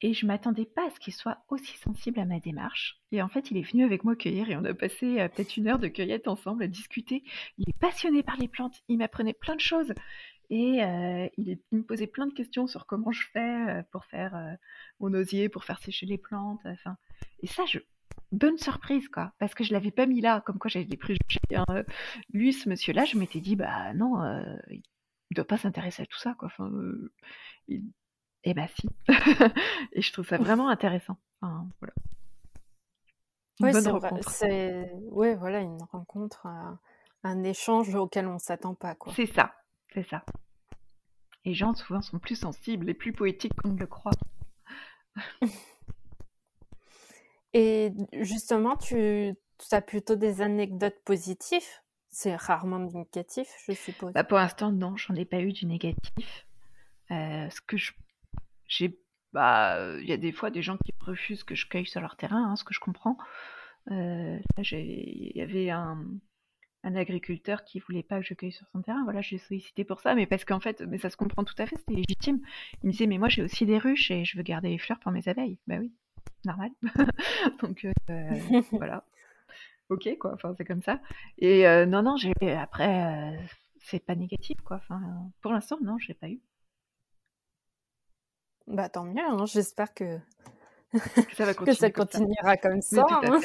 Et 0.00 0.14
je 0.14 0.24
m'attendais 0.24 0.64
pas 0.64 0.86
à 0.86 0.90
ce 0.90 0.98
qu'il 0.98 1.12
soit 1.12 1.38
aussi 1.48 1.76
sensible 1.76 2.20
à 2.20 2.24
ma 2.24 2.40
démarche. 2.40 2.98
Et 3.12 3.20
en 3.20 3.28
fait, 3.28 3.50
il 3.50 3.58
est 3.58 3.70
venu 3.70 3.84
avec 3.84 4.02
moi 4.02 4.16
cueillir 4.16 4.48
et 4.48 4.56
on 4.56 4.64
a 4.64 4.72
passé 4.72 5.20
euh, 5.20 5.28
peut-être 5.28 5.58
une 5.58 5.68
heure 5.68 5.78
de 5.78 5.88
cueillette 5.88 6.26
ensemble 6.26 6.62
à 6.62 6.68
discuter. 6.68 7.22
Il 7.58 7.68
est 7.68 7.78
passionné 7.78 8.22
par 8.22 8.38
les 8.38 8.48
plantes. 8.48 8.82
Il 8.88 8.98
m'apprenait 8.98 9.34
plein 9.34 9.56
de 9.56 9.60
choses. 9.60 9.92
Et 10.48 10.82
euh, 10.82 11.28
il, 11.36 11.58
me 11.72 11.82
posait 11.82 12.06
plein 12.06 12.26
de 12.26 12.32
questions 12.32 12.66
sur 12.66 12.86
comment 12.86 13.12
je 13.12 13.26
fais 13.32 13.84
pour 13.92 14.04
faire 14.06 14.56
mon 14.98 15.12
osier, 15.14 15.48
pour 15.48 15.64
faire 15.64 15.78
sécher 15.78 16.06
les 16.06 16.18
plantes. 16.18 16.60
Et 17.40 17.46
ça, 17.46 17.64
je, 17.66 17.78
bonne 18.32 18.58
surprise, 18.58 19.08
quoi, 19.08 19.32
parce 19.38 19.54
que 19.54 19.64
je 19.64 19.72
l'avais 19.72 19.90
pas 19.90 20.06
mis 20.06 20.20
là, 20.20 20.40
comme 20.42 20.58
quoi 20.58 20.70
j'avais 20.70 20.84
des 20.84 20.96
préjugés. 20.96 21.40
Hein. 21.54 21.84
Lui, 22.32 22.52
ce 22.52 22.68
monsieur-là, 22.68 23.04
je 23.04 23.18
m'étais 23.18 23.40
dit, 23.40 23.56
bah 23.56 23.92
non, 23.94 24.22
euh, 24.22 24.56
il 24.68 25.34
doit 25.34 25.46
pas 25.46 25.58
s'intéresser 25.58 26.02
à 26.02 26.06
tout 26.06 26.18
ça, 26.18 26.34
quoi. 26.38 26.46
Enfin, 26.46 26.70
euh, 26.70 27.12
Eh 28.44 28.54
bah 28.54 28.68
si. 28.68 28.88
et 29.92 30.02
je 30.02 30.12
trouve 30.12 30.26
ça 30.26 30.38
vraiment 30.38 30.68
intéressant. 30.68 31.16
Enfin, 31.40 31.68
voilà. 31.80 31.94
Une 33.60 33.72
bonne 33.72 33.88
rencontre. 33.88 34.44
Ouais, 35.10 35.34
voilà, 35.34 35.60
une 35.60 35.82
rencontre, 35.82 36.46
un, 37.24 37.44
échange 37.44 37.94
auquel 37.94 38.26
on 38.26 38.38
s'attend 38.38 38.74
pas, 38.74 38.94
quoi. 38.94 39.12
C'est 39.14 39.26
ça, 39.26 39.54
c'est 39.92 40.08
ça. 40.08 40.24
Les 41.44 41.54
gens, 41.54 41.74
souvent, 41.74 42.00
sont 42.00 42.18
plus 42.18 42.36
sensibles 42.36 42.88
et 42.88 42.94
plus 42.94 43.12
poétiques 43.12 43.54
qu'on 43.54 43.72
ne 43.72 43.78
le 43.78 43.86
croit. 43.86 44.12
Et 47.52 47.92
justement, 48.20 48.76
tu 48.76 49.34
as 49.72 49.80
plutôt 49.80 50.16
des 50.16 50.40
anecdotes 50.42 51.00
positives? 51.04 51.66
C'est 52.10 52.34
rarement 52.34 52.78
négatif, 52.78 53.48
je 53.66 53.72
suppose? 53.72 54.12
Bah, 54.12 54.24
pour 54.24 54.38
l'instant, 54.38 54.72
non, 54.72 54.96
j'en 54.96 55.14
ai 55.14 55.24
pas 55.24 55.40
eu 55.40 55.52
du 55.52 55.66
négatif. 55.66 56.46
Euh, 57.10 57.48
ce 57.50 57.60
que 57.60 57.76
j'ai 58.66 58.98
bah, 59.32 59.96
il 60.00 60.08
y 60.08 60.12
a 60.12 60.16
des 60.16 60.32
fois 60.32 60.50
des 60.50 60.62
gens 60.62 60.76
qui 60.76 60.92
refusent 61.00 61.44
que 61.44 61.54
je 61.54 61.68
cueille 61.68 61.86
sur 61.86 62.00
leur 62.00 62.16
terrain, 62.16 62.50
hein, 62.50 62.56
ce 62.56 62.64
que 62.64 62.74
je 62.74 62.80
comprends. 62.80 63.16
Euh, 63.92 64.38
il 64.58 65.32
y 65.36 65.40
avait 65.40 65.70
un 65.70 66.20
agriculteur 66.82 67.64
qui 67.64 67.78
voulait 67.78 68.02
pas 68.02 68.18
que 68.20 68.26
je 68.26 68.34
cueille 68.34 68.52
sur 68.52 68.66
son 68.72 68.82
terrain, 68.82 69.04
voilà, 69.04 69.20
je 69.20 69.32
l'ai 69.32 69.38
sollicité 69.38 69.84
pour 69.84 70.00
ça, 70.00 70.14
mais 70.14 70.26
parce 70.26 70.44
qu'en 70.44 70.60
fait, 70.60 70.80
mais 70.82 70.98
ça 70.98 71.10
se 71.10 71.16
comprend 71.16 71.44
tout 71.44 71.54
à 71.58 71.66
fait, 71.66 71.76
c'était 71.76 71.94
légitime. 71.94 72.40
Il 72.82 72.86
me 72.86 72.92
disait: 72.92 73.06
«Mais 73.06 73.18
moi, 73.18 73.28
j'ai 73.28 73.42
aussi 73.42 73.66
des 73.66 73.78
ruches 73.78 74.10
et 74.10 74.24
je 74.24 74.36
veux 74.36 74.42
garder 74.42 74.70
les 74.70 74.78
fleurs 74.78 74.98
pour 74.98 75.12
mes 75.12 75.28
abeilles». 75.28 75.58
Bah 75.66 75.76
oui 75.78 75.92
normal. 76.44 76.70
Donc 77.62 77.84
euh, 77.84 77.90
voilà. 78.72 79.04
Ok, 79.88 80.08
quoi. 80.18 80.32
Enfin, 80.34 80.54
c'est 80.56 80.64
comme 80.64 80.82
ça. 80.82 81.00
Et 81.38 81.66
euh, 81.66 81.84
non, 81.86 82.02
non, 82.02 82.16
j'ai 82.16 82.32
après, 82.52 83.34
euh, 83.34 83.36
c'est 83.80 83.98
pas 83.98 84.14
négatif, 84.14 84.60
quoi. 84.60 84.76
Enfin, 84.76 85.00
pour 85.42 85.52
l'instant, 85.52 85.78
non, 85.82 85.98
j'ai 85.98 86.14
pas 86.14 86.28
eu. 86.28 86.40
Bah 88.66 88.88
tant 88.88 89.04
mieux. 89.04 89.20
Hein. 89.20 89.46
J'espère 89.46 89.92
que 89.94 90.18
ça, 91.32 91.44
va 91.44 91.54
que 91.54 91.72
ça 91.72 91.90
continuera 91.90 92.56
comme 92.56 92.82
ça. 92.82 93.04
Hein. 93.10 93.40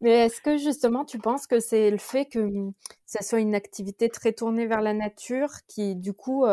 Mais 0.00 0.26
est-ce 0.26 0.40
que 0.40 0.58
justement 0.58 1.04
tu 1.04 1.18
penses 1.18 1.46
que 1.46 1.58
c'est 1.58 1.90
le 1.90 1.98
fait 1.98 2.26
que 2.26 2.38
hum, 2.38 2.72
ça 3.04 3.22
soit 3.22 3.40
une 3.40 3.54
activité 3.54 4.08
très 4.08 4.32
tournée 4.32 4.66
vers 4.66 4.80
la 4.80 4.92
nature 4.92 5.50
qui 5.66 5.96
du 5.96 6.12
coup 6.12 6.44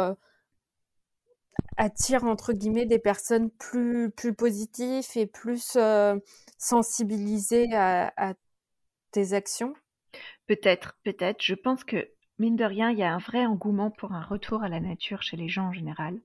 attire 1.77 2.23
entre 2.25 2.53
guillemets 2.53 2.85
des 2.85 2.99
personnes 2.99 3.49
plus 3.51 4.11
plus 4.11 4.33
positives 4.33 5.05
et 5.15 5.25
plus 5.25 5.75
euh, 5.75 6.17
sensibilisées 6.57 7.73
à, 7.73 8.33
tes 9.11 9.33
actions? 9.33 9.73
Peut-être, 10.47 10.97
peut-être. 11.03 11.41
Je 11.41 11.55
pense 11.55 11.83
que 11.83 12.09
mine 12.39 12.55
de 12.55 12.63
rien, 12.65 12.91
il 12.91 12.97
y 12.97 13.03
a 13.03 13.13
un 13.13 13.17
vrai 13.17 13.45
engouement 13.45 13.91
pour 13.91 14.13
un 14.13 14.23
retour 14.23 14.63
à 14.63 14.69
la 14.69 14.79
nature 14.79 15.21
chez 15.21 15.37
les 15.37 15.49
gens 15.49 15.67
en 15.67 15.73
général. 15.73 16.19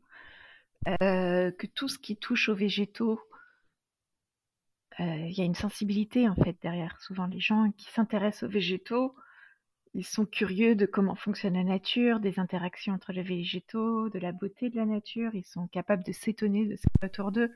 Euh, 1.03 1.51
que 1.51 1.67
tout 1.67 1.89
ce 1.89 1.99
qui 1.99 2.17
touche 2.17 2.49
aux 2.49 2.55
végétaux, 2.55 3.21
euh, 5.01 5.05
il 5.05 5.33
y 5.33 5.41
a 5.41 5.45
une 5.45 5.55
sensibilité 5.55 6.29
en 6.29 6.37
fait 6.37 6.57
derrière. 6.63 7.01
Souvent, 7.01 7.27
les 7.27 7.41
gens 7.41 7.73
qui 7.77 7.91
s'intéressent 7.91 8.45
aux 8.45 8.53
végétaux 8.53 9.15
ils 9.97 10.05
sont 10.05 10.27
curieux 10.27 10.75
de 10.75 10.85
comment 10.85 11.15
fonctionne 11.15 11.55
la 11.55 11.65
nature, 11.65 12.21
des 12.21 12.39
interactions 12.39 12.93
entre 12.93 13.13
les 13.13 13.23
végétaux, 13.23 14.11
de 14.11 14.19
la 14.19 14.31
beauté 14.31 14.69
de 14.69 14.77
la 14.77 14.85
nature. 14.85 15.35
Ils 15.35 15.47
sont 15.47 15.69
capables 15.69 16.05
de 16.05 16.13
s'étonner 16.13 16.67
de 16.67 16.77
ce 16.77 16.83
qui 16.83 16.89
est 17.01 17.07
autour 17.07 17.33
d'eux. 17.33 17.51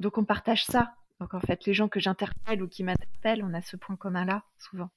Donc 0.00 0.16
on 0.16 0.24
partage 0.24 0.64
ça. 0.64 0.94
Donc 1.20 1.34
en 1.34 1.40
fait, 1.40 1.66
les 1.66 1.74
gens 1.74 1.88
que 1.88 2.00
j'interpelle 2.00 2.62
ou 2.62 2.68
qui 2.68 2.82
m'interpellent, 2.82 3.44
on 3.44 3.52
a 3.52 3.60
ce 3.60 3.76
point 3.76 3.96
commun-là, 3.96 4.42
souvent. 4.58 4.88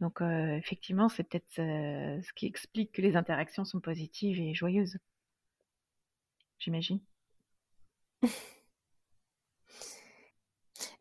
Donc 0.00 0.22
euh, 0.22 0.56
effectivement, 0.56 1.10
c'est 1.10 1.24
peut-être 1.24 1.58
euh, 1.58 2.22
ce 2.22 2.32
qui 2.32 2.46
explique 2.46 2.92
que 2.92 3.02
les 3.02 3.14
interactions 3.14 3.66
sont 3.66 3.80
positives 3.80 4.40
et 4.40 4.54
joyeuses. 4.54 4.96
J'imagine. 6.58 7.00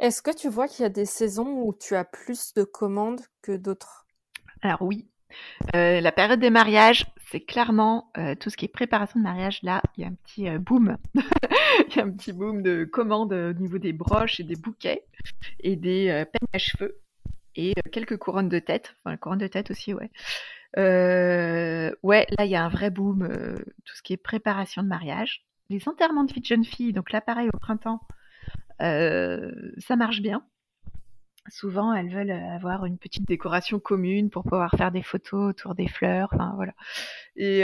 Est-ce 0.02 0.24
que 0.24 0.36
tu 0.36 0.50
vois 0.50 0.68
qu'il 0.68 0.82
y 0.82 0.86
a 0.88 0.90
des 0.90 1.06
saisons 1.06 1.62
où 1.62 1.76
tu 1.80 1.96
as 1.96 2.04
plus 2.04 2.56
de 2.56 2.64
commandes 2.64 3.22
que 3.44 3.52
d'autres? 3.52 4.08
Alors 4.64 4.82
oui. 4.82 5.08
Euh, 5.76 6.02
la 6.02 6.12
période 6.12 6.40
des 6.40 6.50
mariages, 6.50 7.06
c'est 7.30 7.40
clairement 7.40 8.12
euh, 8.18 8.34
tout 8.34 8.50
ce 8.50 8.58
qui 8.58 8.66
est 8.66 8.68
préparation 8.68 9.20
de 9.20 9.24
mariage. 9.24 9.60
Là, 9.62 9.84
il 9.96 10.02
y 10.02 10.04
a 10.04 10.08
un 10.08 10.16
petit 10.16 10.50
euh, 10.50 10.58
boom. 10.58 10.98
il 11.14 11.96
y 11.96 12.00
a 12.00 12.04
un 12.04 12.10
petit 12.10 12.34
boom 12.34 12.64
de 12.64 12.84
commandes 12.84 13.32
au 13.32 13.54
niveau 13.54 13.78
des 13.78 13.94
broches 13.94 14.40
et 14.40 14.44
des 14.44 14.56
bouquets 14.56 15.06
et 15.60 15.76
des 15.76 16.26
peignes 16.34 16.50
à 16.52 16.58
cheveux 16.58 17.00
et 17.56 17.76
quelques 17.92 18.18
couronnes 18.18 18.50
de 18.50 18.60
tête. 18.60 18.96
Enfin, 19.00 19.12
la 19.12 19.18
couronne 19.18 19.38
de 19.38 19.48
tête 19.48 19.70
aussi, 19.70 19.94
ouais. 19.94 20.10
ouais, 20.78 22.26
là, 22.40 22.46
il 22.46 22.50
y 22.50 22.56
a 22.56 22.66
un 22.66 22.70
vrai 22.70 22.90
boom, 22.90 23.30
tout 23.86 23.96
ce 23.96 24.02
qui 24.02 24.14
est 24.14 24.18
préparation 24.18 24.82
de 24.82 24.88
mariage. 24.88 25.46
Les 25.70 25.88
enterrements 25.88 26.24
de 26.24 26.34
vie 26.34 26.42
de 26.42 26.46
jeunes 26.46 26.66
filles, 26.66 26.92
donc 26.92 27.12
là, 27.12 27.22
pareil, 27.22 27.50
au 27.54 27.58
printemps, 27.60 28.02
ça 28.82 29.96
marche 29.96 30.22
bien. 30.22 30.44
souvent 31.50 31.94
elles 31.94 32.14
veulent 32.14 32.32
avoir 32.32 32.86
une 32.86 32.98
petite 32.98 33.28
décoration 33.28 33.80
commune 33.80 34.30
pour 34.30 34.44
pouvoir 34.44 34.72
faire 34.76 34.92
des 34.92 35.04
photos 35.04 35.50
autour 35.52 35.76
des 35.76 35.88
fleurs. 35.88 36.34
Voilà. 36.56 36.74
Et 37.36 37.64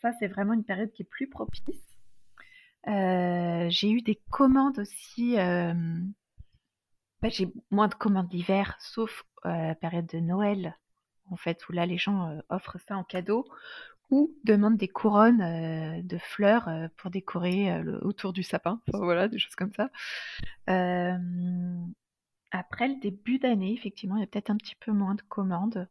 ça, 0.00 0.12
c'est 0.18 0.28
vraiment 0.28 0.54
une 0.54 0.64
période 0.64 0.90
qui 0.92 1.02
est 1.02 1.08
plus 1.10 1.28
propice. 1.28 1.76
j'ai 2.86 3.90
eu 3.90 4.02
des 4.02 4.20
commandes 4.30 4.78
aussi. 4.78 5.36
Bah, 7.22 7.28
j'ai 7.28 7.52
moins 7.70 7.88
de 7.88 7.94
commandes 7.94 8.28
d'hiver, 8.28 8.76
sauf 8.80 9.24
la 9.44 9.74
période 9.74 10.06
de 10.06 10.20
Noël, 10.20 10.78
en 11.30 11.36
fait, 11.36 11.68
où 11.68 11.72
là 11.72 11.84
les 11.84 11.98
gens 11.98 12.40
offrent 12.48 12.78
ça 12.88 12.96
en 12.96 13.04
cadeau 13.04 13.46
ou 14.10 14.36
demandent 14.44 14.76
des 14.76 14.88
couronnes 14.88 16.02
de 16.02 16.18
fleurs 16.18 16.68
pour 16.96 17.10
décorer 17.10 17.80
autour 18.02 18.32
du 18.32 18.42
sapin. 18.42 18.80
Enfin, 18.88 19.04
voilà, 19.04 19.28
des 19.28 19.38
choses 19.38 19.54
comme 19.54 19.72
ça. 19.72 19.90
après 22.50 22.88
le 22.88 23.00
début 23.00 23.38
d'année, 23.38 23.72
effectivement, 23.72 24.16
il 24.16 24.20
y 24.20 24.24
a 24.24 24.26
peut-être 24.26 24.50
un 24.50 24.56
petit 24.56 24.76
peu 24.76 24.92
moins 24.92 25.14
de 25.14 25.22
commandes. 25.22 25.88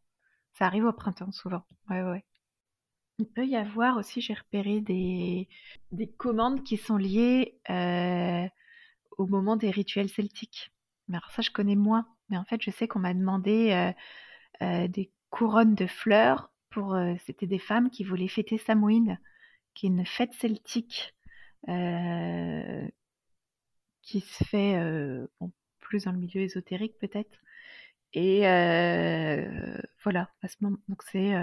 Ça 0.53 0.65
arrive 0.65 0.86
au 0.86 0.93
printemps 0.93 1.32
souvent. 1.32 1.63
Ouais, 1.89 2.01
ouais. 2.01 2.26
Il 3.17 3.28
peut 3.28 3.45
y 3.45 3.55
avoir 3.55 3.97
aussi, 3.97 4.22
j'ai 4.22 4.34
repéré 4.34 4.82
des, 4.82 5.49
des 5.91 6.07
commandes 6.07 6.63
qui 6.63 6.78
sont 6.78 6.97
liées 6.97 7.59
au 9.17 9.28
moment 9.28 9.55
des 9.55 9.72
rituels 9.72 10.09
celtiques. 10.09 10.72
Mais 11.07 11.17
alors 11.17 11.32
ça, 11.32 11.41
je 11.41 11.51
connais 11.51 11.76
moins. 11.76 12.07
Mais 12.30 12.38
en 12.38 12.45
fait, 12.45 12.61
je 12.61 12.72
sais 12.72 12.88
qu'on 12.88 12.99
m'a 12.99 13.13
demandé 13.13 13.93
des 14.61 15.11
couronnes 15.30 15.76
de 15.76 15.88
fleurs 15.88 16.49
pour. 16.70 16.97
C'était 17.26 17.47
des 17.47 17.59
femmes 17.59 17.89
qui 17.89 18.03
voulaient 18.03 18.28
fêter 18.28 18.57
Samhain, 18.57 19.17
qui 19.74 19.88
est 19.88 19.89
une 19.89 20.05
fête 20.05 20.34
celtique 20.34 21.15
qui 24.01 24.22
se 24.22 24.43
fait 24.45 24.82
plus 25.80 26.05
dans 26.05 26.11
le 26.11 26.17
milieu 26.20 26.41
ésotérique 26.41 26.97
peut-être. 26.99 27.38
Et 28.13 28.41
voilà, 30.03 30.30
à 30.41 30.47
ce 30.47 30.55
moment, 30.61 30.78
donc 30.88 31.03
c'est 31.03 31.36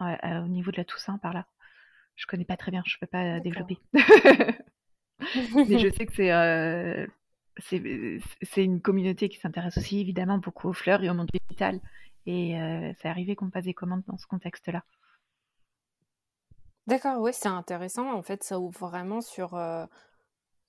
au 0.00 0.48
niveau 0.48 0.70
de 0.70 0.76
la 0.76 0.84
Toussaint 0.84 1.18
par 1.18 1.32
là. 1.32 1.46
Je 2.16 2.26
connais 2.26 2.44
pas 2.44 2.56
très 2.56 2.70
bien, 2.70 2.82
je 2.86 2.96
peux 2.98 3.06
pas 3.06 3.40
développer. 3.40 3.78
Mais 5.54 5.78
je 5.78 5.90
sais 5.96 6.06
que 6.06 6.14
c'est 6.14 6.30
c'est 8.42 8.64
une 8.64 8.80
communauté 8.80 9.28
qui 9.28 9.38
s'intéresse 9.38 9.78
aussi 9.78 10.00
évidemment 10.00 10.38
beaucoup 10.38 10.68
aux 10.68 10.74
fleurs 10.74 11.02
et 11.02 11.10
au 11.10 11.14
monde 11.14 11.30
vital. 11.48 11.80
Et 12.26 12.60
euh, 12.60 12.92
c'est 13.00 13.08
arrivé 13.08 13.36
qu'on 13.36 13.50
passe 13.50 13.64
des 13.64 13.74
commandes 13.74 14.02
dans 14.06 14.18
ce 14.18 14.26
contexte-là. 14.26 14.84
D'accord, 16.86 17.20
oui, 17.20 17.32
c'est 17.32 17.48
intéressant. 17.48 18.12
En 18.12 18.22
fait, 18.22 18.44
ça 18.44 18.60
ouvre 18.60 18.88
vraiment 18.88 19.20
sur, 19.20 19.54
euh, 19.54 19.86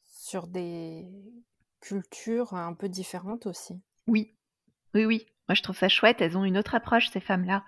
sur 0.08 0.48
des 0.48 1.06
cultures 1.80 2.54
un 2.54 2.74
peu 2.74 2.90
différentes 2.90 3.46
aussi. 3.46 3.80
Oui, 4.08 4.36
oui, 4.94 5.06
oui. 5.06 5.28
Moi, 5.48 5.56
je 5.56 5.62
trouve 5.62 5.78
ça 5.78 5.90
chouette. 5.90 6.22
Elles 6.22 6.38
ont 6.38 6.44
une 6.44 6.58
autre 6.58 6.76
approche, 6.76 7.10
ces 7.10 7.20
femmes-là. 7.20 7.64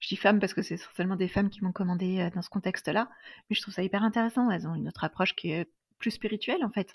Je 0.00 0.08
dis 0.08 0.16
femmes 0.16 0.40
parce 0.40 0.54
que 0.54 0.62
c'est 0.62 0.74
essentiellement 0.74 1.16
des 1.16 1.28
femmes 1.28 1.50
qui 1.50 1.62
m'ont 1.62 1.72
commandé 1.72 2.20
euh, 2.20 2.30
dans 2.30 2.42
ce 2.42 2.50
contexte-là. 2.50 3.08
Mais 3.48 3.56
je 3.56 3.62
trouve 3.62 3.74
ça 3.74 3.82
hyper 3.82 4.02
intéressant. 4.02 4.50
Elles 4.50 4.66
ont 4.66 4.74
une 4.74 4.88
autre 4.88 5.04
approche 5.04 5.34
qui 5.34 5.52
est 5.52 5.70
plus 5.98 6.10
spirituelle, 6.10 6.64
en 6.64 6.70
fait 6.70 6.94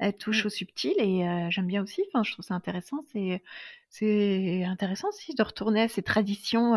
elle 0.00 0.16
touche 0.16 0.44
mmh. 0.44 0.46
au 0.46 0.50
subtil 0.50 0.94
et 0.98 1.50
j'aime 1.50 1.66
bien 1.66 1.82
aussi. 1.82 2.02
Enfin, 2.08 2.24
je 2.24 2.32
trouve 2.32 2.44
ça 2.44 2.54
intéressant. 2.54 3.04
C'est 3.12 3.42
c'est 3.90 4.64
intéressant 4.64 5.08
aussi 5.08 5.34
de 5.34 5.42
retourner 5.42 5.82
à 5.82 5.88
ces 5.88 6.02
traditions 6.02 6.74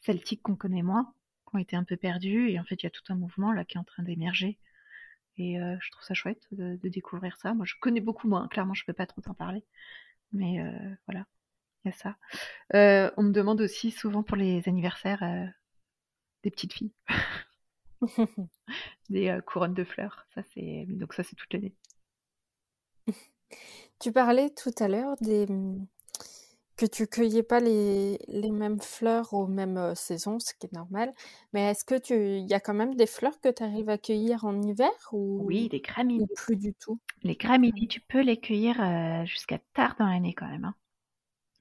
celtiques 0.00 0.42
qu'on 0.42 0.56
connaît 0.56 0.82
moins, 0.82 1.14
qui 1.48 1.56
ont 1.56 1.58
été 1.60 1.76
un 1.76 1.84
peu 1.84 1.96
perdues. 1.96 2.50
Et 2.50 2.58
en 2.58 2.64
fait, 2.64 2.82
il 2.82 2.84
y 2.84 2.86
a 2.88 2.90
tout 2.90 3.04
un 3.08 3.14
mouvement 3.14 3.52
là 3.52 3.64
qui 3.64 3.76
est 3.76 3.80
en 3.80 3.84
train 3.84 4.02
d'émerger. 4.02 4.58
Et 5.38 5.56
je 5.58 5.90
trouve 5.92 6.04
ça 6.04 6.14
chouette 6.14 6.42
de, 6.52 6.76
découvrir 6.88 7.36
ça. 7.38 7.54
Moi, 7.54 7.66
je 7.66 7.74
connais 7.80 8.00
beaucoup 8.00 8.28
moins. 8.28 8.48
Clairement, 8.48 8.74
je 8.74 8.84
peux 8.84 8.92
pas 8.92 9.06
trop 9.06 9.20
t'en 9.20 9.34
parler. 9.34 9.64
Mais 10.32 10.58
voilà, 11.06 11.26
il 11.84 11.90
y 11.90 11.94
a 11.94 11.96
ça. 11.96 12.16
on 13.16 13.22
me 13.22 13.32
demande 13.32 13.60
aussi 13.60 13.92
souvent 13.92 14.24
pour 14.24 14.36
les 14.36 14.68
anniversaires 14.68 15.22
des 16.42 16.50
petites 16.50 16.72
filles. 16.72 16.92
des 19.08 19.38
couronnes 19.46 19.74
de 19.74 19.84
fleurs. 19.84 20.26
Ça, 20.34 20.42
c'est 20.52 20.86
donc 20.88 21.14
ça, 21.14 21.22
c'est 21.22 21.36
toute 21.36 21.52
l'année. 21.52 21.74
Tu 24.00 24.12
parlais 24.12 24.50
tout 24.50 24.72
à 24.78 24.88
l'heure 24.88 25.16
des 25.20 25.46
mmh, 25.46 25.86
que 26.76 26.86
tu 26.86 27.06
cueillais 27.06 27.42
pas 27.42 27.60
les 27.60 28.18
les 28.28 28.50
mêmes 28.50 28.80
fleurs 28.80 29.32
aux 29.34 29.46
mêmes, 29.46 29.94
saisons, 29.94 30.38
ce 30.40 30.54
qui 30.54 30.66
est 30.66 30.72
normal. 30.72 31.12
Mais 31.52 31.70
est-ce 31.70 31.84
que 31.84 31.98
tu 31.98 32.14
il 32.38 32.48
y 32.48 32.54
a 32.54 32.60
quand 32.60 32.74
même 32.74 32.94
des 32.96 33.06
fleurs 33.06 33.40
que 33.40 33.50
tu 33.50 33.62
arrives 33.62 33.88
à 33.88 33.98
cueillir 33.98 34.44
en 34.44 34.60
hiver 34.60 34.90
Oui, 35.12 35.68
les 35.72 35.82
ou 36.18 36.26
plus 36.34 36.56
du 36.56 36.74
tout? 36.74 36.98
Les 37.22 37.36
graminées, 37.36 37.88
tu 37.88 38.00
peux 38.00 38.20
les 38.20 38.38
cueillir, 38.38 38.76
jusqu'à 39.26 39.58
tard 39.74 39.96
dans 39.98 40.06
l'année 40.06 40.34
quand 40.34 40.48
même, 40.48 40.64
hein. 40.64 40.74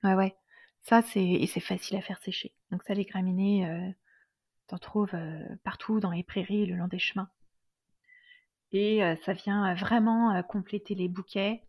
Ouais, 0.04 0.16
ouais. 0.16 0.36
Ça, 0.82 1.02
c'est 1.02 1.24
et 1.24 1.48
c'est 1.48 1.60
facile 1.62 1.98
à 1.98 2.02
faire 2.02 2.20
sécher. 2.20 2.54
Donc 2.72 2.84
ça, 2.84 2.94
les 2.94 3.06
graminées, 3.06 3.66
tu 3.90 4.68
t'en 4.68 4.78
trouves, 4.78 5.16
partout 5.64 6.00
dans 6.00 6.12
les 6.12 6.24
prairies, 6.24 6.66
le 6.66 6.76
long 6.76 6.88
des 6.88 7.00
chemins 7.00 7.30
et 8.74 9.02
ça 9.24 9.34
vient 9.34 9.74
vraiment 9.76 10.42
compléter 10.44 10.96
les 10.96 11.08
bouquets. 11.08 11.64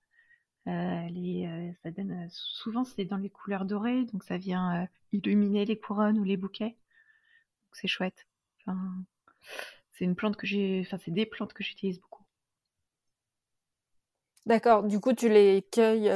les, 0.66 1.74
ça 1.82 1.90
donne 1.90 2.26
souvent 2.30 2.84
c'est 2.84 3.04
dans 3.04 3.18
les 3.18 3.30
couleurs 3.30 3.66
dorées, 3.66 4.04
donc 4.06 4.24
ça 4.24 4.38
vient 4.38 4.88
illuminer 5.12 5.64
les 5.64 5.78
couronnes 5.78 6.18
ou 6.18 6.24
les 6.24 6.36
bouquets. 6.36 6.76
c'est 7.72 7.88
chouette. 7.88 8.26
c'est 9.92 10.04
une 10.04 10.16
plante 10.16 10.36
que 10.36 10.46
j'ai, 10.46 10.82
enfin 10.84 10.98
c'est 11.04 11.12
des 11.12 11.26
plantes 11.26 11.52
que 11.52 11.62
j'utilise 11.62 12.00
beaucoup. 12.00 12.24
D'accord. 14.46 14.82
Du 14.82 15.00
coup, 15.00 15.14
tu 15.14 15.28
les 15.28 15.62
cueilles, 15.72 16.12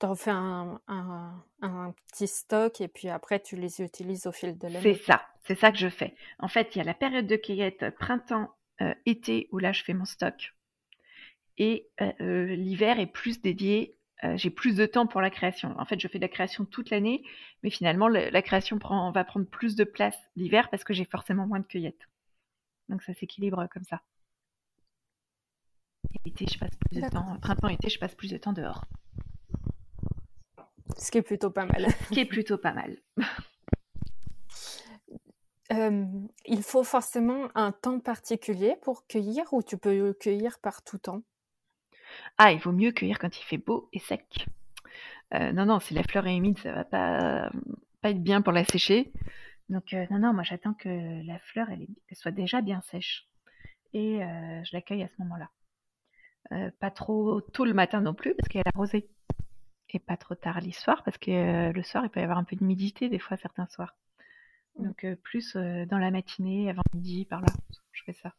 tu 0.00 0.06
en 0.06 0.14
fais 0.14 0.30
un, 0.30 0.80
un, 0.86 1.94
petit 2.06 2.28
stock 2.28 2.80
et 2.80 2.88
puis 2.88 3.08
après 3.08 3.40
tu 3.40 3.56
les 3.56 3.80
utilises 3.80 4.26
au 4.26 4.32
fil 4.32 4.56
de 4.56 4.68
l'année. 4.68 4.80
C'est 4.94 5.02
ça, 5.02 5.22
c'est 5.44 5.58
ça 5.58 5.72
que 5.72 5.78
je 5.78 5.88
fais. 5.88 6.14
En 6.38 6.48
fait, 6.48 6.74
il 6.74 6.78
y 6.78 6.80
a 6.80 6.84
la 6.84 6.94
période 6.94 7.26
de 7.26 7.36
cueillette 7.36 7.90
printemps 7.98 8.42
euh, 8.42 8.57
été 9.06 9.48
où 9.52 9.58
là 9.58 9.72
je 9.72 9.82
fais 9.82 9.94
mon 9.94 10.04
stock. 10.04 10.54
Et 11.58 11.88
euh, 12.00 12.12
euh, 12.20 12.46
l'hiver 12.54 13.00
est 13.00 13.06
plus 13.06 13.40
dédié, 13.40 13.96
j'ai 14.34 14.50
plus 14.50 14.74
de 14.74 14.84
temps 14.84 15.06
pour 15.06 15.20
la 15.20 15.30
création. 15.30 15.78
En 15.78 15.84
fait, 15.84 16.00
je 16.00 16.08
fais 16.08 16.18
de 16.18 16.24
la 16.24 16.28
création 16.28 16.64
toute 16.64 16.90
l'année, 16.90 17.22
mais 17.62 17.70
finalement, 17.70 18.08
la, 18.08 18.42
création 18.42 18.80
prend, 18.80 19.12
va 19.12 19.22
prendre 19.22 19.46
plus 19.46 19.76
de 19.76 19.84
place 19.84 20.16
l'hiver 20.34 20.70
parce 20.70 20.82
que 20.82 20.92
j'ai 20.92 21.04
forcément 21.04 21.46
moins 21.46 21.60
de 21.60 21.66
cueillettes. 21.66 22.08
Donc 22.88 23.02
ça 23.02 23.14
s'équilibre 23.14 23.64
comme 23.70 23.84
ça. 23.84 24.02
Été, 26.24 26.46
je 26.52 26.58
passe 26.58 26.74
plus 26.90 27.00
de 27.00 27.08
temps. 27.08 27.38
Printemps, 27.40 27.68
été, 27.68 27.88
je 27.88 27.98
passe 28.00 28.14
plus 28.16 28.30
de 28.30 28.38
temps 28.38 28.52
dehors. 28.52 28.84
Ce 30.96 31.12
qui 31.12 31.18
est 31.18 31.22
plutôt 31.22 31.50
pas 31.50 31.66
mal. 31.66 31.86
Ce 32.08 32.08
qui 32.08 32.20
est 32.20 32.24
plutôt 32.24 32.58
pas 32.58 32.72
mal. 32.72 32.96
il 35.70 36.62
faut 36.62 36.84
forcément 36.84 37.48
un 37.54 37.72
temps 37.72 38.00
particulier 38.00 38.76
pour 38.82 39.06
cueillir 39.06 39.52
ou 39.52 39.62
tu 39.62 39.76
peux 39.76 40.14
cueillir 40.14 40.58
par 40.60 40.82
tout 40.82 40.98
temps? 40.98 41.22
Ah, 42.38 42.52
il 42.52 42.58
vaut 42.58 42.72
mieux 42.72 42.92
cueillir 42.92 43.18
quand 43.18 43.38
il 43.38 43.44
fait 43.44 43.58
beau 43.58 43.88
et 43.92 43.98
sec. 43.98 44.46
non, 45.32 45.66
non, 45.66 45.80
si 45.80 45.94
la 45.94 46.02
fleur 46.02 46.26
est 46.26 46.36
humide, 46.36 46.58
ça 46.58 46.72
va 46.72 46.84
pas, 46.84 47.50
pas 48.00 48.10
être 48.10 48.22
bien 48.22 48.42
pour 48.42 48.52
la 48.52 48.64
sécher. 48.64 49.12
Donc, 49.68 49.92
non, 50.10 50.18
non, 50.18 50.32
moi 50.32 50.42
j'attends 50.42 50.74
que 50.74 51.26
la 51.26 51.38
fleur 51.40 51.68
elle, 51.70 51.86
soit 52.14 52.30
déjà 52.30 52.62
bien 52.62 52.80
sèche 52.80 53.28
et 53.92 54.20
je 54.20 54.70
la 54.72 54.80
cueille 54.80 55.02
à 55.02 55.08
ce 55.08 55.22
moment-là. 55.22 56.70
pas 56.80 56.90
trop 56.90 57.40
tôt 57.40 57.64
le 57.64 57.74
matin 57.74 58.00
non 58.00 58.14
plus 58.14 58.34
parce 58.34 58.48
qu'elle 58.48 58.62
est 58.64 58.76
arrosée 58.76 59.08
et 59.90 59.98
pas 59.98 60.16
trop 60.16 60.34
tard 60.34 60.60
l'histoire 60.60 61.02
parce 61.04 61.18
que 61.18 61.70
le 61.72 61.82
soir 61.82 62.04
il 62.04 62.10
peut 62.10 62.20
y 62.20 62.22
avoir 62.22 62.38
un 62.38 62.44
peu 62.44 62.56
d'humidité 62.56 63.08
des 63.08 63.18
fois 63.18 63.36
certains 63.36 63.66
soirs. 63.66 63.94
Donc 64.78 65.06
plus 65.22 65.54
dans 65.54 65.98
la 65.98 66.10
matinée, 66.10 66.70
avant 66.70 66.82
midi, 66.94 67.24
par 67.24 67.40
là, 67.40 67.48
je 67.92 68.02
fais 68.04 68.12
ça. 68.12 68.32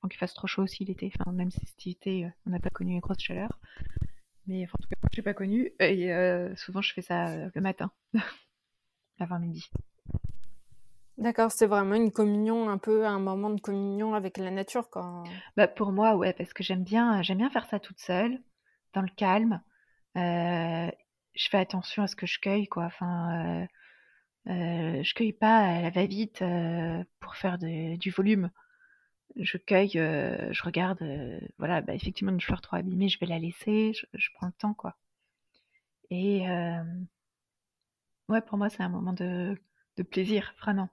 Avant 0.00 0.08
qu'il 0.08 0.18
fasse 0.18 0.34
trop 0.34 0.46
chaud 0.46 0.62
aussi 0.62 0.84
l'été. 0.84 1.12
Enfin, 1.18 1.32
même 1.32 1.50
si 1.50 1.64
cet 1.66 1.86
été, 1.86 2.28
on 2.46 2.50
n'a 2.50 2.60
pas 2.60 2.70
connu 2.70 2.92
une 2.92 3.00
grosse 3.00 3.20
chaleur. 3.20 3.58
Mais 4.46 4.64
en 4.64 4.78
tout 4.80 4.88
cas, 4.88 4.96
moi, 5.02 5.10
je 5.12 5.20
n'ai 5.20 5.24
pas 5.24 5.34
connu. 5.34 5.72
Et 5.80 6.10
souvent, 6.56 6.80
je 6.80 6.92
fais 6.92 7.02
ça 7.02 7.48
le 7.54 7.60
matin, 7.60 7.90
avant 9.18 9.38
midi. 9.38 9.68
D'accord, 11.18 11.50
c'est 11.50 11.66
vraiment 11.66 11.96
une 11.96 12.12
communion, 12.12 12.70
un 12.70 12.78
peu 12.78 13.04
un 13.04 13.18
moment 13.18 13.50
de 13.50 13.60
communion 13.60 14.14
avec 14.14 14.38
la 14.38 14.52
nature 14.52 14.88
quand. 14.88 15.24
Bah 15.56 15.66
pour 15.66 15.90
moi, 15.90 16.14
ouais, 16.14 16.32
parce 16.32 16.52
que 16.52 16.62
j'aime 16.62 16.84
bien, 16.84 17.22
j'aime 17.22 17.38
bien 17.38 17.50
faire 17.50 17.66
ça 17.66 17.80
toute 17.80 17.98
seule, 17.98 18.40
dans 18.94 19.02
le 19.02 19.10
calme. 19.16 19.60
je 20.14 21.48
fais 21.50 21.58
attention 21.58 22.04
à 22.04 22.06
ce 22.06 22.14
que 22.14 22.26
je 22.26 22.38
cueille, 22.38 22.68
quoi. 22.68 22.84
Enfin, 22.84 23.66
euh, 24.48 25.02
je 25.02 25.14
cueille 25.14 25.32
pas 25.32 25.58
à 25.58 25.82
la 25.82 25.90
va-vite 25.90 26.40
euh, 26.42 27.04
pour 27.20 27.36
faire 27.36 27.58
du 27.58 28.10
volume. 28.10 28.50
Je 29.36 29.58
cueille, 29.58 29.98
euh, 29.98 30.52
je 30.52 30.62
regarde, 30.62 30.98
voilà, 31.58 31.82
bah, 31.82 31.94
effectivement 31.94 32.32
une 32.32 32.40
fleur 32.40 32.60
trop 32.60 32.76
abîmée, 32.76 33.08
je 33.08 33.18
vais 33.18 33.26
la 33.26 33.38
laisser, 33.38 33.92
je, 33.92 34.28
prends 34.34 34.46
le 34.46 34.52
temps 34.52 34.74
quoi. 34.74 34.96
Et 36.10 36.46
ouais, 38.28 38.40
pour 38.40 38.58
moi 38.58 38.70
c'est 38.70 38.82
un 38.82 38.88
moment 38.88 39.12
de, 39.12 39.56
plaisir 40.10 40.54
vraiment, 40.60 40.88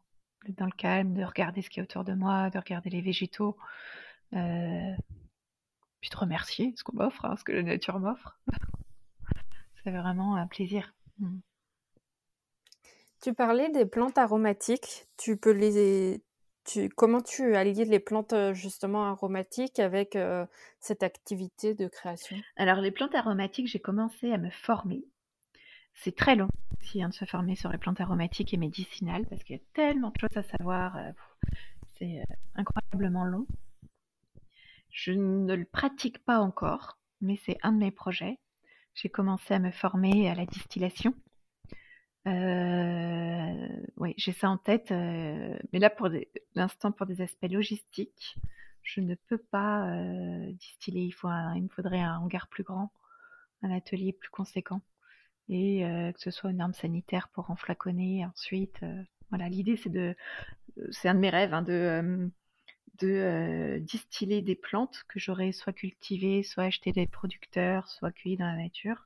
dans 0.49 0.66
le 0.66 0.72
calme, 0.72 1.14
de 1.14 1.24
regarder 1.24 1.62
ce 1.62 1.70
qui 1.70 1.80
est 1.80 1.84
autour 1.84 2.03
de 2.03 2.14
moi, 2.14 2.49
de 2.49 2.58
regarder 2.58 2.89
les 2.89 3.01
végétaux, 3.01 3.58
puis 4.32 4.39
de 6.12 6.18
remercier 6.18 6.74
ce 6.76 6.84
qu'on 6.84 6.97
m'offre, 6.97 7.26
hein, 7.26 7.36
ce 7.38 7.43
que 7.43 7.53
la 7.53 7.64
nature 7.64 7.99
m'offre. 7.99 8.38
c'est 9.84 9.91
vraiment 9.91 10.36
un 10.36 10.47
plaisir. 10.47 10.93
Mmh. 11.20 11.39
Tu 13.26 13.34
parlais 13.34 13.71
des 13.71 13.88
plantes 13.88 14.19
aromatiques. 14.19 15.07
Tu 15.17 15.36
peux 15.36 15.49
les, 15.49 16.21
tu, 16.63 16.89
comment 16.89 17.23
tu 17.23 17.55
allies 17.55 17.84
les 17.84 17.99
plantes 17.99 18.36
justement 18.53 19.05
aromatiques 19.05 19.80
avec 19.80 20.15
cette 20.80 21.01
activité 21.01 21.73
de 21.73 21.88
création? 21.88 22.38
Alors 22.55 22.82
les 22.82 22.91
plantes 22.91 23.15
aromatiques, 23.15 23.65
j'ai 23.65 23.80
commencé 23.80 24.32
à 24.32 24.38
me 24.38 24.51
former. 24.51 25.05
C'est 25.95 26.15
très 26.15 26.36
long 26.36 26.49
aussi 26.80 27.01
hein, 27.01 27.09
de 27.09 27.15
se 27.15 27.26
former 27.26 27.55
sur 27.55 27.71
les 27.71 27.80
plantes 27.80 27.99
aromatiques 27.99 28.53
et 28.53 28.57
médicinales 28.57 29.26
parce 29.26 29.43
qu'il 29.43 29.55
y 29.55 29.59
a 29.59 29.63
tellement 29.73 30.11
de 30.11 30.19
choses 30.19 30.38
à 30.38 30.43
savoir. 30.43 30.95
c'est 31.97 32.21
incroyablement 32.53 33.26
long. 33.26 33.47
Je 34.91 35.13
ne 35.13 35.55
le 35.55 35.65
pratique 35.65 36.23
pas 36.23 36.38
encore, 36.38 36.99
mais 37.21 37.39
c'est 37.43 37.57
un 37.63 37.71
de 37.71 37.80
mes 37.80 37.91
projets. 37.91 38.38
J'ai 38.93 39.09
commencé 39.09 39.55
à 39.55 39.57
me 39.57 39.71
former 39.71 40.30
à 40.30 40.36
la 40.36 40.45
distillation. 40.45 41.15
Euh, 42.28 43.67
oui, 43.97 44.13
j'ai 44.17 44.32
ça 44.32 44.49
en 44.49 44.57
tête, 44.57 44.91
euh, 44.91 45.57
mais 45.71 45.80
là 45.80 45.89
pour 45.89 46.09
l'instant 46.55 46.91
pour 46.91 47.05
des 47.05 47.21
aspects 47.21 47.47
logistiques, 47.49 48.38
je 48.82 49.01
ne 49.01 49.15
peux 49.15 49.38
pas 49.38 49.88
euh, 49.89 50.51
distiller. 50.53 51.03
Il, 51.55 51.63
me 51.63 51.69
faudrait 51.69 52.01
un 52.01 52.17
hangar 52.17 52.47
plus 52.47 52.63
grand, 52.63 52.91
un 53.61 53.71
atelier 53.71 54.13
plus 54.13 54.30
conséquent, 54.30 54.82
et 55.49 55.82
que 56.15 56.19
ce 56.19 56.32
soit 56.32 56.51
une 56.51 56.57
norme 56.57 56.73
sanitaire 56.73 57.30
pour 57.30 57.51
enflaconner 57.51 58.26
ensuite. 58.26 58.80
voilà, 59.30 59.49
l'idée 59.49 59.78
c'est 59.78 59.89
de, 59.89 60.15
c'est 60.91 61.09
un 61.09 61.15
de 61.15 61.19
mes 61.19 61.30
rêves, 61.30 61.53
hein, 61.53 61.61
de 61.63 62.32
de 62.99 63.80
distiller 63.82 64.41
des 64.41 64.55
plantes 64.55 65.03
que 65.09 65.19
j'aurais 65.19 65.51
soit 65.51 65.73
cultivées, 65.73 66.43
soit 66.43 66.63
achetées 66.65 66.93
des 66.93 67.07
producteurs, 67.07 67.89
soit 67.89 68.11
cueillies 68.11 68.38
dans 68.38 68.45
la 68.45 68.55
nature, 68.55 69.05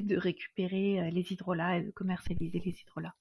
de 0.00 0.16
récupérer 0.16 1.10
les 1.10 1.32
hydrolats 1.32 1.78
et 1.78 1.82
de 1.82 1.90
commercialiser 1.90 2.62
les 2.64 2.76
hydrolats. 2.82 3.14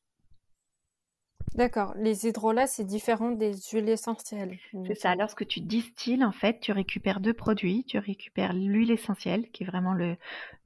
D'accord. 1.56 1.94
Les 1.98 2.28
hydrolats, 2.28 2.68
c'est 2.68 2.84
différent 2.84 3.32
des 3.32 3.54
huiles 3.72 3.90
essentielles. 3.90 4.60
C'est 4.86 4.96
ça. 4.96 5.16
Lorsque 5.16 5.48
tu 5.48 5.62
distilles, 5.62 6.24
en 6.24 6.32
fait, 6.32 6.60
tu 6.60 6.72
récupères 6.72 7.20
deux 7.20 7.34
produits. 7.34 7.84
Tu 7.86 7.98
récupères 7.98 8.54
l'huile 8.54 8.92
essentielle, 8.92 9.50
qui 9.52 9.64
est 9.64 9.66
vraiment 9.66 9.96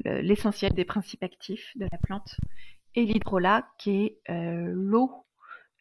l'essentiel 0.03 0.73
des 0.73 0.83
principes 0.83 1.23
actifs 1.23 1.71
de 1.77 1.87
la 1.89 1.97
plante, 1.97 2.35
et 2.95 3.05
l'hydrolat, 3.05 3.67
qui 3.77 3.91
est 4.05 4.17
l'eau 4.27 5.25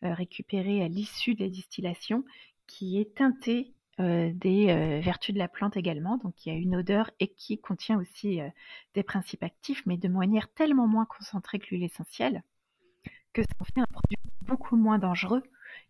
récupérée 0.03 0.83
à 0.83 0.89
l'issue 0.89 1.35
de 1.35 1.45
la 1.45 1.51
distillation, 1.51 2.25
qui 2.67 3.01
est 3.01 3.17
teintée 3.17 3.75
euh, 4.01 4.31
des 4.33 4.71
euh, 4.71 5.01
vertus 5.01 5.35
de 5.35 5.39
la 5.39 5.49
plante 5.49 5.77
également, 5.77 6.17
donc 6.17 6.47
il 6.47 6.49
y 6.49 6.57
a 6.57 6.59
une 6.59 6.75
odeur 6.75 7.11
et 7.21 7.29
qui 7.29 7.61
contient 7.61 7.99
aussi 8.01 8.41
euh, 8.41 8.49
des 8.95 9.03
principes 9.03 9.43
actifs, 9.43 9.85
mais 9.85 9.99
de 9.99 10.09
manière 10.09 10.51
tellement 10.55 10.87
moins 10.87 11.05
concentrée 11.05 11.59
que 11.59 11.67
l'huile 11.69 11.83
essentielle, 11.83 12.43
que 13.35 13.43
ça 13.43 13.49
en 13.59 13.65
fait 13.65 13.81
un 13.81 13.87
produit 13.93 14.17
beaucoup 14.41 14.77
moins 14.77 14.99
dangereux 14.99 15.43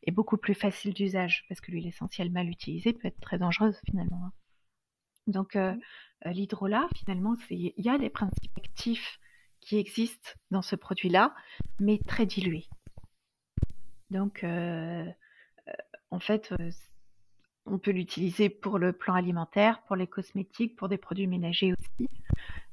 et 0.03 0.11
beaucoup 0.11 0.39
plus 0.39 0.55
facile 0.55 0.93
d'usage, 0.93 1.45
parce 1.49 1.61
que 1.61 1.71
l'huile 1.71 1.87
essentielle 1.87 2.33
mal 2.33 2.49
utilisée 2.49 2.93
peut 2.93 3.07
être 3.07 3.21
très 3.21 3.39
dangereuse 3.39 3.81
finalement. 3.89 4.25
Hein. 4.25 4.33
Donc 5.29 5.57
l'hydrolat, 6.25 6.89
finalement, 6.97 7.37
il 7.51 7.73
y 7.77 7.89
a 7.89 7.99
des 7.99 8.11
principes 8.11 8.59
actifs 8.59 9.21
qui 9.61 9.79
existent 9.79 10.31
dans 10.51 10.63
ce 10.63 10.75
produit-là, 10.75 11.35
mais 11.79 12.01
très 12.09 12.27
dilués. 12.27 12.67
Donc 14.11 14.43
en 14.43 16.19
fait, 16.19 16.53
on 17.67 17.79
peut 17.79 17.91
l'utiliser 17.93 18.49
pour 18.49 18.79
le 18.79 18.93
plan 18.93 19.15
alimentaire, 19.15 19.83
pour 19.83 19.97
les 19.97 20.07
cosmétiques, 20.07 20.77
pour 20.77 20.89
des 20.89 20.99
produits 20.99 21.27
ménagers 21.27 21.73
aussi. 21.73 22.09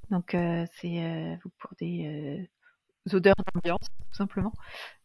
Donc 0.09 0.31
c'est 0.31 1.39
pour 1.59 1.71
des 1.79 2.49
odeurs 3.11 3.35
d'ambiance, 3.53 3.87
tout 4.09 4.15
simplement. 4.15 4.53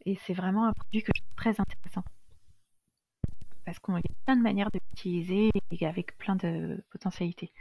Et 0.07 0.16
c'est 0.24 0.35
vraiment 0.35 0.66
un 0.66 0.72
produit 0.72 1.03
que 1.03 1.12
je 1.14 1.20
trouve 1.22 1.37
très 1.37 1.61
intéressant. 1.61 2.05
Parce 3.64 3.78
qu'il 3.78 3.95
y 3.95 3.99
a 3.99 4.03
plein 4.24 4.37
de 4.37 4.43
manières 4.43 4.70
de 4.72 4.80
l'utiliser 4.91 5.51
et 5.70 5.87
avec 5.87 6.18
plein 6.18 6.37
de 6.37 6.83
potentialités. 6.91 7.53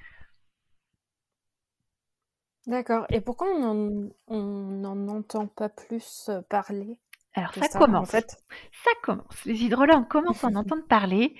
D'accord. 2.67 3.05
Et 3.09 3.21
pourquoi 3.21 3.47
on 3.49 4.11
n'en 4.27 5.07
entend 5.07 5.47
pas 5.47 5.69
plus 5.69 6.29
parler? 6.49 6.97
Alors 7.33 7.53
ça, 7.53 7.67
commence. 7.69 8.09
En 8.09 8.11
fait. 8.11 8.43
Ça 8.83 8.91
commence. 9.03 9.45
Les 9.45 9.63
hydrolats, 9.63 9.97
on 9.97 10.03
commence 10.03 10.43
à 10.43 10.47
en 10.47 10.55
entendre 10.55 10.85
parler, 10.87 11.35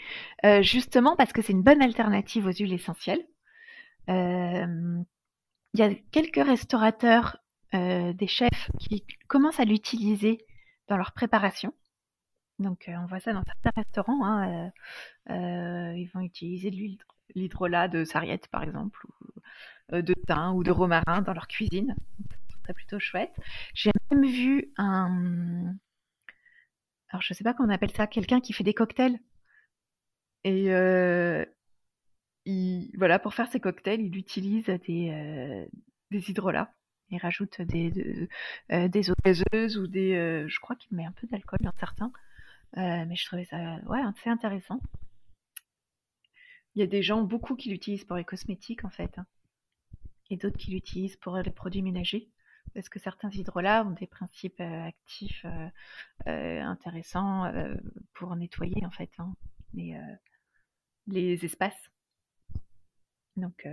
euh, 0.46 0.62
justement 0.62 1.16
parce 1.16 1.34
que 1.34 1.42
c'est 1.42 1.54
une 1.54 1.64
bonne 1.64 1.82
alternative 1.82 2.46
aux 2.46 2.52
huiles 2.52 2.74
essentielles. 2.74 3.26
Euh, 4.10 5.02
il 5.74 5.80
y 5.80 5.84
a 5.84 5.94
quelques 6.12 6.44
restaurateurs, 6.44 7.38
euh, 7.74 8.14
des 8.14 8.28
chefs 8.28 8.70
qui 8.80 9.06
commencent 9.28 9.60
à 9.60 9.66
l'utiliser 9.66 10.46
dans 10.88 10.98
leur 10.98 11.12
préparation. 11.12 11.74
Donc 12.60 12.90
on 12.90 13.06
voit 13.08 13.20
ça 13.20 13.34
dans 13.34 13.44
certains 13.44 13.72
restaurants. 13.76 14.26
Hein, 14.26 14.72
ils 15.28 16.10
vont 16.14 16.22
utiliser 16.22 16.72
de 16.72 16.98
l'hydrolat 17.36 17.88
de 17.88 18.04
sarriette 18.04 18.48
par 18.50 18.64
exemple, 18.64 19.00
ou 19.08 20.02
de 20.02 20.14
thym 20.14 20.54
ou 20.54 20.64
de 20.64 20.72
romarin 20.72 21.22
dans 21.22 21.34
leur 21.34 21.48
cuisine 21.48 21.96
plutôt 22.74 23.00
chouette. 23.00 23.34
J'ai 23.74 23.92
même 24.12 24.26
vu 24.26 24.72
un. 24.78 25.76
Alors, 27.10 27.22
je 27.22 27.34
sais 27.34 27.44
pas 27.44 27.54
comment 27.54 27.70
on 27.70 27.76
appelle 27.76 27.92
ça, 27.92 28.08
quelqu'un 28.08 28.40
qui 28.40 28.54
fait 28.54 28.64
des 28.64 28.74
cocktails. 28.74 29.20
Et 30.44 30.72
euh, 30.74 31.46
voilà, 32.98 33.20
pour 33.20 33.34
faire 33.34 33.52
ses 33.52 33.60
cocktails, 33.60 34.02
il 34.02 34.16
utilise 34.18 34.66
des, 34.66 35.12
euh, 35.12 35.66
des 36.10 36.30
hydrolats. 36.30 36.74
Il 37.10 37.18
rajoute 37.20 37.62
des, 37.62 38.30
euh, 38.72 38.88
des 38.88 39.12
eaux 39.12 39.16
gazeuses 39.26 39.78
ou 39.78 39.88
des. 39.88 40.46
je 40.48 40.60
crois 40.62 40.78
qu'il 40.78 40.96
met 40.96 41.06
un 41.06 41.12
peu 41.12 41.28
d'alcool 41.28 41.60
dans 41.62 41.74
certains. 41.80 42.12
mais 42.76 43.16
je 43.16 43.26
trouvais 43.26 43.46
ça 43.46 43.80
ouais, 43.88 44.02
assez 44.02 44.30
intéressant. 44.30 44.80
Il 46.76 46.80
y 46.80 46.84
a 46.84 46.88
des 46.88 47.04
gens, 47.04 47.22
beaucoup, 47.22 47.56
qui 47.56 47.70
l'utilisent 47.70 48.06
pour 48.06 48.16
les 48.16 48.24
cosmétiques, 48.24 48.86
en 48.86 48.90
fait. 48.90 49.18
Hein. 49.20 49.26
Et 50.30 50.38
d'autres 50.38 50.58
qui 50.58 50.72
l'utilisent 50.72 51.18
pour 51.18 51.36
les 51.38 51.52
produits 51.52 51.82
ménagers 51.82 52.30
parce 52.74 52.90
que 52.90 53.00
certains 53.00 53.30
hydrolats 53.30 53.86
ont 53.86 53.92
des 53.92 54.08
principes 54.08 54.60
euh, 54.60 54.88
actifs 54.88 55.46
euh, 55.46 55.68
euh, 56.28 56.62
intéressants 56.62 57.52
pour 58.14 58.36
nettoyer 58.36 58.86
en 58.86 58.92
fait 58.92 59.10
hein, 59.18 59.34
les, 59.74 60.00
les, 61.08 61.44
espaces. 61.46 61.92
Donc 63.38 63.68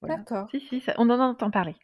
voilà. 0.00 0.16
D'accord. 0.16 0.48
Si, 0.50 0.60
si, 0.60 0.82
on 0.98 1.10
en 1.10 1.20
entend 1.20 1.50
parler 1.50 1.76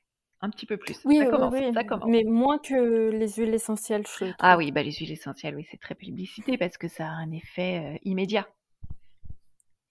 un 0.44 0.50
petit 0.50 0.66
peu 0.66 0.76
plus. 0.76 1.00
Oui, 1.04 1.18
ça, 1.18 1.26
commence, 1.26 1.54
ça 1.72 1.84
commence. 1.84 2.10
mais 2.10 2.24
moins 2.24 2.58
que 2.58 3.10
les 3.10 3.28
huiles 3.34 3.54
essentielles. 3.54 4.04
ah 4.40 4.56
oui, 4.56 4.72
bah 4.72 4.82
les 4.82 4.90
huiles 4.90 5.12
essentielles, 5.12 5.54
oui, 5.54 5.64
c'est 5.70 5.80
très 5.80 5.94
publicité 5.94 6.58
parce 6.58 6.76
que 6.76 6.88
ça 6.88 7.06
a 7.06 7.10
un 7.10 7.30
effet 7.30 8.00
immédiat. 8.02 8.48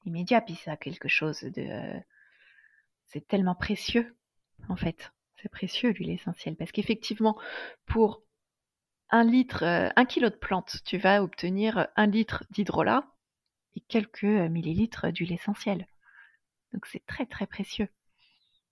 Immédiat, 0.05 0.41
puis 0.41 0.55
ça 0.55 0.73
a 0.73 0.77
quelque 0.77 1.07
chose 1.07 1.41
de... 1.41 1.67
c'est 3.05 3.25
tellement 3.27 3.55
précieux, 3.55 4.13
en 4.67 4.75
fait. 4.75 5.13
C'est 5.41 5.49
précieux 5.49 5.91
l'huile 5.91 6.11
essentielle 6.11 6.55
parce 6.55 6.71
qu'effectivement, 6.71 7.37
pour 7.85 8.23
un 9.09 9.23
litre, 9.23 9.63
euh, 9.63 9.89
un 9.95 10.05
kilo 10.05 10.29
de 10.29 10.35
plantes, 10.35 10.77
tu 10.85 10.97
vas 10.97 11.23
obtenir 11.23 11.87
un 11.95 12.07
litre 12.07 12.43
d'hydrolat 12.51 13.05
et 13.75 13.81
quelques 13.81 14.23
euh, 14.23 14.49
millilitres 14.49 15.11
d'huile 15.11 15.33
essentielle. 15.33 15.87
Donc 16.73 16.85
c'est 16.85 17.05
très 17.05 17.25
très 17.25 17.47
précieux. 17.47 17.89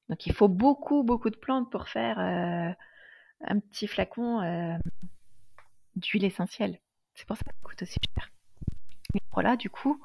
Donc 0.10 0.26
il 0.26 0.34
faut 0.34 0.48
beaucoup 0.48 1.04
beaucoup 1.04 1.30
de 1.30 1.38
plantes 1.38 1.72
pour 1.72 1.90
faire 1.90 2.20
euh, 2.20 2.72
un 3.42 3.60
petit 3.60 3.88
flacon 3.88 4.80
d'huile 5.96 6.26
essentielle. 6.26 6.80
C'est 7.16 7.28
pour 7.28 7.36
ça 7.36 7.44
que 7.44 7.52
ça 7.52 7.62
coûte 7.62 7.82
aussi 7.82 8.00
cher. 8.16 8.30
Du 9.58 9.70
coup, 9.70 10.04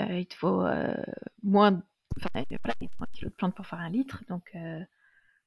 il 0.00 0.26
te 0.26 0.34
faut 0.34 0.66
moins, 1.44 1.82
un 2.34 2.44
kilo 3.12 3.30
de 3.30 3.34
plantes 3.34 3.54
pour 3.54 3.66
faire 3.66 3.78
un 3.78 3.90
litre, 3.90 4.24
donc 4.28 4.52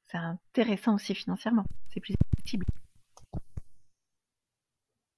c'est 0.08 0.18
intéressant 0.18 0.96
aussi 0.96 1.14
financièrement. 1.14 1.66
C'est 1.94 2.00
plus 2.00 2.16
accessible. 2.34 2.66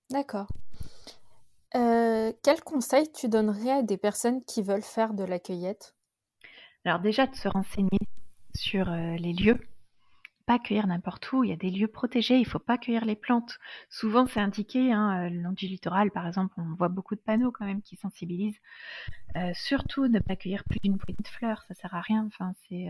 D'accord. 0.10 0.48
Euh, 1.76 2.34
quel 2.44 2.62
conseil 2.62 3.12
tu 3.12 3.30
donnerais 3.30 3.72
à 3.72 3.82
des 3.84 3.98
personnes 3.98 4.44
qui 4.46 4.64
veulent 4.64 4.82
faire 4.82 5.14
de 5.14 5.24
la 5.24 5.40
cueillette? 5.40 5.96
Alors 6.84 7.00
déjà 7.00 7.28
de 7.28 7.36
se 7.36 7.48
renseigner 7.48 8.00
sur 8.56 8.90
euh, 8.90 9.16
les 9.18 9.34
lieux. 9.34 9.60
Pas 10.48 10.58
cueillir 10.58 10.88
n'importe 10.88 11.32
où, 11.32 11.44
il 11.44 11.52
y 11.52 11.54
a 11.54 11.58
des 11.58 11.70
lieux 11.70 11.88
protégés, 11.88 12.38
il 12.38 12.42
ne 12.42 12.50
faut 12.50 12.58
pas 12.58 12.80
cueillir 12.80 13.06
les 13.06 13.16
plantes. 13.16 13.60
Souvent 13.92 14.26
c'est 14.26 14.40
indiqué, 14.40 14.92
hein, 14.92 15.26
euh, 15.26 15.30
le 15.30 15.42
long 15.42 15.52
du 15.52 15.68
littoral 15.68 16.10
par 16.10 16.26
exemple, 16.26 16.56
on 16.58 16.74
voit 16.74 16.90
beaucoup 16.90 17.14
de 17.14 17.20
panneaux 17.20 17.52
quand 17.52 17.66
même 17.66 17.84
qui 17.84 17.96
sensibilisent. 17.96 18.60
surtout 19.54 20.08
ne 20.08 20.18
pas 20.18 20.36
cueillir 20.36 20.64
plus 20.64 20.80
d'une 20.80 20.98
poignée 20.98 21.22
de 21.22 21.28
fleurs, 21.28 21.64
ça 21.68 21.76
sert 21.76 21.94
à 21.94 22.02
rien. 22.02 22.26
Enfin, 22.26 22.54
c'est 22.68 22.88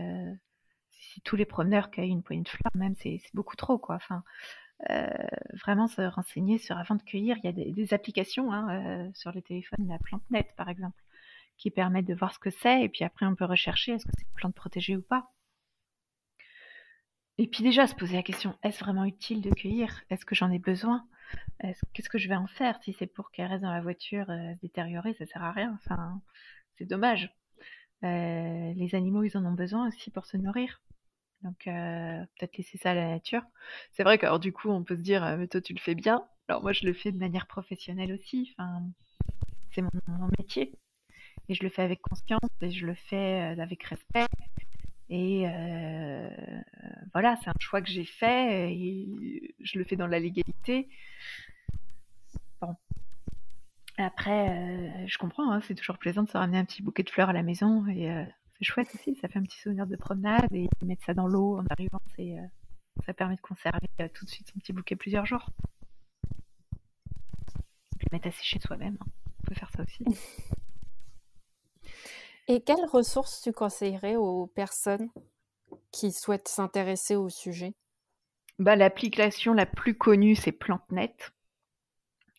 si 1.00 1.20
tous 1.22 1.36
les 1.36 1.46
promeneurs 1.46 1.90
cueillent 1.90 2.10
une 2.10 2.22
poignée 2.22 2.42
de 2.42 2.48
fleurs, 2.48 2.72
même 2.74 2.94
c'est 2.96 3.20
beaucoup 3.34 3.56
trop, 3.56 3.78
quoi. 3.78 3.96
Enfin, 3.96 4.22
euh, 4.88 5.06
vraiment 5.62 5.88
se 5.88 6.00
renseigner 6.00 6.56
sur 6.56 6.78
avant 6.78 6.94
de 6.94 7.02
cueillir. 7.02 7.36
Il 7.38 7.44
y 7.44 7.48
a 7.48 7.52
des, 7.52 7.94
applications 7.94 8.50
hein, 8.52 9.06
euh, 9.06 9.10
sur 9.14 9.30
les 9.32 9.42
téléphones, 9.42 9.86
la 9.88 9.98
plante 9.98 10.22
net 10.30 10.48
par 10.56 10.68
exemple, 10.70 11.02
qui 11.58 11.70
permettent 11.70 12.06
de 12.06 12.14
voir 12.14 12.32
ce 12.32 12.38
que 12.38 12.50
c'est, 12.50 12.82
et 12.82 12.88
puis 12.88 13.04
après 13.04 13.26
on 13.26 13.34
peut 13.34 13.44
rechercher 13.44 13.92
est-ce 13.92 14.06
que 14.06 14.12
c'est 14.16 14.24
une 14.26 14.34
plante 14.34 14.54
protégée 14.54 14.96
ou 14.96 15.02
pas. 15.02 15.32
et 17.38 17.46
puis 17.46 17.62
déjà 17.62 17.86
se 17.86 17.94
poser 17.94 18.16
la 18.16 18.22
question 18.22 18.56
est-ce 18.62 18.80
vraiment 18.80 19.04
utile 19.04 19.42
de 19.42 19.50
cueillir? 19.50 20.02
Est-ce 20.10 20.24
que 20.24 20.34
j'en 20.34 20.50
ai 20.50 20.58
besoin? 20.58 21.06
Qu'est-ce 21.92 22.08
que 22.08 22.18
je 22.18 22.28
vais 22.28 22.36
en 22.36 22.46
faire? 22.46 22.82
Si 22.82 22.92
c'est 22.94 23.06
pour 23.06 23.30
qu'elle 23.30 23.46
reste 23.46 23.62
dans 23.62 23.72
la 23.72 23.82
voiture 23.82 24.26
se 24.26 24.60
détériorer, 24.60 25.14
ça 25.14 25.26
sert 25.26 25.42
à 25.44 25.52
rien. 25.52 25.78
Enfin, 25.84 26.20
c'est 26.76 26.86
dommage. 26.86 27.30
les 28.02 28.90
animaux, 28.94 29.24
ils 29.24 29.36
en 29.36 29.44
ont 29.44 29.52
besoin 29.52 29.88
aussi 29.88 30.10
pour 30.10 30.26
se 30.26 30.36
nourrir. 30.36 30.80
Donc 31.42 31.64
peut-être 31.64 32.56
laisser 32.56 32.78
ça 32.78 32.90
à 32.90 32.94
la 32.94 33.08
nature. 33.08 33.42
C'est 33.92 34.02
vrai 34.02 34.18
qu'alors 34.18 34.40
du 34.40 34.52
coup, 34.52 34.70
on 34.70 34.84
peut 34.84 34.96
se 34.96 35.02
dire, 35.02 35.36
mais 35.38 35.48
toi 35.48 35.60
tu 35.60 35.72
le 35.72 35.80
fais 35.80 35.94
bien. 35.94 36.24
Alors 36.48 36.62
moi, 36.62 36.72
je 36.72 36.84
le 36.84 36.92
fais 36.92 37.12
de 37.12 37.18
manière 37.18 37.46
professionnelle 37.46 38.12
aussi. 38.12 38.54
Enfin, 38.58 38.82
c'est 39.72 39.82
mon, 39.82 39.90
métier 40.38 40.72
et 41.48 41.54
je 41.54 41.62
le 41.62 41.70
fais 41.70 41.82
avec 41.82 42.00
conscience 42.02 42.50
et 42.60 42.70
je 42.70 42.86
le 42.86 42.94
fais 42.94 43.54
avec 43.58 43.82
respect. 43.84 44.26
Et 45.08 45.44
voilà, 47.12 47.36
c'est 47.42 47.50
un 47.50 47.54
choix 47.58 47.80
que 47.82 47.90
j'ai 47.90 48.04
fait 48.04 48.72
et 48.72 49.54
je 49.60 49.78
le 49.78 49.84
fais 49.84 49.96
dans 49.96 50.06
la 50.06 50.18
légalité. 50.18 50.88
Bon. 52.60 52.76
Après, 53.96 55.06
je 55.06 55.18
comprends, 55.18 55.52
hein, 55.52 55.60
c'est 55.66 55.74
toujours 55.74 55.98
plaisant 55.98 56.22
de 56.22 56.28
se 56.28 56.36
ramener 56.36 56.58
un 56.58 56.64
petit 56.64 56.82
bouquet 56.82 57.02
de 57.02 57.10
fleurs 57.10 57.28
à 57.28 57.32
la 57.32 57.42
maison 57.42 57.86
et 57.86 58.10
c'est 58.60 58.66
chouette 58.66 58.94
aussi, 58.94 59.14
ça 59.16 59.28
fait 59.28 59.38
un 59.38 59.42
petit 59.42 59.58
souvenir 59.58 59.86
de 59.86 59.96
promenade 59.96 60.52
et 60.52 60.68
mettre 60.82 61.04
ça 61.06 61.14
dans 61.14 61.26
l'eau 61.26 61.56
en 61.56 61.64
arrivant, 61.70 62.00
c'est, 62.14 62.38
euh, 62.38 62.46
ça 63.06 63.14
permet 63.14 63.36
de 63.36 63.40
conserver 63.40 63.88
euh, 64.00 64.08
tout 64.12 64.26
de 64.26 64.30
suite 64.30 64.48
son 64.52 64.58
petit 64.58 64.74
bouquet 64.74 64.96
plusieurs 64.96 65.24
jours. 65.24 65.48
Le 68.00 68.06
mettre 68.12 68.28
à 68.28 68.32
sécher 68.32 68.58
soi-même, 68.58 68.98
hein. 69.00 69.06
on 69.40 69.46
peut 69.46 69.54
faire 69.54 69.70
ça 69.74 69.82
aussi. 69.82 70.04
Et 72.48 72.60
quelles 72.60 72.84
ressources 72.86 73.40
tu 73.40 73.52
conseillerais 73.52 74.16
aux 74.16 74.46
personnes 74.46 75.08
qui 75.90 76.12
souhaitent 76.12 76.48
s'intéresser 76.48 77.16
au 77.16 77.30
sujet? 77.30 77.74
Bah, 78.58 78.76
L'application 78.76 79.54
la 79.54 79.66
plus 79.66 79.96
connue, 79.96 80.36
c'est 80.36 80.52
PlanteNet. 80.52 81.16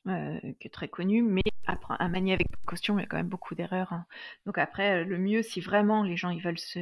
Euh, 0.07 0.39
qui 0.59 0.67
est 0.67 0.71
très 0.71 0.87
connu, 0.87 1.21
mais 1.21 1.43
à, 1.67 2.07
manier 2.09 2.33
avec 2.33 2.47
caution, 2.65 2.97
il 2.97 3.01
y 3.01 3.03
a 3.03 3.07
quand 3.07 3.17
même 3.17 3.27
beaucoup 3.27 3.53
d'erreurs. 3.53 3.93
Hein. 3.93 4.07
Donc 4.47 4.57
après, 4.57 5.01
euh, 5.01 5.05
le 5.05 5.19
mieux, 5.19 5.43
si 5.43 5.61
vraiment 5.61 6.01
les 6.03 6.17
gens 6.17 6.31
ils 6.31 6.41
veulent 6.41 6.57
se, 6.57 6.79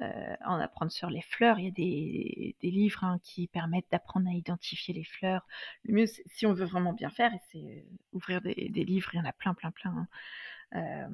euh, 0.00 0.36
en 0.46 0.58
apprendre 0.58 0.90
sur 0.90 1.10
les 1.10 1.20
fleurs, 1.20 1.58
il 1.58 1.64
y 1.66 1.68
a 1.68 1.70
des, 1.70 2.56
livres 2.62 3.04
hein, 3.04 3.18
qui 3.22 3.48
permettent 3.48 3.90
d'apprendre 3.90 4.30
à 4.30 4.32
identifier 4.32 4.94
les 4.94 5.04
fleurs. 5.04 5.46
Le 5.84 5.92
mieux, 5.92 6.06
si 6.06 6.46
on 6.46 6.54
veut 6.54 6.64
vraiment 6.64 6.94
bien 6.94 7.10
faire, 7.10 7.32
c'est 7.50 7.84
ouvrir 8.12 8.40
des, 8.40 8.70
des, 8.70 8.84
livres, 8.84 9.10
il 9.12 9.18
y 9.18 9.20
en 9.20 9.26
a 9.26 9.32
plein, 9.32 9.52
plein, 9.52 9.70
plein, 9.70 10.08
hein, 10.72 11.10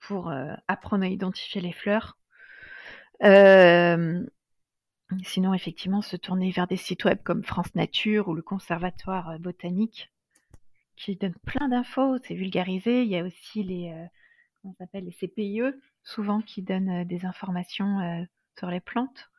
pour 0.00 0.30
apprendre 0.68 1.04
à 1.04 1.08
identifier 1.08 1.62
les 1.62 1.72
fleurs. 1.72 2.18
Sinon, 5.24 5.54
effectivement, 5.54 6.02
se 6.02 6.16
tourner 6.16 6.50
vers 6.50 6.66
des 6.66 6.76
sites 6.76 7.04
web 7.04 7.18
comme 7.24 7.42
France 7.44 7.74
Nature 7.74 8.28
ou 8.28 8.34
le 8.34 8.42
Conservatoire 8.42 9.38
botanique 9.38 10.10
qui 10.98 11.16
donne 11.16 11.34
plein 11.46 11.68
d'infos, 11.68 12.18
c'est 12.24 12.34
vulgarisé. 12.34 13.02
Il 13.02 13.08
y 13.08 13.16
a 13.16 13.24
aussi 13.24 13.62
les, 13.62 13.92
euh, 13.92 14.70
s'appelle, 14.78 15.04
les 15.04 15.12
CPIE, 15.12 15.72
souvent 16.02 16.40
qui 16.40 16.62
donnent 16.62 17.02
euh, 17.02 17.04
des 17.04 17.24
informations 17.24 18.00
euh, 18.00 18.24
sur 18.58 18.68
les 18.68 18.80
plantes. 18.80 19.30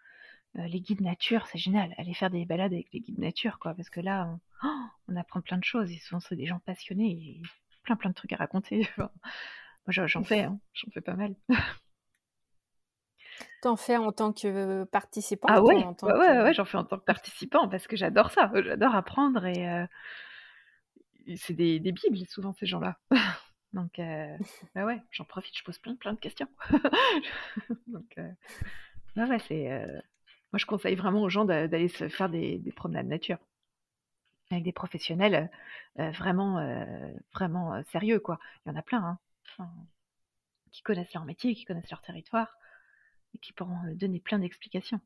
les 0.55 0.81
guides 0.81 1.01
nature, 1.01 1.45
c'est 1.47 1.59
génial. 1.59 1.93
Aller 1.97 2.13
faire 2.13 2.29
des 2.29 2.45
balades 2.45 2.73
avec 2.73 2.87
les 2.93 3.01
guides 3.01 3.19
nature, 3.19 3.59
quoi, 3.59 3.73
parce 3.73 3.89
que 3.89 3.99
là, 3.99 4.27
on, 4.27 4.39
oh, 4.67 4.85
on 5.09 5.15
apprend 5.15 5.41
plein 5.41 5.57
de 5.57 5.63
choses. 5.63 5.91
Ils 5.91 5.99
sont 5.99 6.19
des 6.31 6.45
gens 6.45 6.59
passionnés, 6.59 7.11
et 7.11 7.41
plein 7.83 7.95
plein 7.95 8.09
de 8.09 8.15
trucs 8.15 8.33
à 8.33 8.37
raconter. 8.37 8.87
Moi, 8.97 9.07
j'en 9.87 10.23
fais, 10.23 10.43
hein. 10.43 10.59
j'en 10.73 10.91
fais 10.91 11.01
pas 11.01 11.15
mal. 11.15 11.35
T'en 13.61 13.75
fais 13.75 13.97
en 13.97 14.11
tant 14.13 14.31
que 14.31 14.85
participant 14.85 15.47
Ah 15.49 15.61
ouais, 15.61 15.85
ouais, 16.03 16.41
ouais, 16.43 16.53
j'en 16.53 16.63
fais 16.63 16.77
en 16.77 16.85
tant 16.85 16.97
que 16.97 17.03
participant 17.03 17.67
parce 17.67 17.87
que 17.87 17.97
j'adore 17.97 18.31
ça. 18.31 18.51
J'adore 18.53 18.95
apprendre 18.95 19.45
et 19.45 19.85
c'est 21.37 21.53
des, 21.53 21.79
des, 21.79 21.91
bibles 21.91 22.25
souvent 22.27 22.53
ces 22.53 22.65
gens-là. 22.65 22.97
Donc, 23.73 23.99
euh, 23.99 24.37
bah 24.75 24.85
ouais, 24.85 25.01
j'en 25.11 25.25
profite, 25.25 25.57
je 25.57 25.63
pose 25.63 25.77
plein, 25.77 25.95
plein 25.95 26.13
de 26.13 26.19
questions. 26.19 26.47
Donc, 27.87 28.17
euh, 28.17 28.31
ouais, 29.15 29.39
c'est. 29.47 29.71
Euh, 29.71 29.99
moi, 30.51 30.57
je 30.57 30.65
conseille 30.65 30.95
vraiment 30.95 31.21
aux 31.21 31.29
gens 31.29 31.45
d'aller 31.45 31.89
se 31.89 32.09
faire 32.09 32.29
des, 32.29 32.57
des, 32.57 32.71
promenades 32.71 33.07
nature 33.07 33.37
avec 34.49 34.63
des 34.63 34.71
professionnels 34.71 35.51
vraiment, 35.95 36.55
vraiment 37.35 37.83
sérieux, 37.91 38.19
quoi. 38.19 38.39
Il 38.65 38.69
y 38.69 38.71
en 38.71 38.75
a 38.75 38.81
plein, 38.81 39.19
hein, 39.59 39.69
qui 40.71 40.81
connaissent 40.81 41.13
leur 41.13 41.25
métier, 41.25 41.53
qui 41.53 41.65
connaissent 41.65 41.91
leur 41.91 42.01
territoire 42.01 42.57
et 43.35 43.37
qui 43.37 43.53
pourront 43.53 43.77
donner 43.93 44.19
plein 44.19 44.39
d'explications. 44.39 44.99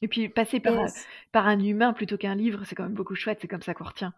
Et 0.00 0.06
puis 0.06 0.28
passer 0.28 0.60
par, 0.60 0.74
par 1.32 1.48
un 1.48 1.58
humain 1.58 1.92
plutôt 1.92 2.16
qu'un 2.16 2.36
livre, 2.36 2.64
c'est 2.66 2.76
quand 2.76 2.84
même 2.84 2.94
beaucoup 2.94 3.16
chouette, 3.16 3.38
c'est 3.40 3.48
comme 3.48 3.62
ça 3.62 3.74
qu'on 3.74 3.82
retient 3.82 4.14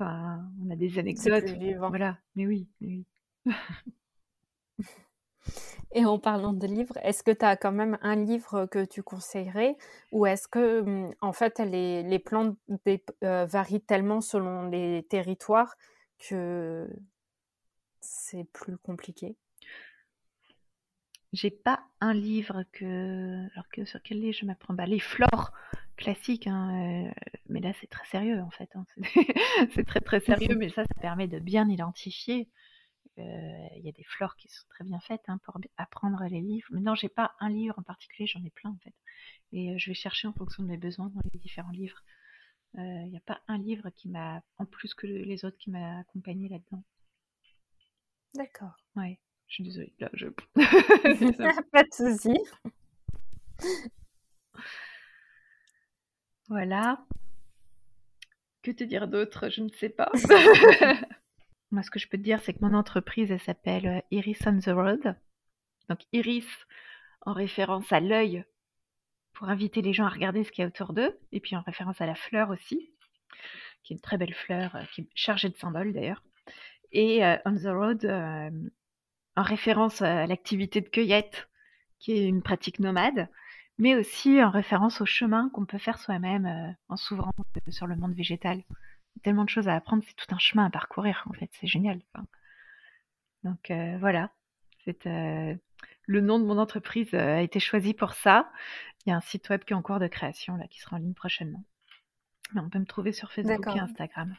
on 0.00 0.70
a 0.70 0.76
des 0.76 0.98
anecdotes. 0.98 1.44
Voilà, 1.88 2.18
mais 2.36 2.46
oui, 2.46 2.68
mais 2.80 2.88
oui. 2.88 3.06
Et 5.92 6.04
en 6.04 6.18
parlant 6.18 6.52
de 6.52 6.66
livres, 6.66 6.98
est-ce 7.02 7.22
que 7.22 7.30
tu 7.30 7.44
as 7.44 7.56
quand 7.56 7.72
même 7.72 7.98
un 8.02 8.16
livre 8.16 8.66
que 8.66 8.84
tu 8.84 9.02
conseillerais 9.02 9.76
ou 10.12 10.26
est-ce 10.26 10.46
que 10.46 10.82
mmh, 10.82 11.14
en 11.22 11.32
fait 11.32 11.58
les, 11.60 12.02
les 12.02 12.18
plantes 12.18 12.56
euh, 13.24 13.46
varient 13.46 13.80
tellement 13.80 14.20
selon 14.20 14.68
les 14.68 15.06
territoires 15.08 15.74
que 16.18 16.88
c'est 18.00 18.44
plus 18.52 18.76
compliqué? 18.76 19.36
J'ai 21.32 21.50
pas 21.50 21.80
un 22.00 22.14
livre 22.14 22.64
que 22.72 23.46
alors 23.52 23.68
que 23.70 23.84
sur 23.84 24.02
quel 24.02 24.20
livre 24.20 24.36
je 24.38 24.46
m'apprends? 24.46 24.74
Bah, 24.74 24.86
les 24.86 25.00
flores 25.00 25.52
classique, 25.98 26.46
hein, 26.46 27.08
euh, 27.08 27.12
mais 27.48 27.60
là 27.60 27.72
c'est 27.80 27.88
très 27.88 28.06
sérieux 28.06 28.40
en 28.40 28.50
fait. 28.50 28.70
Hein. 28.74 28.86
C'est 29.74 29.84
très 29.84 30.00
très 30.00 30.20
sérieux, 30.20 30.56
mais 30.58 30.70
ça, 30.70 30.84
ça 30.84 31.00
permet 31.00 31.28
de 31.28 31.38
bien 31.38 31.68
identifier. 31.68 32.48
Euh, 33.18 33.68
il 33.76 33.84
y 33.84 33.88
a 33.88 33.92
des 33.92 34.04
fleurs 34.04 34.36
qui 34.36 34.48
sont 34.48 34.64
très 34.68 34.84
bien 34.84 35.00
faites 35.00 35.24
hein, 35.26 35.40
pour 35.44 35.58
apprendre 35.76 36.22
les 36.30 36.40
livres. 36.40 36.68
Mais 36.70 36.80
non, 36.80 36.94
j'ai 36.94 37.08
pas 37.08 37.34
un 37.40 37.50
livre 37.50 37.74
en 37.78 37.82
particulier, 37.82 38.28
j'en 38.28 38.44
ai 38.44 38.50
plein 38.50 38.70
en 38.70 38.78
fait. 38.78 38.94
Et 39.52 39.72
euh, 39.72 39.74
je 39.78 39.90
vais 39.90 39.94
chercher 39.94 40.28
en 40.28 40.32
fonction 40.32 40.62
de 40.62 40.68
mes 40.68 40.76
besoins 40.76 41.08
dans 41.08 41.20
les 41.32 41.38
différents 41.40 41.72
livres. 41.72 42.02
Il 42.74 43.08
n'y 43.10 43.16
a 43.16 43.22
pas 43.26 43.40
un 43.48 43.58
livre 43.58 43.90
qui 43.90 44.08
m'a, 44.08 44.40
en 44.58 44.66
plus 44.66 44.94
que 44.94 45.06
les 45.06 45.44
autres, 45.44 45.56
qui 45.56 45.70
m'a 45.70 45.98
accompagné 45.98 46.48
là-dedans. 46.48 46.84
D'accord. 48.34 48.76
Ouais, 48.94 49.18
je 49.48 49.54
suis 49.54 49.64
désolée. 49.64 49.94
Là, 49.98 50.10
je... 50.12 50.26
pas 51.72 51.82
de 51.82 51.92
souci. 51.92 52.38
Voilà. 56.48 57.04
Que 58.62 58.70
te 58.70 58.84
dire 58.84 59.06
d'autre? 59.06 59.50
Je 59.50 59.62
ne 59.62 59.68
sais 59.68 59.90
pas. 59.90 60.10
Moi, 61.70 61.82
ce 61.82 61.90
que 61.90 61.98
je 61.98 62.08
peux 62.08 62.16
te 62.16 62.22
dire, 62.22 62.40
c'est 62.40 62.54
que 62.54 62.64
mon 62.64 62.72
entreprise, 62.72 63.30
elle 63.30 63.40
s'appelle 63.40 63.86
euh, 63.86 64.00
Iris 64.10 64.38
on 64.46 64.58
the 64.58 64.68
Road. 64.68 65.16
Donc, 65.90 66.00
Iris, 66.12 66.48
en 67.20 67.34
référence 67.34 67.92
à 67.92 68.00
l'œil, 68.00 68.44
pour 69.34 69.50
inviter 69.50 69.82
les 69.82 69.92
gens 69.92 70.06
à 70.06 70.08
regarder 70.08 70.42
ce 70.42 70.50
qu'il 70.50 70.62
y 70.62 70.64
a 70.64 70.68
autour 70.68 70.94
d'eux. 70.94 71.18
Et 71.32 71.40
puis, 71.40 71.54
en 71.54 71.60
référence 71.60 72.00
à 72.00 72.06
la 72.06 72.14
fleur 72.14 72.48
aussi, 72.48 72.90
qui 73.82 73.92
est 73.92 73.96
une 73.96 74.00
très 74.00 74.16
belle 74.16 74.34
fleur, 74.34 74.74
euh, 74.74 74.84
qui 74.94 75.02
est 75.02 75.08
chargée 75.14 75.50
de 75.50 75.56
symboles 75.56 75.92
d'ailleurs. 75.92 76.22
Et 76.92 77.24
euh, 77.26 77.36
on 77.44 77.54
the 77.54 77.66
road, 77.66 78.06
en 79.36 79.42
référence 79.42 80.00
à 80.00 80.26
l'activité 80.26 80.80
de 80.80 80.88
cueillette, 80.88 81.50
qui 81.98 82.12
est 82.12 82.26
une 82.26 82.42
pratique 82.42 82.78
nomade 82.78 83.28
mais 83.78 83.94
aussi 83.94 84.42
en 84.42 84.50
référence 84.50 85.00
au 85.00 85.06
chemin 85.06 85.48
qu'on 85.50 85.64
peut 85.64 85.78
faire 85.78 85.98
soi-même 85.98 86.46
euh, 86.46 86.72
en 86.88 86.96
s'ouvrant 86.96 87.32
euh, 87.38 87.70
sur 87.70 87.86
le 87.86 87.96
monde 87.96 88.14
végétal. 88.14 88.62
Tellement 89.22 89.44
de 89.44 89.48
choses 89.48 89.68
à 89.68 89.74
apprendre, 89.74 90.02
c'est 90.06 90.14
tout 90.14 90.32
un 90.34 90.38
chemin 90.38 90.66
à 90.66 90.70
parcourir 90.70 91.24
en 91.28 91.32
fait, 91.32 91.50
c'est 91.52 91.66
génial. 91.66 92.00
donc 93.44 93.70
euh, 93.70 93.96
voilà, 93.98 94.30
c'est 94.84 95.06
le 96.06 96.22
nom 96.22 96.38
de 96.38 96.44
mon 96.44 96.56
entreprise 96.56 97.12
a 97.12 97.42
été 97.42 97.60
choisi 97.60 97.92
pour 97.92 98.14
ça. 98.14 98.50
Il 99.04 99.10
y 99.10 99.12
a 99.12 99.16
un 99.16 99.20
site 99.20 99.48
web 99.50 99.62
qui 99.64 99.74
est 99.74 99.76
en 99.76 99.82
cours 99.82 99.98
de 99.98 100.06
création 100.06 100.56
là, 100.56 100.66
qui 100.68 100.80
sera 100.80 100.96
en 100.96 100.98
ligne 100.98 101.14
prochainement. 101.14 101.62
Mais 102.54 102.62
on 102.62 102.70
peut 102.70 102.78
me 102.78 102.86
trouver 102.86 103.12
sur 103.12 103.30
Facebook 103.30 103.66
et 103.66 103.78
Instagram. 103.78 104.34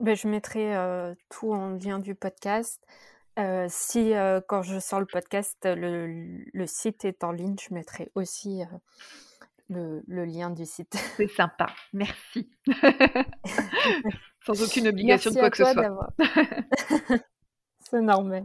Ben, 0.00 0.14
je 0.14 0.28
mettrai 0.28 0.74
tout 1.30 1.52
en 1.52 1.70
lien 1.70 1.98
du 1.98 2.14
podcast. 2.14 2.84
Euh, 3.38 3.66
si 3.68 4.14
euh, 4.14 4.40
quand 4.46 4.62
je 4.62 4.80
sors 4.80 4.98
le 4.98 5.06
podcast, 5.06 5.58
le, 5.64 6.06
le, 6.52 6.66
site 6.66 7.04
est 7.04 7.22
en 7.22 7.30
ligne, 7.30 7.54
je 7.60 7.72
mettrai 7.72 8.10
aussi 8.16 8.62
euh, 8.62 8.66
le, 9.68 10.02
le, 10.08 10.24
lien 10.24 10.50
du 10.50 10.66
site. 10.66 10.96
C'est 11.16 11.28
sympa, 11.28 11.66
merci. 11.92 12.50
Sans 14.44 14.60
aucune 14.60 14.88
obligation 14.88 15.30
de 15.30 15.38
quoi 15.38 15.50
que 15.50 15.56
ce 15.58 15.72
soit. 15.72 16.12
C'est 17.80 18.02
normal. 18.02 18.44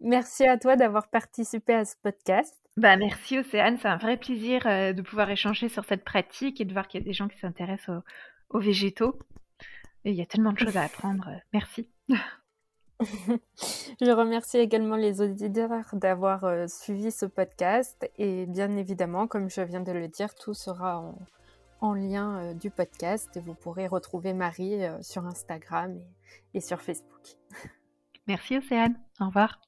Merci 0.00 0.46
à 0.46 0.58
toi 0.58 0.76
d'avoir 0.76 1.08
participé 1.08 1.72
à 1.72 1.84
ce 1.84 1.96
podcast. 2.02 2.54
Bah, 2.76 2.96
merci 2.96 3.38
Océane, 3.38 3.78
c'est 3.80 3.88
un 3.88 3.96
vrai 3.96 4.16
plaisir 4.16 4.62
de 4.64 5.02
pouvoir 5.02 5.30
échanger 5.30 5.68
sur 5.68 5.84
cette 5.84 6.04
pratique 6.04 6.60
et 6.60 6.64
de 6.64 6.72
voir 6.72 6.86
qu'il 6.86 7.00
y 7.00 7.04
a 7.04 7.06
des 7.06 7.12
gens 7.12 7.26
qui 7.26 7.38
s'intéressent 7.38 7.96
aux, 8.50 8.58
aux 8.58 8.60
végétaux. 8.60 9.18
Et 10.04 10.10
il 10.10 10.16
y 10.16 10.22
a 10.22 10.26
tellement 10.26 10.52
de 10.52 10.58
choses 10.58 10.76
à 10.76 10.82
apprendre. 10.84 11.30
Merci. 11.52 11.88
Je 14.00 14.10
remercie 14.10 14.58
également 14.58 14.96
les 14.96 15.20
auditeurs 15.20 15.84
d'avoir 15.94 16.44
euh, 16.44 16.66
suivi 16.66 17.10
ce 17.10 17.26
podcast 17.26 18.08
et 18.18 18.46
bien 18.46 18.76
évidemment, 18.76 19.26
comme 19.26 19.50
je 19.50 19.60
viens 19.60 19.80
de 19.80 19.92
le 19.92 20.08
dire, 20.08 20.34
tout 20.34 20.54
sera 20.54 21.14
en, 21.80 21.94
lien 21.94 22.38
euh, 22.38 22.54
du 22.54 22.70
podcast 22.70 23.36
et 23.36 23.40
vous 23.40 23.54
pourrez 23.54 23.86
retrouver 23.86 24.32
Marie 24.32 24.84
euh, 24.84 25.02
sur 25.02 25.26
Instagram 25.26 25.96
et, 25.96 26.58
et 26.58 26.60
sur 26.60 26.80
Facebook. 26.80 27.36
Merci 28.26 28.56
Océane, 28.56 28.98
au 29.20 29.26
revoir. 29.26 29.60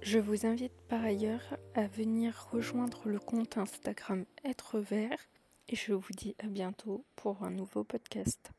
Je 0.00 0.18
vous 0.18 0.46
invite 0.46 0.80
par 0.88 1.04
ailleurs 1.04 1.56
à 1.74 1.86
venir 1.86 2.48
rejoindre 2.50 3.02
le 3.06 3.20
compte 3.20 3.56
Instagram 3.58 4.24
Être 4.44 4.80
Vert 4.80 5.28
et 5.68 5.76
je 5.76 5.92
vous 5.92 6.12
dis 6.16 6.34
à 6.42 6.48
bientôt 6.48 7.04
pour 7.14 7.44
un 7.44 7.50
nouveau 7.50 7.84
podcast. 7.84 8.52